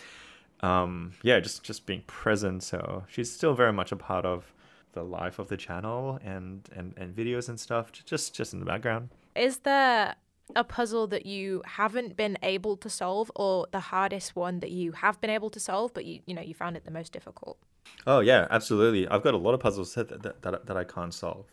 um, 0.62 1.13
yeah, 1.24 1.39
just 1.39 1.63
just 1.63 1.86
being 1.86 2.04
present. 2.08 2.63
So 2.63 3.04
she's 3.08 3.32
still 3.32 3.54
very 3.54 3.74
much 3.74 3.91
a 3.91 3.95
part 3.95 4.26
of 4.26 4.54
the 4.93 5.04
life 5.04 5.39
of 5.39 5.47
the 5.47 5.58
channel 5.58 6.19
and 6.24 6.69
and 6.76 6.93
and 6.97 7.15
videos 7.15 7.50
and 7.50 7.60
stuff. 7.60 7.91
Just 7.91 8.34
just 8.34 8.54
in 8.54 8.60
the 8.60 8.65
background. 8.65 9.10
Is 9.36 9.58
there 9.60 10.15
a 10.56 10.63
puzzle 10.63 11.08
that 11.08 11.26
you 11.26 11.62
haven't 11.65 12.17
been 12.17 12.38
able 12.43 12.76
to 12.78 12.89
solve, 12.89 13.32
or 13.36 13.67
the 13.71 13.80
hardest 13.80 14.36
one 14.36 14.60
that 14.60 14.71
you 14.71 14.91
have 14.91 15.19
been 15.21 15.30
able 15.30 15.50
to 15.50 15.60
solve, 15.60 15.93
but 15.93 16.06
you 16.06 16.19
you 16.26 16.34
know 16.34 16.41
you 16.41 16.54
found 16.54 16.78
it 16.78 16.86
the 16.86 16.91
most 16.91 17.12
difficult? 17.12 17.58
Oh 18.06 18.19
yeah, 18.19 18.47
absolutely. 18.50 19.08
I've 19.08 19.24
got 19.24 19.34
a 19.34 19.38
lot 19.38 19.54
of 19.54 19.60
puzzles 19.60 19.93
that 19.95 20.21
that, 20.21 20.41
that, 20.41 20.65
that 20.65 20.78
I 20.78 20.84
can't 20.84 21.13
solve. 21.13 21.45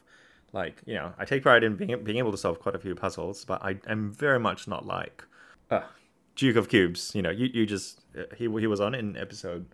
Like 0.52 0.82
you 0.86 0.94
know, 0.94 1.12
I 1.18 1.24
take 1.24 1.42
pride 1.42 1.64
in 1.64 1.76
being 1.76 2.02
being 2.04 2.18
able 2.18 2.32
to 2.32 2.38
solve 2.38 2.60
quite 2.60 2.74
a 2.74 2.78
few 2.78 2.94
puzzles, 2.94 3.44
but 3.44 3.62
I 3.62 3.76
am 3.86 4.12
very 4.12 4.40
much 4.40 4.66
not 4.68 4.86
like. 4.86 5.24
Uh, 5.70 5.82
Duke 6.38 6.56
of 6.56 6.68
Cubes. 6.68 7.12
You 7.14 7.20
know, 7.22 7.30
you, 7.30 7.50
you 7.52 7.66
just 7.66 8.00
uh, 8.18 8.22
he 8.36 8.44
he 8.44 8.66
was 8.66 8.80
on 8.80 8.94
in 8.94 9.16
episode 9.16 9.66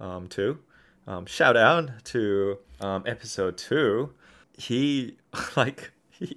um, 0.00 0.26
two. 0.28 0.58
Um, 1.06 1.24
shout 1.26 1.56
out 1.56 2.04
to 2.12 2.58
um, 2.80 3.04
episode 3.06 3.56
two. 3.56 4.12
He 4.58 5.16
like 5.56 5.92
he, 6.10 6.36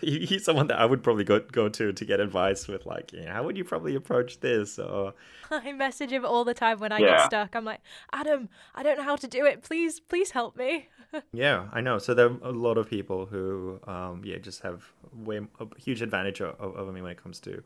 he- 0.00 0.26
he's 0.26 0.44
someone 0.44 0.66
that 0.68 0.78
I 0.78 0.84
would 0.84 1.02
probably 1.02 1.24
go 1.24 1.40
go 1.40 1.68
to 1.70 1.92
to 1.92 2.04
get 2.04 2.20
advice 2.20 2.68
with, 2.68 2.84
like, 2.86 3.12
you 3.14 3.22
know, 3.24 3.32
how 3.32 3.42
would 3.44 3.56
you 3.56 3.64
probably 3.64 3.94
approach 3.96 4.40
this? 4.40 4.78
Or 4.78 5.14
I 5.50 5.72
message 5.72 6.12
him 6.12 6.24
all 6.26 6.44
the 6.44 6.54
time 6.54 6.78
when 6.80 6.92
I 6.92 6.98
Yeah. 6.98 7.16
get 7.16 7.26
stuck. 7.26 7.56
I'm 7.56 7.64
like, 7.64 7.80
Adam, 8.12 8.48
I 8.74 8.82
don't 8.82 8.98
know 8.98 9.04
how 9.04 9.16
to 9.16 9.26
do 9.26 9.44
it. 9.46 9.62
Please, 9.62 9.98
please 10.00 10.30
help 10.32 10.56
me. 10.56 10.88
yeah, 11.32 11.68
I 11.72 11.80
know. 11.80 11.98
So 11.98 12.12
there 12.14 12.26
are 12.26 12.36
a 12.42 12.50
lot 12.52 12.76
of 12.78 12.88
people 12.88 13.26
who, 13.26 13.80
um, 13.86 14.22
yeah, 14.24 14.38
just 14.38 14.60
have 14.62 14.84
way 15.14 15.40
a 15.60 15.66
huge 15.80 16.00
advantage 16.02 16.40
o- 16.42 16.54
o- 16.60 16.74
over 16.74 16.92
me 16.92 17.00
when 17.02 17.12
it 17.12 17.22
comes 17.22 17.40
to. 17.40 17.62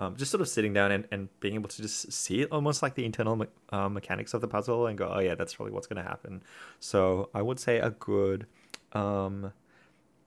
Um, 0.00 0.14
just 0.16 0.30
sort 0.30 0.40
of 0.40 0.48
sitting 0.48 0.72
down 0.72 0.92
and, 0.92 1.08
and 1.10 1.28
being 1.40 1.54
able 1.54 1.68
to 1.68 1.82
just 1.82 2.12
see 2.12 2.42
it 2.42 2.52
almost 2.52 2.82
like 2.82 2.94
the 2.94 3.04
internal 3.04 3.34
me- 3.34 3.46
uh, 3.70 3.88
mechanics 3.88 4.32
of 4.32 4.40
the 4.40 4.46
puzzle 4.46 4.86
and 4.86 4.96
go, 4.96 5.10
oh 5.12 5.18
yeah, 5.18 5.34
that's 5.34 5.54
probably 5.54 5.72
what's 5.72 5.88
going 5.88 6.02
to 6.02 6.08
happen. 6.08 6.42
So 6.78 7.30
I 7.34 7.42
would 7.42 7.58
say 7.58 7.78
a 7.78 7.90
good, 7.90 8.46
um, 8.92 9.52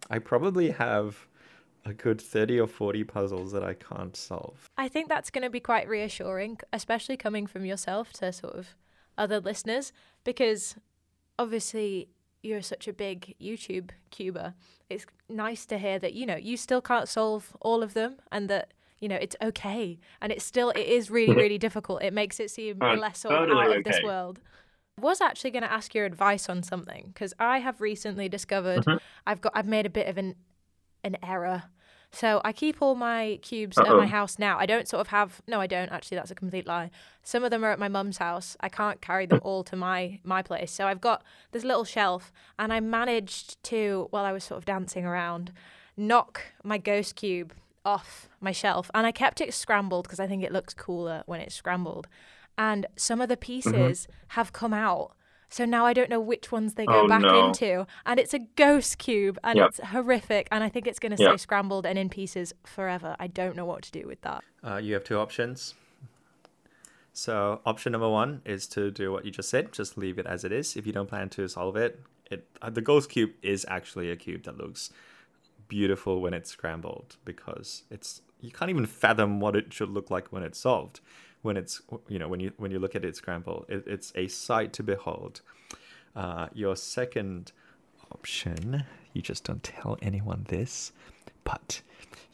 I 0.10 0.20
probably 0.20 0.72
have 0.72 1.26
a 1.86 1.93
good 1.93 2.22
30 2.22 2.60
or 2.60 2.68
40 2.68 3.04
puzzles 3.06 3.52
that 3.54 3.64
I 3.64 3.74
can't 3.74 4.16
solve. 4.16 4.70
I 4.78 4.88
think 4.88 5.10
that's 5.10 5.30
going 5.30 5.43
to 5.43 5.50
be 5.50 5.60
quite 5.60 5.88
reassuring, 5.88 6.60
especially 6.74 7.18
coming 7.18 7.48
from 7.48 7.66
yourself 7.66 8.12
to 8.14 8.32
sort 8.34 8.54
of 8.54 8.76
other 9.18 9.39
listeners, 9.39 9.91
because 10.24 10.76
obviously 11.39 12.10
you're 12.43 12.62
such 12.62 12.88
a 12.88 12.93
big 12.93 13.36
YouTube 13.41 13.91
cuber. 14.10 14.54
It's 14.89 15.06
nice 15.30 15.66
to 15.68 15.78
hear 15.78 16.00
that 16.00 16.14
you 16.14 16.26
know 16.26 16.36
you 16.36 16.58
still 16.58 16.82
can't 16.82 17.08
solve 17.08 17.56
all 17.62 17.84
of 17.84 17.93
them, 17.93 18.18
and 18.32 18.50
that 18.50 18.74
you 19.02 19.10
know 19.10 19.18
it's 19.18 19.36
okay, 19.41 19.99
and 20.22 20.32
it's 20.32 20.45
still 20.45 20.70
it 20.70 20.86
is 20.88 21.12
really 21.12 21.36
really 21.36 21.58
difficult. 21.68 22.02
It 22.02 22.14
makes 22.14 22.39
it 22.39 22.49
seem 22.49 22.78
Oh, 22.80 22.93
less 22.93 23.20
sort 23.20 23.34
of 23.34 23.49
totally 23.49 23.66
out 23.66 23.78
of 23.78 23.84
this 23.84 24.02
world. 24.04 24.39
I 24.97 25.02
was 25.02 25.20
actually 25.20 25.52
going 25.52 25.64
to 25.64 25.72
ask 25.72 25.95
your 25.95 26.06
advice 26.06 26.47
on 26.47 26.64
something 26.64 27.12
because 27.14 27.34
I 27.39 27.60
have 27.60 27.82
recently 27.82 28.30
discovered 28.30 28.86
mm-hmm. 28.86 28.97
I've 29.26 29.41
got 29.41 29.52
I've 29.56 29.68
made 29.68 29.86
a 29.86 29.89
bit 29.89 30.08
of 30.08 30.18
an 30.18 30.36
an 31.04 31.18
error. 31.24 31.64
So 32.14 32.41
I 32.43 32.52
keep 32.52 32.82
all 32.82 32.93
my 32.93 33.39
cubes 33.41 33.78
at 33.78 33.88
Uh-oh. 33.88 33.97
my 33.97 34.06
house 34.06 34.38
now. 34.38 34.60
I 34.60 34.66
don't 34.66 34.86
sort 34.86 34.99
of 34.99 35.08
have 35.08 35.41
no, 35.47 35.62
I 35.62 35.68
don't 35.68 35.89
actually. 35.91 36.18
That's 36.18 36.30
a 36.30 36.36
complete 36.36 36.68
lie. 36.68 36.91
Some 37.24 37.43
of 37.45 37.52
them 37.52 37.64
are 37.64 37.72
at 37.72 37.80
my 37.80 37.88
mum's 37.88 38.18
house. 38.18 38.58
I 38.60 38.68
can't 38.70 39.02
carry 39.02 39.26
them 39.26 39.39
all 39.43 39.64
to 39.64 39.76
my 39.76 40.20
my 40.24 40.41
place. 40.41 40.72
So 40.72 40.88
I've 40.88 41.02
got 41.02 41.24
this 41.52 41.64
little 41.64 41.86
shelf, 41.86 42.32
and 42.60 42.74
I 42.74 42.82
managed 42.82 43.64
to, 43.66 44.08
while 44.12 44.26
I 44.26 44.34
was 44.34 44.43
sort 44.43 44.58
of 44.58 44.66
dancing 44.66 45.06
around, 45.06 45.54
knock 45.95 46.41
my 46.64 46.78
ghost 46.78 47.16
cube 47.16 47.54
off 47.86 48.30
my 48.40 48.52
shelf, 48.52 48.90
and 48.94 49.06
I 49.08 49.12
kept 49.12 49.42
it 49.42 49.54
scrambled 49.54 50.04
because 50.06 50.20
I 50.20 50.28
think 50.28 50.44
it 50.44 50.52
looks 50.52 50.74
cooler 50.74 51.24
when 51.26 51.40
it's 51.42 51.56
scrambled. 51.56 52.08
And 52.58 52.86
some 52.96 53.22
of 53.22 53.30
the 53.30 53.38
pieces 53.38 54.08
have 54.30 54.54
come 54.54 54.74
out. 54.74 55.16
So 55.50 55.66
now 55.66 55.86
I 55.86 55.94
don't 55.94 56.10
know 56.10 56.20
which 56.20 56.52
ones 56.52 56.76
they 56.76 56.86
go 56.86 57.04
Oh, 57.04 57.08
back 57.08 57.24
no. 57.24 57.50
into. 57.50 57.86
And 58.06 58.20
it's 58.20 58.34
a 58.34 58.40
ghost 58.40 58.98
cube 59.00 59.38
and 59.44 59.58
Yep. 59.58 59.68
it's 59.70 59.80
horrific. 59.80 60.48
And 60.52 60.64
I 60.64 60.70
think 60.70 60.88
it's 60.88 61.00
going 61.00 61.12
to 61.12 61.18
stay 61.18 61.32
Yep. 61.32 61.40
scrambled 61.40 61.86
and 61.86 61.98
in 61.98 62.10
pieces 62.10 62.54
forever. 62.66 63.16
I 63.20 63.28
don't 63.28 63.56
know 63.56 63.66
what 63.66 63.82
to 63.84 63.92
do 63.92 64.08
with 64.08 64.22
that. 64.22 64.44
Uh, 64.64 64.78
you 64.78 64.94
have 64.94 65.04
two 65.04 65.18
options. 65.18 65.74
So 67.14 67.62
option 67.66 67.92
number 67.92 68.10
one 68.10 68.42
is 68.46 68.68
to 68.70 68.92
do 68.92 69.12
what 69.12 69.26
you 69.26 69.32
just 69.32 69.50
said, 69.50 69.74
just 69.74 69.98
leave 69.98 70.18
it 70.18 70.26
as 70.26 70.44
it 70.46 70.52
is. 70.52 70.78
If 70.78 70.86
you 70.86 70.94
don't 70.94 71.08
plan 71.10 71.30
to 71.30 71.48
solve 71.48 71.76
it, 71.76 72.00
it 72.30 72.48
uh, 72.62 72.70
the 72.70 72.82
ghost 72.82 73.10
cube 73.10 73.32
is 73.42 73.66
actually 73.68 74.10
a 74.10 74.16
cube 74.16 74.44
that 74.44 74.58
looks 74.58 74.92
beautiful 75.72 76.19
when 76.19 76.34
it's 76.34 76.49
scrambled 76.49 77.15
because 77.24 77.84
it's 77.89 78.22
you 78.41 78.51
can't 78.51 78.69
even 78.69 78.86
fathom 78.86 79.39
what 79.39 79.55
it 79.55 79.72
should 79.72 79.89
look 79.89 80.11
like 80.11 80.28
when 80.28 80.43
it's 80.43 80.59
solved. 80.59 80.99
When 81.43 81.55
it's 81.55 81.82
you 82.09 82.19
know 82.19 82.28
when 82.28 82.41
you 82.41 82.51
when 82.57 82.72
you 82.72 82.78
look 82.78 82.93
at 82.93 83.05
it 83.05 83.15
scrambled, 83.15 83.65
it, 83.69 83.86
it's 83.88 84.11
a 84.15 84.28
sight 84.28 84.74
to 84.74 84.84
behold. 84.84 85.39
Uh, 86.13 86.49
your 86.53 86.76
second 86.76 87.53
option, 88.11 88.84
you 89.13 89.22
just 89.22 89.45
don't 89.45 89.63
tell 89.63 89.97
anyone 90.01 90.45
this, 90.49 90.91
but 91.45 91.82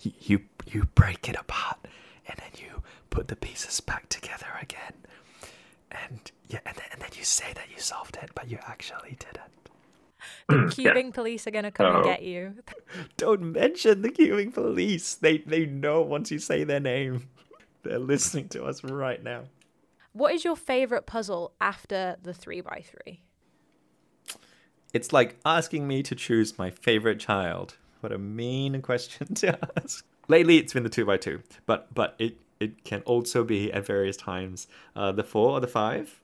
you, 0.01 0.11
you 0.19 0.39
you 0.65 0.85
break 0.95 1.29
it 1.29 1.35
apart 1.39 1.77
and 2.27 2.38
then 2.39 2.53
you 2.59 2.81
put 3.11 3.27
the 3.27 3.35
pieces 3.35 3.79
back 3.79 4.09
together 4.09 4.47
again, 4.59 4.95
and 5.91 6.31
yeah, 6.49 6.59
and 6.65 6.75
then, 6.75 6.88
and 6.91 7.01
then 7.01 7.11
you 7.15 7.23
say 7.23 7.53
that 7.53 7.67
you 7.71 7.79
solved 7.79 8.17
it, 8.23 8.31
but 8.33 8.49
you 8.49 8.57
actually 8.67 9.15
didn't. 9.19 9.69
The 10.47 10.55
Yeah. 10.55 10.61
cubing 10.93 11.13
police 11.13 11.45
are 11.47 11.51
going 11.51 11.63
to 11.65 11.72
come 11.72 11.88
and 11.88 11.97
Oh. 11.97 12.03
get 12.03 12.24
you. 12.24 12.55
Don't 13.18 13.41
mention 13.51 14.01
the 14.01 14.09
cubing 14.09 14.53
police. 14.53 15.15
They 15.15 15.39
they 15.39 15.65
know 15.65 16.01
once 16.01 16.32
you 16.32 16.39
say 16.39 16.63
their 16.63 16.80
name. 16.80 17.30
They're 17.84 17.99
listening 17.99 18.49
to 18.49 18.63
us 18.65 18.84
right 18.84 19.22
now. 19.24 19.45
What 20.13 20.34
is 20.34 20.43
your 20.43 20.55
favorite 20.55 21.05
puzzle 21.05 21.53
after 21.61 22.18
the 22.22 22.34
three 22.34 22.61
by 22.61 22.84
three? 22.84 23.22
It's 24.93 25.13
like 25.13 25.38
asking 25.45 25.88
me 25.88 26.01
to 26.03 26.15
choose 26.15 26.57
my 26.57 26.72
favorite 26.72 27.20
child. 27.20 27.76
What 27.99 28.11
a 28.11 28.18
mean 28.18 28.82
question 28.89 29.34
to 29.36 29.59
ask. 29.78 30.05
Lately, 30.28 30.57
it's 30.57 30.74
been 30.74 30.84
the 30.84 30.89
two 30.89 31.05
by 31.05 31.18
two, 31.18 31.41
but 31.65 31.93
but 31.93 32.15
it 32.20 32.38
it 32.59 32.84
can 32.84 33.01
also 33.01 33.43
be 33.43 33.72
at 33.72 33.86
various 33.86 34.18
times 34.18 34.68
uh, 34.95 35.11
the 35.11 35.24
four 35.24 35.51
or 35.51 35.59
the 35.59 35.68
five, 35.68 36.20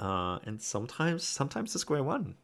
uh, 0.00 0.38
and 0.44 0.62
sometimes 0.62 1.24
sometimes 1.24 1.72
the 1.72 1.78
square 1.78 2.02
one. 2.02 2.36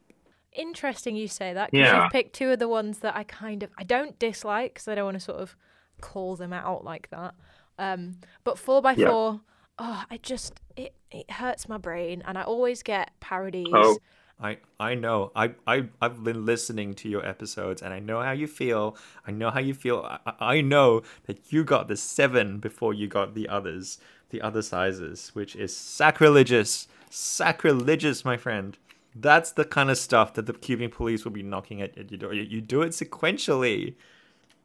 Interesting 0.53 1.15
you 1.15 1.27
say 1.27 1.53
that 1.53 1.71
because 1.71 1.85
Yeah. 1.87 2.03
you've 2.03 2.11
picked 2.11 2.33
two 2.33 2.49
of 2.51 2.59
the 2.59 2.67
ones 2.67 2.99
that 2.99 3.15
I 3.15 3.23
kind 3.23 3.63
of 3.63 3.69
I 3.77 3.83
don't 3.83 4.17
dislike 4.19 4.73
because 4.73 4.87
I 4.87 4.95
don't 4.95 5.05
want 5.05 5.15
to 5.15 5.21
sort 5.21 5.39
of 5.39 5.55
call 6.01 6.35
them 6.35 6.53
out 6.53 6.83
like 6.83 7.09
that. 7.11 7.35
Um, 7.77 8.17
but 8.43 8.57
four 8.57 8.81
by 8.81 8.93
Yeah. 8.93 9.07
four, 9.09 9.41
oh, 9.77 10.03
I 10.09 10.17
just 10.17 10.59
it 10.75 10.93
it 11.11 11.29
hurts 11.31 11.67
my 11.69 11.77
brain, 11.77 12.21
and 12.25 12.37
I 12.37 12.43
always 12.43 12.83
get 12.83 13.11
parities. 13.19 13.67
Oh. 13.73 13.97
I 14.41 14.57
I 14.79 14.95
know. 14.95 15.31
I 15.35 15.53
I 15.67 15.89
I've 16.01 16.23
been 16.23 16.45
listening 16.45 16.93
to 16.95 17.09
your 17.09 17.25
episodes, 17.25 17.81
and 17.81 17.93
I 17.93 17.99
know 17.99 18.21
how 18.21 18.31
you 18.31 18.47
feel. 18.47 18.95
I 19.27 19.31
know 19.31 19.49
how 19.51 19.59
you 19.59 19.73
feel. 19.73 19.99
I, 19.99 20.19
I- 20.39 20.55
I 20.55 20.61
know 20.61 21.01
that 21.25 21.51
you 21.51 21.63
got 21.65 21.87
the 21.89 21.97
seven 21.97 22.59
before 22.59 22.93
you 22.93 23.07
got 23.07 23.33
the 23.35 23.49
others, 23.49 23.99
the 24.29 24.41
other 24.41 24.61
sizes, 24.61 25.31
which 25.35 25.55
is 25.57 25.75
sacrilegious, 25.75 26.87
sacrilegious, 27.09 28.23
my 28.25 28.37
friend. 28.37 28.77
That's 29.15 29.51
the 29.51 29.65
kind 29.65 29.89
of 29.89 29.97
stuff 29.97 30.33
that 30.35 30.45
the 30.45 30.53
cubing 30.53 30.91
police 30.91 31.25
will 31.25 31.31
be 31.31 31.43
knocking 31.43 31.81
at 31.81 31.97
your 32.11 32.17
door. 32.19 32.33
You, 32.33 32.43
you 32.43 32.61
do 32.61 32.81
it 32.83 32.89
sequentially, 32.89 33.95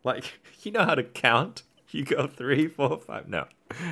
like 0.05 0.38
you 0.62 0.72
know 0.72 0.84
how 0.84 0.95
to 0.95 1.03
count. 1.05 1.62
You 1.90 2.05
go 2.05 2.26
three, 2.26 2.66
four, 2.66 2.99
five. 2.99 3.28
No, 3.28 3.47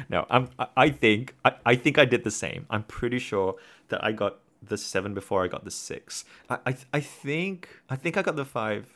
no. 0.09 0.27
I'm. 0.29 0.49
I- 0.59 0.67
I 0.77 0.91
think. 0.91 1.35
I, 1.45 1.55
I 1.65 1.77
think 1.77 1.99
I 1.99 2.05
did 2.05 2.25
the 2.25 2.31
same. 2.33 2.67
I'm 2.69 2.83
pretty 2.83 3.19
sure 3.21 3.57
that 3.89 4.03
I 4.05 4.11
got 4.13 4.39
the 4.61 4.77
seven 4.77 5.15
before 5.15 5.45
I 5.45 5.49
got 5.49 5.65
the 5.65 5.71
six. 5.71 6.25
I. 6.51 6.59
I, 6.67 6.77
I 6.95 7.01
think. 7.01 7.69
I 7.89 7.97
think 7.97 8.17
I 8.17 8.23
got 8.23 8.35
the 8.37 8.45
five. 8.45 8.93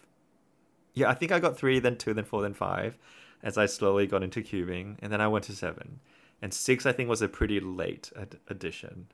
Yeah, 0.94 1.08
I 1.10 1.14
think 1.14 1.30
I 1.30 1.38
got 1.38 1.56
three, 1.56 1.78
then 1.78 1.96
two, 1.96 2.14
then 2.14 2.24
four, 2.24 2.42
then 2.42 2.54
five, 2.54 2.96
as 3.42 3.56
I 3.58 3.66
slowly 3.66 4.06
got 4.06 4.22
into 4.22 4.40
cubing, 4.40 4.96
and 5.00 5.12
then 5.12 5.20
I 5.20 5.28
went 5.28 5.44
to 5.44 5.52
seven, 5.54 6.00
and 6.42 6.52
six. 6.52 6.84
I 6.86 6.92
think 6.92 7.08
was 7.08 7.22
a 7.22 7.28
pretty 7.28 7.60
late 7.60 8.10
ad- 8.18 8.38
addition. 8.48 9.06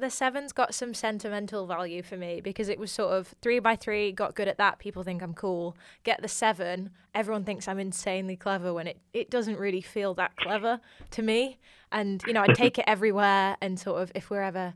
The 0.00 0.10
seven's 0.10 0.52
got 0.52 0.74
some 0.74 0.94
sentimental 0.94 1.66
value 1.66 2.02
for 2.02 2.16
me 2.16 2.40
because 2.40 2.68
it 2.68 2.78
was 2.78 2.90
sort 2.90 3.12
of 3.12 3.34
three 3.40 3.58
by 3.58 3.76
three, 3.76 4.12
got 4.12 4.34
good 4.34 4.48
at 4.48 4.58
that. 4.58 4.78
People 4.78 5.02
think 5.02 5.22
I'm 5.22 5.34
cool. 5.34 5.76
Get 6.02 6.22
the 6.22 6.28
seven, 6.28 6.90
everyone 7.14 7.44
thinks 7.44 7.68
I'm 7.68 7.78
insanely 7.78 8.36
clever 8.36 8.72
when 8.74 8.86
it, 8.86 8.98
it 9.12 9.30
doesn't 9.30 9.58
really 9.58 9.80
feel 9.80 10.14
that 10.14 10.36
clever 10.36 10.80
to 11.12 11.22
me. 11.22 11.58
And, 11.92 12.22
you 12.26 12.32
know, 12.32 12.42
I 12.42 12.52
take 12.52 12.78
it 12.78 12.84
everywhere 12.88 13.56
and 13.60 13.78
sort 13.78 14.02
of 14.02 14.12
if 14.14 14.30
we're 14.30 14.42
ever 14.42 14.74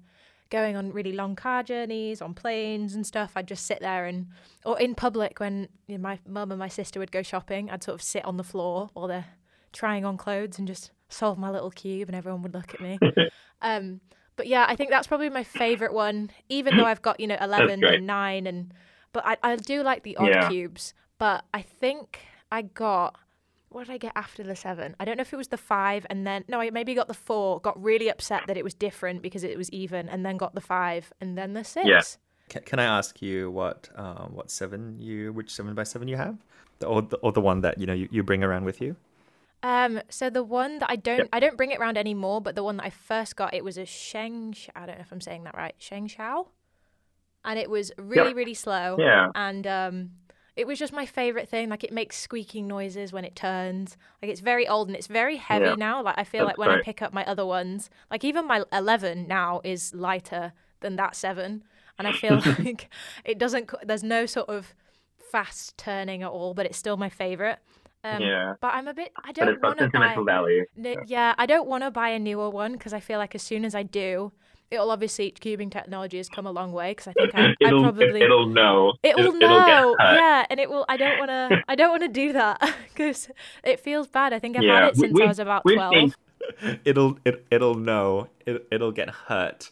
going 0.51 0.77
on 0.77 0.93
really 0.93 1.13
long 1.13 1.35
car 1.35 1.63
journeys, 1.63 2.23
on 2.23 2.35
planes 2.35 2.95
and 2.95 3.07
stuff, 3.07 3.33
I'd 3.35 3.49
just 3.49 3.67
sit 3.67 3.81
there 3.81 4.07
and, 4.07 4.29
or 4.65 4.79
in 4.79 4.95
public 4.95 5.41
when 5.41 5.69
you 5.89 5.99
know, 5.99 6.03
my 6.03 6.19
mum 6.29 6.53
and 6.53 6.59
my 6.59 6.69
sister 6.69 7.01
would 7.01 7.11
go 7.11 7.23
shopping, 7.23 7.71
I'd 7.71 7.83
sort 7.83 7.97
of 7.97 8.03
sit 8.03 8.25
on 8.25 8.37
the 8.37 8.45
floor 8.45 8.91
while 8.93 9.09
they're 9.09 9.27
trying 9.73 10.05
on 10.05 10.17
clothes 10.17 10.59
and 10.59 10.69
just 10.69 10.93
solve 11.09 11.39
my 11.39 11.51
little 11.51 11.71
cube 11.71 12.09
and 12.09 12.17
everyone 12.17 12.43
would 12.43 12.55
look 12.55 12.75
at 12.75 12.81
me. 12.81 12.99
Um, 13.63 14.03
but 14.37 14.47
yeah, 14.47 14.67
I 14.69 14.77
think 14.77 14.91
that's 14.91 15.07
probably 15.07 15.31
my 15.31 15.45
favorite 15.45 15.93
one. 15.93 16.31
Even 16.49 16.77
though 16.77 16.85
I've 16.87 17.03
got 17.03 17.21
you 17.21 17.27
know 17.27 17.37
eleven 17.41 17.85
and 17.85 18.07
nine, 18.07 18.47
and 18.47 18.73
but 19.13 19.25
I 19.27 19.37
I 19.43 19.57
do 19.57 19.83
like 19.83 20.03
the 20.03 20.17
odd 20.17 20.31
Yeah. 20.31 20.49
cubes. 20.49 20.95
But 21.19 21.45
I 21.55 21.63
think 21.63 22.21
I 22.51 22.63
got 22.63 23.17
what 23.69 23.87
did 23.87 23.93
I 23.93 23.99
get 23.99 24.13
after 24.15 24.43
the 24.45 24.55
seven? 24.55 24.95
I 25.01 25.05
don't 25.05 25.17
know 25.17 25.23
if 25.23 25.33
it 25.33 25.37
was 25.37 25.49
the 25.49 25.57
five 25.57 26.07
and 26.09 26.25
then 26.27 26.45
no, 26.49 26.61
I 26.61 26.71
maybe 26.71 26.95
got 26.95 27.09
the 27.09 27.15
four. 27.15 27.61
Got 27.61 27.83
really 27.83 28.09
upset 28.09 28.43
that 28.47 28.57
it 28.57 28.63
was 28.65 28.75
different 28.75 29.23
because 29.23 29.43
it 29.43 29.59
was 29.59 29.69
even, 29.71 30.09
and 30.09 30.25
then 30.25 30.37
got 30.37 30.55
the 30.55 30.61
five 30.61 31.13
and 31.21 31.37
then 31.37 31.55
the 31.55 31.65
six. 31.65 31.87
Yeah. 31.87 32.03
Can, 32.49 32.63
can 32.63 32.79
I 32.79 32.85
ask 32.85 33.23
you 33.23 33.51
what 33.51 33.89
uh, 33.97 34.27
what 34.27 34.51
seven 34.51 35.01
you 35.01 35.33
which 35.33 35.51
seven 35.53 35.75
by 35.75 35.85
seven 35.85 36.09
you 36.09 36.17
have, 36.17 36.37
the, 36.79 36.87
or 36.87 37.03
the 37.03 37.17
or 37.17 37.33
the 37.33 37.41
one 37.41 37.63
that 37.63 37.79
you 37.79 37.87
know 37.87 37.95
you, 37.95 38.09
you 38.11 38.23
bring 38.23 38.45
around 38.45 38.65
with 38.65 38.81
you? 38.81 38.97
Um, 39.65 40.03
so 40.11 40.29
the 40.29 40.45
one 40.45 40.79
that 40.81 40.91
I 40.91 40.97
don't, 40.97 41.29
I 41.33 41.41
don't 41.41 41.57
bring 41.57 41.71
it 41.71 41.81
around 41.81 41.97
anymore. 41.97 42.41
But 42.43 42.55
the 42.55 42.63
one 42.63 42.77
that 42.77 42.85
I 42.87 42.91
first 42.91 43.35
got, 43.35 43.55
it 43.55 43.65
was 43.65 43.79
a 43.79 43.87
Sheng. 43.87 44.55
I 44.77 44.85
don't 44.87 44.97
know 44.99 45.01
if 45.03 45.11
I'm 45.11 45.23
saying 45.23 45.45
that 45.45 45.57
right. 45.57 45.75
ShengShou, 45.81 46.47
and 47.45 47.59
it 47.59 47.71
was 47.71 47.91
really, 47.99 48.35
really 48.35 48.53
slow. 48.55 48.97
Yeah. 48.99 49.31
And 49.35 49.67
um, 49.67 50.11
it 50.55 50.67
was 50.67 50.79
just 50.79 50.93
my 50.93 51.07
favorite 51.07 51.49
thing. 51.49 51.71
Like 51.71 51.83
it 51.83 51.93
makes 51.93 52.17
squeaking 52.19 52.69
noises 52.69 53.11
when 53.13 53.25
it 53.25 53.35
turns. 53.35 53.97
Like 54.23 54.31
it's 54.31 54.41
very 54.41 54.69
old 54.69 54.89
and 54.89 54.97
it's 54.97 55.07
very 55.07 55.37
heavy 55.39 55.65
Yeah. 55.65 55.75
now. 55.77 56.03
Like 56.03 56.19
I 56.19 56.25
feel 56.25 56.47
That's 56.47 56.59
like 56.59 56.69
when 56.69 56.79
I 56.79 56.83
pick 56.83 57.01
up 57.01 57.15
my 57.15 57.25
other 57.25 57.47
ones, 57.47 57.89
like 58.11 58.23
even 58.23 58.47
my 58.47 58.65
11 58.71 59.27
now 59.27 59.63
is 59.65 59.95
lighter 59.95 60.53
than 60.81 60.97
that 60.97 61.17
seven, 61.17 61.65
and 61.99 62.07
I 62.07 62.13
feel 62.13 62.35
like 62.59 62.91
it 63.25 63.39
doesn't. 63.39 63.71
There's 63.83 64.05
no 64.05 64.27
sort 64.27 64.51
of 64.51 64.75
fast 65.33 65.79
turning 65.79 66.23
at 66.23 66.29
all, 66.29 66.53
but 66.53 66.67
it's 66.67 66.77
still 66.79 66.99
my 66.99 67.09
favorite. 67.09 67.61
Um, 68.05 68.21
Yeah. 68.23 68.55
But 68.61 68.75
I'm 68.75 68.87
a 68.89 68.95
bit. 68.95 69.13
I 69.17 69.29
But 69.29 69.35
don't 69.37 69.63
want 69.63 69.79
to 69.79 69.85
buy. 69.85 69.91
sentimental 69.93 70.25
value. 70.25 70.65
No, 70.77 70.95
yeah, 71.07 71.35
I 71.39 71.47
don't 71.47 71.67
want 71.67 71.85
to 71.85 71.91
buy 71.91 72.11
a 72.11 72.19
newer 72.19 72.51
one 72.51 72.73
because 72.73 72.93
I 72.93 73.01
feel 73.01 73.19
like 73.19 73.35
as 73.35 73.43
soon 73.43 73.65
as 73.65 73.75
I 73.75 73.83
do, 73.83 74.33
it'll 74.71 74.91
obviously 74.91 75.31
cubing 75.33 75.71
technology 75.71 76.17
has 76.19 76.29
come 76.29 76.47
a 76.47 76.53
long 76.53 76.73
way 76.73 76.91
because 76.93 77.09
I 77.09 77.13
think 77.15 77.35
I, 77.35 77.47
I 77.49 77.55
it'll 77.61 77.83
probably 77.83 78.21
it, 78.23 78.29
will 78.29 78.47
know. 78.47 78.93
it 79.03 79.17
will 79.17 79.27
It'll- 79.29 79.37
it'll 79.43 79.67
know, 79.67 79.97
yeah, 80.01 80.45
and 80.51 80.61
it 80.61 80.69
will. 80.69 80.85
I 80.89 80.97
don't 80.97 81.19
want 81.19 81.31
to. 81.31 81.63
I 81.69 81.75
don't 81.75 81.91
want 81.91 82.03
to 82.03 82.09
do 82.09 82.33
that 82.35 82.61
because 82.93 83.29
it 83.63 83.81
feels 83.81 84.07
bad. 84.07 84.33
I 84.33 84.39
think 84.39 84.57
I've 84.57 84.63
Yeah, 84.65 84.75
had 84.81 84.89
it 84.91 84.97
since 84.97 85.13
I 85.13 85.15
we've- 85.15 85.27
was 85.29 85.39
about 85.39 85.63
twelve. 85.67 85.95
seen- 85.95 86.15
it'll 86.85 87.19
it, 87.25 87.47
it'll 87.51 87.75
know 87.75 88.29
it, 88.45 88.67
it'll 88.71 88.93
get 88.93 89.09
hurt 89.09 89.71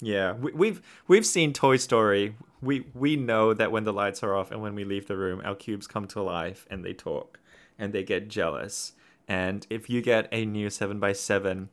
yeah 0.00 0.32
we, 0.32 0.52
we've 0.52 0.82
we've 1.08 1.26
seen 1.26 1.52
toy 1.52 1.76
story 1.76 2.34
we 2.60 2.86
we 2.94 3.16
know 3.16 3.54
that 3.54 3.72
when 3.72 3.84
the 3.84 3.92
lights 3.92 4.22
are 4.22 4.34
off 4.34 4.50
and 4.50 4.60
when 4.62 4.74
we 4.74 4.84
leave 4.84 5.06
the 5.06 5.16
room 5.16 5.40
our 5.44 5.54
cubes 5.54 5.86
come 5.86 6.06
to 6.06 6.22
life 6.22 6.66
and 6.70 6.84
they 6.84 6.92
talk 6.92 7.38
and 7.78 7.92
they 7.92 8.02
get 8.02 8.28
jealous 8.28 8.92
and 9.28 9.66
if 9.70 9.88
you 9.88 10.02
get 10.02 10.28
a 10.32 10.44
new 10.44 10.68
7x7 10.68 11.68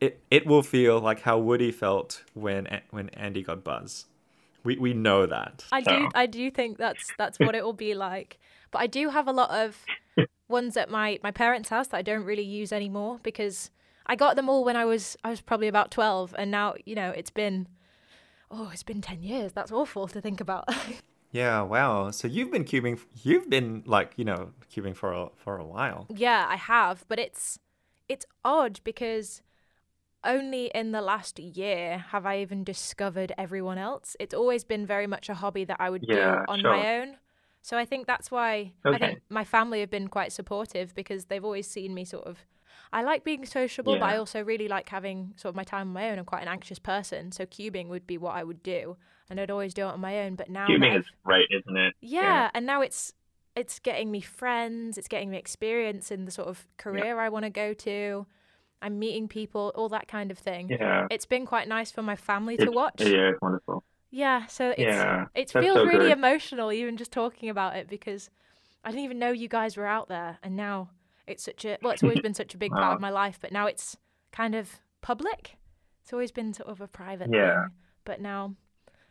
it 0.00 0.20
it 0.30 0.46
will 0.46 0.62
feel 0.62 1.00
like 1.00 1.20
how 1.20 1.38
woody 1.38 1.72
felt 1.72 2.24
when 2.34 2.80
when 2.90 3.08
andy 3.10 3.42
got 3.42 3.62
buzz 3.64 4.06
we 4.64 4.76
we 4.76 4.92
know 4.92 5.26
that 5.26 5.64
I 5.72 5.80
do. 5.80 6.08
I 6.14 6.26
do 6.26 6.50
think 6.50 6.78
that's 6.78 7.06
that's 7.16 7.38
what 7.38 7.54
it 7.54 7.64
will 7.64 7.72
be 7.72 7.94
like. 7.94 8.38
But 8.70 8.80
I 8.80 8.86
do 8.86 9.10
have 9.10 9.26
a 9.26 9.32
lot 9.32 9.50
of 9.50 9.84
ones 10.48 10.76
at 10.76 10.90
my 10.90 11.18
my 11.22 11.30
parents' 11.30 11.68
house 11.68 11.88
that 11.88 11.96
I 11.96 12.02
don't 12.02 12.24
really 12.24 12.44
use 12.44 12.72
anymore 12.72 13.20
because 13.22 13.70
I 14.10 14.16
got 14.16 14.34
them 14.36 14.48
all 14.48 14.64
when 14.64 14.76
I 14.76 14.84
was 14.84 15.16
I 15.24 15.30
was 15.30 15.40
probably 15.40 15.68
about 15.68 15.90
twelve, 15.90 16.34
and 16.36 16.50
now 16.50 16.74
you 16.84 16.94
know 16.94 17.10
it's 17.10 17.30
been 17.30 17.68
oh 18.50 18.70
it's 18.72 18.82
been 18.82 19.00
ten 19.00 19.22
years. 19.22 19.52
That's 19.52 19.72
awful 19.72 20.08
to 20.08 20.20
think 20.20 20.40
about. 20.40 20.64
yeah 21.32 21.62
wow 21.62 22.10
so 22.10 22.26
you've 22.26 22.50
been 22.50 22.64
cubing 22.64 22.98
you've 23.22 23.48
been 23.48 23.84
like 23.86 24.10
you 24.16 24.24
know 24.24 24.50
cubing 24.74 24.96
for 24.96 25.12
a 25.12 25.28
for 25.36 25.58
a 25.58 25.64
while 25.64 26.08
yeah, 26.10 26.46
I 26.48 26.56
have, 26.56 27.04
but 27.08 27.18
it's 27.20 27.58
it's 28.08 28.26
odd 28.44 28.80
because 28.82 29.42
only 30.24 30.66
in 30.74 30.90
the 30.90 31.00
last 31.00 31.38
year 31.38 31.98
have 32.10 32.26
I 32.26 32.40
even 32.40 32.64
discovered 32.64 33.32
everyone 33.38 33.78
else. 33.78 34.16
It's 34.18 34.34
always 34.34 34.64
been 34.64 34.86
very 34.86 35.06
much 35.06 35.28
a 35.28 35.34
hobby 35.34 35.64
that 35.64 35.76
I 35.80 35.88
would 35.88 36.06
Yeah, 36.08 36.40
do 36.40 36.52
on 36.52 36.60
sure. 36.60 36.70
my 36.72 36.98
own. 36.98 37.16
So 37.62 37.78
I 37.78 37.84
think 37.84 38.06
that's 38.06 38.30
why 38.30 38.72
I 38.84 38.98
think 38.98 39.20
my 39.28 39.44
family 39.44 39.80
have 39.80 39.90
been 39.90 40.08
quite 40.08 40.32
supportive 40.32 40.94
because 40.94 41.26
they've 41.26 41.44
always 41.44 41.68
seen 41.68 41.94
me 41.94 42.04
sort 42.04 42.26
of 42.26 42.38
I 42.92 43.02
like 43.02 43.22
being 43.24 43.46
sociable, 43.46 43.98
but 43.98 44.06
I 44.06 44.16
also 44.16 44.42
really 44.42 44.66
like 44.66 44.88
having 44.88 45.34
sort 45.36 45.50
of 45.50 45.56
my 45.56 45.62
time 45.62 45.88
on 45.88 45.92
my 45.94 46.10
own. 46.10 46.18
I'm 46.18 46.24
quite 46.24 46.42
an 46.42 46.48
anxious 46.48 46.78
person, 46.78 47.30
so 47.30 47.46
cubing 47.46 47.88
would 47.88 48.06
be 48.06 48.18
what 48.18 48.34
I 48.34 48.42
would 48.42 48.62
do, 48.62 48.96
and 49.28 49.38
I'd 49.38 49.50
always 49.50 49.74
do 49.74 49.82
it 49.82 49.92
on 49.92 50.00
my 50.00 50.20
own. 50.20 50.34
But 50.34 50.50
now 50.50 50.66
Cubing 50.68 50.98
is 50.98 51.04
right, 51.24 51.46
isn't 51.50 51.76
it? 51.76 51.94
yeah, 52.00 52.50
and 52.52 52.66
now 52.66 52.80
it's 52.82 53.12
it's 53.54 53.78
getting 53.78 54.10
me 54.10 54.20
friends, 54.20 54.98
it's 54.98 55.08
getting 55.08 55.30
me 55.30 55.38
experience 55.38 56.10
in 56.10 56.24
the 56.24 56.30
sort 56.30 56.48
of 56.48 56.66
career 56.78 57.18
I 57.20 57.28
want 57.28 57.44
to 57.44 57.50
go 57.50 57.74
to. 57.74 58.26
I'm 58.82 58.98
meeting 58.98 59.28
people, 59.28 59.72
all 59.74 59.88
that 59.90 60.08
kind 60.08 60.30
of 60.30 60.38
thing. 60.38 60.70
Yeah. 60.70 61.06
It's 61.10 61.26
been 61.26 61.44
quite 61.46 61.68
nice 61.68 61.90
for 61.90 62.02
my 62.02 62.16
family 62.16 62.56
to 62.56 62.70
watch. 62.70 63.00
Yeah, 63.00 63.30
it's 63.30 63.40
wonderful. 63.42 63.84
Yeah, 64.10 64.46
so 64.46 64.70
it's 64.70 64.80
Yeah, 64.80 65.26
it 65.34 65.50
feels 65.50 65.76
so 65.76 65.84
really 65.84 66.08
good. 66.08 66.18
emotional 66.18 66.72
even 66.72 66.96
just 66.96 67.12
talking 67.12 67.48
about 67.50 67.76
it 67.76 67.88
because 67.88 68.30
I 68.82 68.90
didn't 68.90 69.04
even 69.04 69.18
know 69.18 69.30
you 69.30 69.48
guys 69.48 69.76
were 69.76 69.86
out 69.86 70.08
there 70.08 70.38
and 70.42 70.56
now 70.56 70.90
it's 71.30 71.44
such 71.44 71.64
a 71.64 71.78
well 71.82 71.92
it's 71.92 72.02
always 72.02 72.20
been 72.20 72.34
such 72.34 72.54
a 72.54 72.58
big 72.58 72.72
part 72.82 72.84
ah. 72.92 72.94
of 72.94 73.00
my 73.00 73.10
life 73.10 73.38
but 73.40 73.52
now 73.52 73.66
it's 73.66 73.96
kind 74.32 74.54
of 74.54 74.80
public. 75.00 75.56
It's 76.02 76.12
always 76.12 76.30
been 76.32 76.52
sort 76.54 76.68
of 76.68 76.80
a 76.80 76.88
private 76.88 77.28
Yeah. 77.32 77.62
thing. 77.64 77.70
But 78.04 78.20
now 78.20 78.54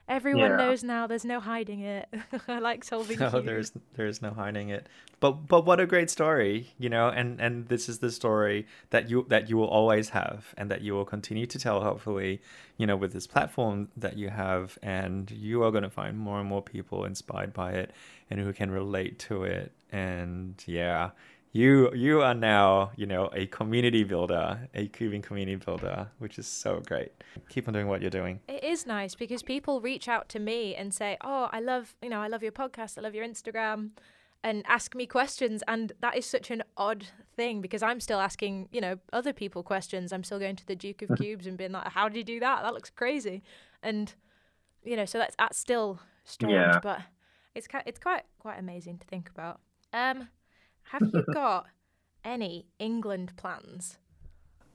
everyone 0.07 0.51
Yeah. 0.51 0.57
knows 0.57 0.83
now 0.83 1.05
there's 1.07 1.25
no 1.25 1.39
hiding 1.39 1.81
it. 1.81 2.07
I 2.47 2.59
like 2.59 2.83
solving 2.83 3.19
No, 3.19 3.29
cubes. 3.29 3.45
there's 3.45 3.71
there's 3.95 4.21
no 4.21 4.31
hiding 4.31 4.69
it. 4.69 4.87
But 5.19 5.47
but 5.47 5.65
what 5.65 5.79
a 5.79 5.85
great 5.85 6.09
story, 6.09 6.71
you 6.79 6.89
know, 6.89 7.09
and 7.09 7.39
and 7.39 7.67
this 7.67 7.89
is 7.89 7.99
the 7.99 8.09
story 8.11 8.65
that 8.89 9.09
you 9.09 9.25
that 9.29 9.49
you 9.49 9.57
will 9.57 9.67
always 9.67 10.09
have 10.09 10.53
and 10.57 10.71
that 10.71 10.81
you 10.81 10.93
will 10.93 11.05
continue 11.05 11.45
to 11.45 11.59
tell 11.59 11.81
hopefully, 11.81 12.41
you 12.77 12.87
know, 12.87 12.95
with 12.95 13.13
this 13.13 13.27
platform 13.27 13.89
that 13.97 14.17
you 14.17 14.29
have 14.29 14.77
and 14.81 15.29
you 15.31 15.63
are 15.63 15.71
going 15.71 15.83
to 15.83 15.89
find 15.89 16.17
more 16.17 16.39
and 16.39 16.49
more 16.49 16.61
people 16.63 17.05
inspired 17.05 17.53
by 17.53 17.71
it 17.71 17.91
and 18.29 18.39
who 18.39 18.51
can 18.53 18.71
relate 18.71 19.19
to 19.19 19.43
it 19.43 19.71
and 19.91 20.63
yeah, 20.65 21.11
you 21.51 21.93
you 21.93 22.21
are 22.21 22.33
now, 22.35 22.91
you 22.95 23.05
know, 23.05 23.29
a 23.33 23.47
community 23.47 24.03
builder, 24.03 24.67
a 24.73 24.87
cubing 24.89 25.23
community 25.23 25.55
builder, 25.55 26.07
which 26.19 26.37
is 26.37 26.47
so 26.47 26.81
great. 26.85 27.11
Keep 27.49 27.67
on 27.67 27.73
doing 27.73 27.87
what 27.87 28.01
you're 28.01 28.09
doing. 28.11 28.39
It 28.47 28.63
is 28.63 28.85
nice 28.85 29.15
because 29.15 29.41
people 29.41 29.81
reach 29.81 30.07
out 30.07 30.29
to 30.29 30.39
me 30.39 30.75
and 30.75 30.93
say, 30.93 31.17
"Oh, 31.21 31.49
I 31.51 31.59
love, 31.59 31.95
you 32.01 32.09
know, 32.09 32.21
I 32.21 32.27
love 32.27 32.43
your 32.43 32.51
podcast, 32.51 32.97
I 32.97 33.01
love 33.01 33.15
your 33.15 33.25
Instagram." 33.25 33.91
And 34.41 34.63
ask 34.67 34.95
me 34.95 35.05
questions, 35.05 35.63
and 35.67 35.91
that 35.99 36.15
is 36.15 36.25
such 36.25 36.49
an 36.49 36.63
odd 36.77 37.07
thing 37.35 37.59
because 37.59 37.83
I'm 37.83 37.99
still 37.99 38.21
asking, 38.21 38.69
you 38.71 38.79
know, 38.79 38.97
other 39.11 39.33
people 39.33 39.63
questions. 39.63 40.13
I'm 40.13 40.23
still 40.23 40.39
going 40.39 40.55
to 40.55 40.65
the 40.65 40.77
Duke 40.77 41.01
of 41.01 41.09
Cubes 41.19 41.45
and 41.45 41.57
being 41.57 41.73
like, 41.73 41.89
"How 41.89 42.07
did 42.07 42.17
you 42.17 42.23
do 42.23 42.39
that? 42.39 42.61
That 42.63 42.73
looks 42.73 42.89
crazy," 42.89 43.43
and 43.83 44.13
you 44.83 44.95
know, 44.95 45.05
so 45.05 45.17
that's 45.17 45.35
that's 45.35 45.57
still 45.57 45.99
strange, 46.23 46.53
Yeah. 46.53 46.79
but 46.81 47.01
it's 47.55 47.67
it's 47.85 47.99
quite 47.99 48.23
quite 48.39 48.59
amazing 48.59 48.99
to 48.99 49.07
think 49.07 49.29
about. 49.29 49.59
Um, 49.91 50.29
have 50.89 51.09
you 51.13 51.23
got 51.33 51.67
any 52.23 52.65
England 52.79 53.33
plans? 53.37 53.97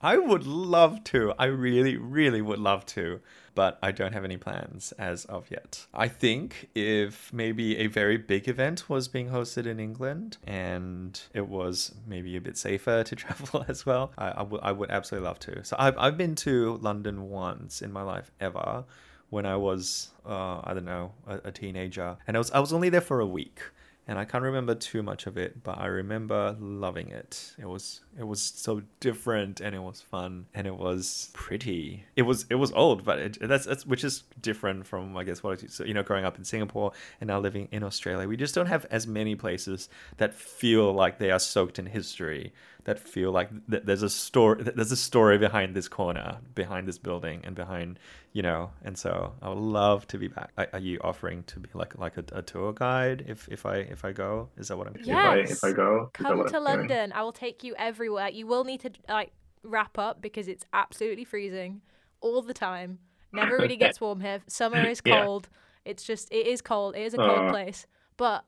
I 0.01 0.17
would 0.17 0.45
love 0.45 1.03
to. 1.05 1.33
I 1.39 1.45
really, 1.45 1.97
really 1.97 2.41
would 2.41 2.59
love 2.59 2.85
to, 2.87 3.21
but 3.55 3.79
I 3.81 3.91
don't 3.91 4.13
have 4.13 4.23
any 4.23 4.37
plans 4.37 4.91
as 4.99 5.25
of 5.25 5.49
yet. 5.49 5.87
I 5.93 6.09
think 6.09 6.69
if 6.75 7.33
maybe 7.33 7.77
a 7.77 7.87
very 7.87 8.17
big 8.17 8.47
event 8.47 8.89
was 8.89 9.07
being 9.07 9.29
hosted 9.29 9.65
in 9.65 9.79
England 9.79 10.37
and 10.45 11.19
it 11.33 11.47
was 11.47 11.95
maybe 12.05 12.35
a 12.35 12.41
bit 12.41 12.57
safer 12.57 13.03
to 13.03 13.15
travel 13.23 13.65
as 13.67 13.85
well, 13.85 14.11
I, 14.17 14.27
I, 14.29 14.41
would, 14.43 14.77
would 14.77 14.91
absolutely 14.91 15.27
love 15.27 15.39
to. 15.39 15.63
So 15.63 15.75
I've, 15.79 15.97
I've 15.97 16.17
been 16.17 16.35
to 16.35 16.77
London 16.81 17.29
once 17.29 17.81
in 17.81 17.91
my 17.91 18.03
life 18.03 18.31
ever 18.39 18.83
when 19.29 19.45
I 19.45 19.55
was, 19.55 20.09
uh, 20.25 20.61
I 20.63 20.73
don't 20.73 20.85
know, 20.85 21.13
a, 21.25 21.35
a 21.45 21.51
teenager. 21.51 22.17
And 22.27 22.37
I 22.37 22.39
was, 22.39 22.51
I 22.51 22.59
was 22.59 22.73
only 22.73 22.89
there 22.89 23.01
for 23.01 23.21
a 23.21 23.25
week 23.25 23.59
and 24.07 24.19
I 24.19 24.25
can't 24.25 24.43
remember 24.43 24.75
too 24.75 25.01
much 25.01 25.25
of 25.25 25.35
it, 25.37 25.63
but 25.63 25.79
I 25.79 25.87
remember 25.87 26.55
loving 26.59 27.09
it. 27.09 27.55
It 27.57 27.67
was 27.67 28.01
it 28.19 28.23
was 28.23 28.39
so 28.39 28.83
different 28.99 29.61
and 29.61 29.75
it 29.75 29.81
was 29.81 30.01
fun 30.01 30.45
and 30.53 30.67
it 30.67 30.75
was 30.75 31.31
pretty. 31.33 32.03
It 32.15 32.21
was 32.21 32.45
it 32.49 32.55
was 32.55 32.71
old, 32.73 33.03
but 33.03 33.19
it, 33.19 33.37
that's 33.41 33.65
that's 33.65 33.85
which 33.85 34.03
is 34.03 34.23
different 34.41 34.85
from 34.85 35.17
I 35.17 35.23
guess 35.23 35.41
what 35.41 35.63
I, 35.63 35.67
so, 35.67 35.83
you 35.83 35.93
know 35.93 36.03
growing 36.03 36.23
up 36.23 36.37
in 36.37 36.43
Singapore 36.43 36.91
and 37.19 37.27
now 37.29 37.39
living 37.39 37.67
in 37.71 37.83
Australia. 37.83 38.27
We 38.27 38.37
just 38.37 38.53
don't 38.53 38.67
have 38.67 38.85
as 38.91 39.07
many 39.07 39.35
places 39.35 39.89
that 40.17 40.35
feel 40.35 40.93
like 40.93 41.17
they 41.17 41.31
are 41.31 41.39
soaked 41.39 41.79
in 41.79 41.87
history. 41.87 42.53
That 42.85 42.99
feel 42.99 43.31
like 43.31 43.49
th- 43.69 43.83
there's 43.83 44.03
a 44.03 44.09
story. 44.09 44.63
There's 44.63 44.91
a 44.91 44.95
story 44.97 45.37
behind 45.39 45.75
this 45.75 45.87
corner, 45.87 46.37
behind 46.53 46.87
this 46.87 46.97
building, 46.99 47.41
and 47.43 47.55
behind 47.55 47.99
you 48.31 48.41
know. 48.43 48.69
And 48.83 48.95
so 48.97 49.33
I 49.41 49.49
would 49.49 49.57
love 49.57 50.07
to 50.09 50.17
be 50.19 50.27
back. 50.27 50.51
Are, 50.57 50.67
are 50.73 50.79
you 50.79 50.99
offering 51.03 51.43
to 51.45 51.59
be 51.59 51.69
like 51.73 51.97
like 51.97 52.15
a, 52.17 52.23
a 52.31 52.41
tour 52.43 52.73
guide 52.73 53.25
if 53.27 53.47
if 53.49 53.65
I 53.65 53.77
if 53.77 54.05
I 54.05 54.11
go? 54.11 54.49
Is 54.57 54.67
that 54.67 54.77
what 54.77 54.85
I'm? 54.87 54.95
Yeah. 55.03 55.19
If 55.19 55.25
I 55.31 55.35
Yes. 55.37 55.51
if 55.51 55.63
I 55.63 55.71
go, 55.71 56.09
Come 56.13 56.37
to 56.37 56.43
I'm 56.43 56.47
doing? 56.51 56.63
London. 56.63 57.11
I 57.13 57.23
will 57.23 57.31
take 57.33 57.63
you 57.63 57.73
everywhere. 57.77 58.29
You 58.29 58.45
will 58.45 58.63
need 58.63 58.81
to 58.81 58.91
like 59.09 59.31
wrap 59.63 59.97
up 59.97 60.21
because 60.21 60.47
it's 60.47 60.63
absolutely 60.71 61.25
freezing 61.25 61.81
all 62.21 62.43
the 62.43 62.53
time. 62.53 62.99
Never 63.33 63.57
really 63.57 63.77
gets 63.85 63.99
warm 63.99 64.21
here. 64.21 64.41
Summer 64.47 64.81
is 64.87 65.01
Yeah. 65.03 65.23
cold. 65.23 65.49
It's 65.85 66.03
just 66.03 66.31
it 66.31 66.45
is 66.45 66.61
cold. 66.61 66.95
It 66.95 67.01
is 67.01 67.15
a 67.15 67.17
cold 67.17 67.47
Uh, 67.47 67.49
place. 67.49 67.87
But 68.15 68.45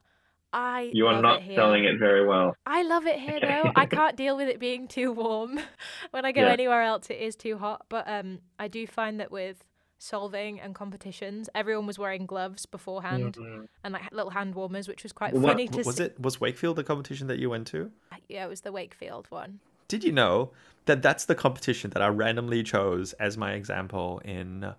I 0.53 0.89
You 0.93 1.07
are 1.07 1.13
love 1.13 1.21
not 1.21 1.37
it 1.41 1.43
here. 1.43 1.55
selling 1.55 1.83
it 1.85 1.99
very 1.99 2.25
well. 2.25 2.55
I 2.65 2.83
love 2.83 3.05
it 3.05 3.19
here 3.19 3.39
though. 3.39 3.71
I 3.75 3.85
can't 3.97 4.15
deal 4.15 4.37
with 4.37 4.47
it 4.47 4.59
being 4.59 4.87
too 4.87 5.11
warm. 5.11 5.59
when 6.11 6.25
I 6.25 6.31
go 6.31 6.41
Yeah. 6.41 6.51
anywhere 6.51 6.81
else 6.83 7.09
it 7.09 7.19
is 7.19 7.35
too 7.35 7.57
hot. 7.57 7.85
But 7.89 8.05
um 8.07 8.39
I 8.57 8.67
do 8.67 8.87
find 8.87 9.19
that 9.19 9.31
with 9.31 9.63
solving 9.99 10.59
and 10.59 10.75
competitions, 10.75 11.49
everyone 11.55 11.87
was 11.87 11.97
wearing 11.99 12.25
gloves 12.25 12.65
beforehand 12.65 13.35
Mhm. 13.35 13.67
and 13.83 13.93
like 13.93 14.11
little 14.11 14.29
hand 14.31 14.53
warmers, 14.55 14.87
which 14.87 15.03
was 15.03 15.11
quite 15.11 15.33
Well, 15.33 15.41
what- 15.43 15.51
funny 15.53 15.67
to 15.69 15.81
was 15.83 15.95
see. 15.97 16.03
it 16.03 16.19
was 16.19 16.39
Wakefield 16.39 16.75
the 16.77 16.83
competition 16.83 17.27
that 17.27 17.39
you 17.39 17.49
went 17.49 17.67
to? 17.67 17.91
Yeah, 18.29 18.45
it 18.45 18.49
was 18.49 18.61
the 18.61 18.71
Wakefield 18.71 19.25
one. 19.29 19.59
Did 19.87 20.03
you 20.03 20.11
know 20.11 20.51
that 20.85 21.01
that's 21.01 21.25
the 21.25 21.33
competition 21.35 21.89
that 21.91 22.01
I 22.01 22.07
randomly 22.09 22.61
chose 22.61 23.13
as 23.13 23.37
my 23.37 23.53
example 23.53 24.21
in 24.23 24.75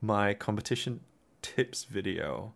my 0.00 0.34
competition 0.34 1.00
tips 1.42 1.84
video? 1.84 2.54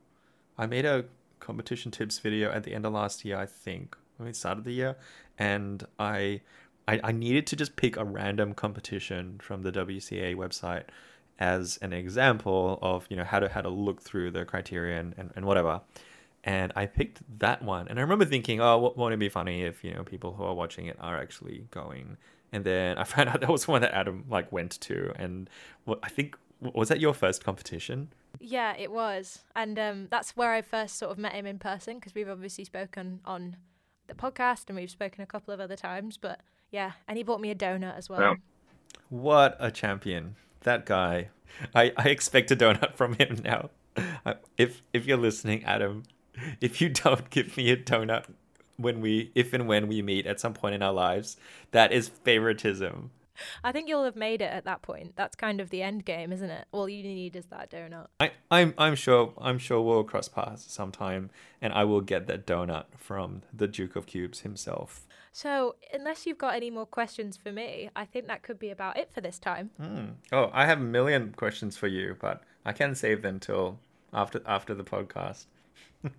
I 0.59 0.67
made 0.67 0.85
a 0.85 1.05
competition 1.41 1.91
tips 1.91 2.19
video 2.19 2.51
at 2.51 2.65
the 2.65 2.75
end 2.75 2.87
of 2.87 2.93
last 2.93 3.25
year, 3.25 3.37
I 3.37 3.47
think. 3.47 3.97
I 4.19 4.23
mean, 4.23 4.35
start 4.35 4.59
of 4.59 4.65
the 4.65 4.73
year, 4.73 4.97
and 5.39 5.87
I, 5.99 6.43
I, 6.87 7.01
I 7.03 7.13
needed 7.13 7.47
to 7.49 7.57
just 7.57 7.77
pick 7.77 7.97
a 7.97 8.05
random 8.05 8.53
competition 8.53 9.41
from 9.43 9.63
the 9.63 9.73
WCA 9.73 10.37
website 10.37 10.85
as 11.39 11.79
an 11.81 11.95
example 11.95 12.79
of 12.83 13.07
you 13.09 13.17
know 13.17 13.25
how 13.25 13.41
to 13.41 13.49
how 13.49 13.63
to 13.63 13.71
look 13.71 14.03
through 14.03 14.31
the 14.31 14.45
criterion 14.45 15.15
and, 15.17 15.31
and 15.35 15.47
whatever 15.47 15.81
and 16.45 16.73
I 16.75 16.87
picked 16.87 17.21
that 17.39 17.63
one. 17.63 17.89
And 17.89 17.99
I 17.99 18.03
remember 18.03 18.25
thinking, 18.25 18.61
oh, 18.61 18.75
w- 18.75 18.95
won't 18.97 19.15
it 19.15 19.19
be 19.19 19.29
funny 19.29 19.63
if 19.63 19.85
you 19.85 19.93
know 19.93 20.03
people 20.03 20.35
who 20.35 20.45
are 20.45 20.55
watching 20.55 20.87
it 20.87 20.97
are 21.01 21.19
actually 21.19 21.67
going? 21.71 22.17
And 22.53 22.65
then 22.65 22.99
I 22.99 23.05
found 23.05 23.29
out 23.29 23.41
that 23.41 23.51
was 23.51 23.69
one 23.69 23.83
that 23.83 23.93
Adam 23.93 24.25
like 24.29 24.51
went 24.51 24.73
to, 24.83 25.13
and 25.17 25.51
what 25.85 25.99
I 26.03 26.09
think 26.09 26.37
was 26.61 26.89
that 26.89 27.01
your 27.01 27.15
first 27.15 27.45
competition? 27.45 28.13
Yeah, 28.39 28.75
it 28.79 28.91
was. 28.91 29.41
And 29.57 29.79
um, 29.79 30.09
that's 30.11 30.37
where 30.37 30.53
I 30.53 30.63
first 30.63 30.97
sort 30.97 31.11
of 31.11 31.19
met 31.19 31.33
him 31.33 31.47
in 31.47 31.59
person 31.59 31.97
because 31.97 32.15
we've 32.15 32.29
obviously 32.29 32.65
spoken 32.65 33.21
on 33.25 33.57
the 34.07 34.15
podcast 34.15 34.65
and 34.69 34.77
we've 34.77 34.91
spoken 34.91 35.23
a 35.23 35.27
couple 35.27 35.53
of 35.53 35.61
other 35.61 35.77
times. 35.77 36.17
But 36.17 36.41
yeah, 36.71 36.93
and 37.09 37.17
he 37.17 37.25
bought 37.25 37.41
me 37.41 37.51
a 37.51 37.55
donut 37.55 37.97
as 37.97 38.09
well. 38.09 38.37
What 39.09 39.57
a 39.59 39.71
champion. 39.71 40.37
That 40.61 40.87
guy. 40.87 41.31
I, 41.75 41.93
I 41.97 42.09
expect 42.09 42.51
a 42.51 42.57
donut 42.57 42.95
from 42.95 43.15
him 43.15 43.41
now. 43.45 43.71
If 44.57 44.83
if 44.93 45.05
you're 45.07 45.19
listening, 45.19 45.65
Adam, 45.65 46.05
if 46.61 46.81
you 46.81 46.89
don't 46.89 47.29
give 47.31 47.57
me 47.57 47.71
a 47.71 47.77
donut 47.77 48.25
when 48.77 49.01
we 49.01 49.31
if 49.35 49.53
and 49.53 49.67
when 49.67 49.89
we 49.89 50.01
meet 50.01 50.27
at 50.27 50.41
some 50.41 50.55
point 50.55 50.75
in 50.75 50.83
our 50.83 50.93
lives, 50.93 51.37
that 51.73 51.93
is 51.93 52.09
favoritism. 52.09 53.11
I 53.65 53.73
think 53.73 53.89
you'll 53.89 54.05
have 54.05 54.17
made 54.17 54.41
it 54.41 54.53
at 54.53 54.65
that 54.65 54.83
point. 54.83 55.17
That's 55.17 55.37
kind 55.37 55.61
of 55.61 55.71
the 55.71 55.83
end 55.83 56.05
game, 56.05 56.33
isn't 56.33 56.51
it? 56.51 56.67
All 56.73 56.89
you 56.89 57.03
need 57.03 57.37
is 57.37 57.47
that 57.47 57.71
donut. 57.71 58.07
I, 58.19 58.33
I'm 58.51 58.75
I'm 58.79 58.95
sure 58.95 59.33
I'm 59.39 59.59
sure 59.59 59.81
we'll 59.81 60.05
cross 60.05 60.29
paths 60.29 60.71
sometime 60.73 61.31
and 61.61 61.73
I 61.73 61.85
will 61.85 62.01
get 62.01 62.27
that 62.27 62.47
donut 62.47 62.87
from 62.97 63.43
the 63.53 63.69
Duke 63.69 63.97
of 63.97 64.07
Cubes 64.07 64.41
himself. 64.41 65.07
So, 65.33 65.77
unless 65.95 66.27
you've 66.27 66.39
got 66.39 66.57
any 66.57 66.71
more 66.71 66.87
questions 66.87 67.37
for 67.37 67.53
me, 67.53 67.89
I 67.95 68.05
think 68.05 68.27
that 68.27 68.43
could 68.43 68.59
be 68.59 68.71
about 68.71 68.97
it 68.97 69.13
for 69.13 69.21
this 69.21 69.39
time. 69.39 69.71
Hmm. 69.81 70.07
Oh, 70.33 70.51
I 70.53 70.67
have 70.67 70.81
a 70.81 70.85
million 70.85 71.33
questions 71.37 71.77
for 71.77 71.87
you, 71.87 72.17
but 72.21 72.43
I 72.65 72.73
can 72.73 72.97
save 72.97 73.23
them 73.23 73.39
till 73.39 73.79
after 74.13 74.43
after 74.47 74.75
the 74.75 74.85
podcast. 74.85 75.47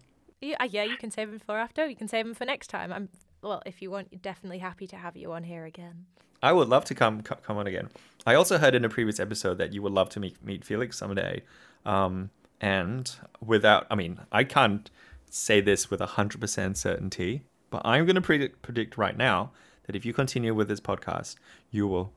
Yeah, 0.43 0.63
yeah, 0.63 0.83
you 0.85 0.97
can 0.97 1.11
save 1.11 1.29
them 1.29 1.37
for 1.37 1.59
after. 1.59 1.85
You 1.85 1.95
can 1.95 2.07
save 2.07 2.25
them 2.25 2.33
for 2.33 2.45
next 2.45 2.71
time. 2.71 2.91
I'm 2.91 3.09
well, 3.43 3.61
if 3.63 3.79
you 3.79 3.91
want, 3.91 4.23
definitely 4.23 4.57
happy 4.57 4.87
to 4.87 4.95
have 4.95 5.15
you 5.15 5.31
on 5.33 5.43
here 5.43 5.65
again. 5.65 6.05
I 6.41 6.51
would 6.51 6.69
love 6.69 6.85
to 6.85 6.95
come 6.95 7.21
come 7.21 7.57
on 7.57 7.67
again. 7.67 7.89
I 8.25 8.35
also 8.35 8.57
heard 8.57 8.75
in 8.75 8.85
a 8.85 8.89
previous 8.89 9.19
episode 9.19 9.57
that 9.57 9.73
you 9.73 9.81
would 9.81 9.93
love 9.93 10.09
to 10.11 10.19
meet 10.19 10.43
meet 10.43 10.65
Felix 10.65 10.97
someday. 10.97 11.43
Um, 11.85 12.29
and 12.59 13.13
without, 13.45 13.87
I 13.89 13.95
mean, 13.95 14.19
I 14.31 14.43
can't 14.43 14.89
say 15.29 15.61
this 15.61 15.89
with 15.89 16.01
hundred 16.01 16.41
percent 16.41 16.77
certainty, 16.77 17.43
but 17.69 17.81
I'm 17.85 18.05
going 18.05 18.15
to 18.15 18.21
predict 18.21 18.61
predict 18.61 18.97
right 18.97 19.17
now 19.17 19.51
that 19.85 19.95
if 19.95 20.05
you 20.05 20.13
continue 20.13 20.53
with 20.53 20.67
this 20.67 20.79
podcast, 20.79 21.35
you 21.71 21.87
will 21.87 22.13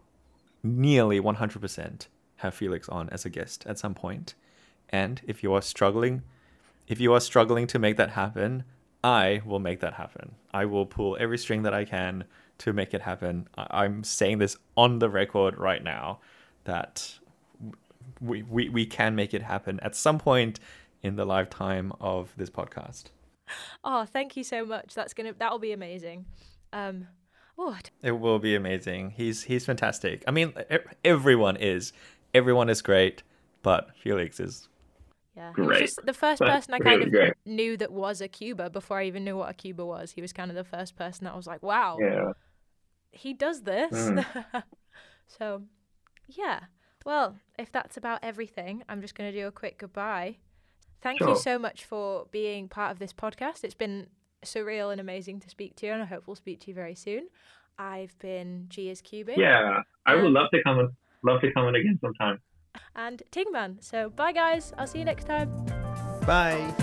nearly 0.63 1.21
one 1.21 1.37
hundred 1.37 1.61
percent 1.61 2.09
have 2.37 2.55
Felix 2.55 2.89
on 2.89 3.09
as 3.11 3.25
a 3.25 3.31
guest 3.31 3.65
at 3.67 3.79
some 3.79 3.95
point. 3.95 4.35
And 4.91 5.21
if 5.27 5.43
you 5.43 5.53
are 5.55 5.63
struggling, 5.63 6.23
if 6.89 7.01
you 7.01 7.13
are 7.15 7.21
struggling 7.21 7.67
to 7.69 7.79
make 7.79 7.97
that 7.97 8.11
happen, 8.11 8.65
I 9.03 9.43
will 9.47 9.61
make 9.61 9.81
that 9.81 9.95
happen. 9.95 10.35
I 10.53 10.67
will 10.67 10.87
pull 10.87 11.17
every 11.19 11.39
string 11.39 11.63
that 11.63 11.75
I 11.75 11.85
can 11.85 12.25
to 12.59 12.73
make 12.73 12.95
it 12.95 13.03
happen. 13.03 13.49
I- 13.57 13.85
I'm 13.85 14.05
saying 14.05 14.39
this 14.39 14.57
on 14.77 14.99
the 14.99 15.09
record 15.09 15.59
right 15.59 15.83
now 15.83 16.21
that 16.65 17.19
we, 18.21 18.43
we, 18.43 18.69
we 18.69 18.87
can 18.87 19.15
make 19.15 19.35
it 19.35 19.43
happen 19.43 19.81
at 19.81 19.95
some 19.97 20.19
point 20.19 20.61
in 21.03 21.17
the 21.17 21.25
lifetime 21.25 21.93
of 22.01 22.33
this 22.37 22.51
podcast. 22.51 23.05
Oh, 23.85 24.05
thank 24.07 24.37
you 24.37 24.45
so 24.45 24.65
much. 24.65 24.95
That's 24.95 25.13
gonna 25.13 25.35
that'll 25.39 25.59
be 25.59 25.73
amazing. 25.73 26.25
Um, 26.73 27.09
oh, 27.59 27.77
It 28.03 28.13
will 28.13 28.39
be 28.39 28.55
amazing. 28.55 29.11
He's 29.11 29.43
he's 29.43 29.67
fantastic. 29.67 30.25
I 30.27 30.31
mean, 30.31 30.55
everyone 31.05 31.57
is. 31.57 31.93
Everyone 32.33 32.71
is 32.71 32.81
great, 32.81 33.23
but 33.63 33.91
Felix 33.97 34.41
is. 34.41 34.69
Yeah. 35.37 35.53
He 35.57 35.61
was 35.63 35.69
Great. 35.69 35.81
just 35.81 36.01
the 36.07 36.13
first 36.13 36.41
person 36.41 36.75
I 36.75 36.79
kind 36.79 37.13
really 37.13 37.29
of 37.31 37.35
knew 37.45 37.77
that 37.79 37.93
was 37.93 38.21
a 38.21 38.29
cuber 38.29 38.69
before 38.71 38.99
I 38.99 39.05
even 39.07 39.25
knew 39.25 39.37
what 39.37 39.51
a 39.51 39.55
cuber 39.55 39.85
was. 39.85 40.13
He 40.13 40.21
was 40.23 40.33
kind 40.33 40.51
of 40.51 40.55
the 40.57 40.65
first 40.65 40.95
person 40.97 41.25
that 41.25 41.33
I 41.33 41.37
was 41.37 41.47
like, 41.47 41.63
wow, 41.63 41.99
Yeah. 42.01 42.33
he 43.11 43.35
does 43.35 43.63
this. 43.63 43.93
Mm. 43.93 44.25
so, 45.27 45.63
yeah. 46.29 46.61
Well, 47.05 47.37
if 47.59 47.73
that's 47.73 47.97
about 47.97 48.21
everything, 48.23 48.83
I'm 48.89 49.01
just 49.01 49.15
going 49.15 49.31
to 49.33 49.37
do 49.39 49.47
a 49.47 49.53
quick 49.53 49.79
goodbye. 49.79 50.37
Thank 51.03 51.21
you 51.21 51.37
so 51.37 51.59
much 51.59 51.85
for 51.85 52.27
being 52.31 52.67
part 52.69 52.91
of 52.93 52.99
this 52.99 53.13
podcast. 53.13 53.63
It's 53.63 53.75
been 53.75 54.07
surreal 54.43 54.91
and 54.91 55.01
amazing 55.01 55.41
to 55.41 55.51
speak 55.51 55.77
to 55.77 55.87
you, 55.87 55.93
and 55.93 56.01
I 56.01 56.07
hope 56.07 56.23
we'll 56.27 56.37
speak 56.37 56.61
to 56.61 56.69
you 56.69 56.75
very 56.75 56.95
soon. 56.95 57.29
I've 57.79 58.17
been 58.21 58.67
G 58.69 58.89
is 58.89 59.03
Cubing 59.03 59.37
Yeah. 59.37 59.81
I 60.07 60.15
would 60.15 60.27
Um, 60.27 60.33
love 60.33 60.49
to 60.55 60.63
come 60.63 60.97
love 61.25 61.41
to 61.43 61.53
come 61.53 61.67
in 61.69 61.75
again 61.75 61.99
sometime. 62.01 62.41
And 62.95 63.23
Tingman. 63.31 63.83
So, 63.83 64.11
bye, 64.11 64.33
guys. 64.33 64.73
I'll 64.79 64.87
see 64.87 64.99
you 64.99 65.05
next 65.05 65.27
time. 65.27 65.51
Bye. 66.27 66.75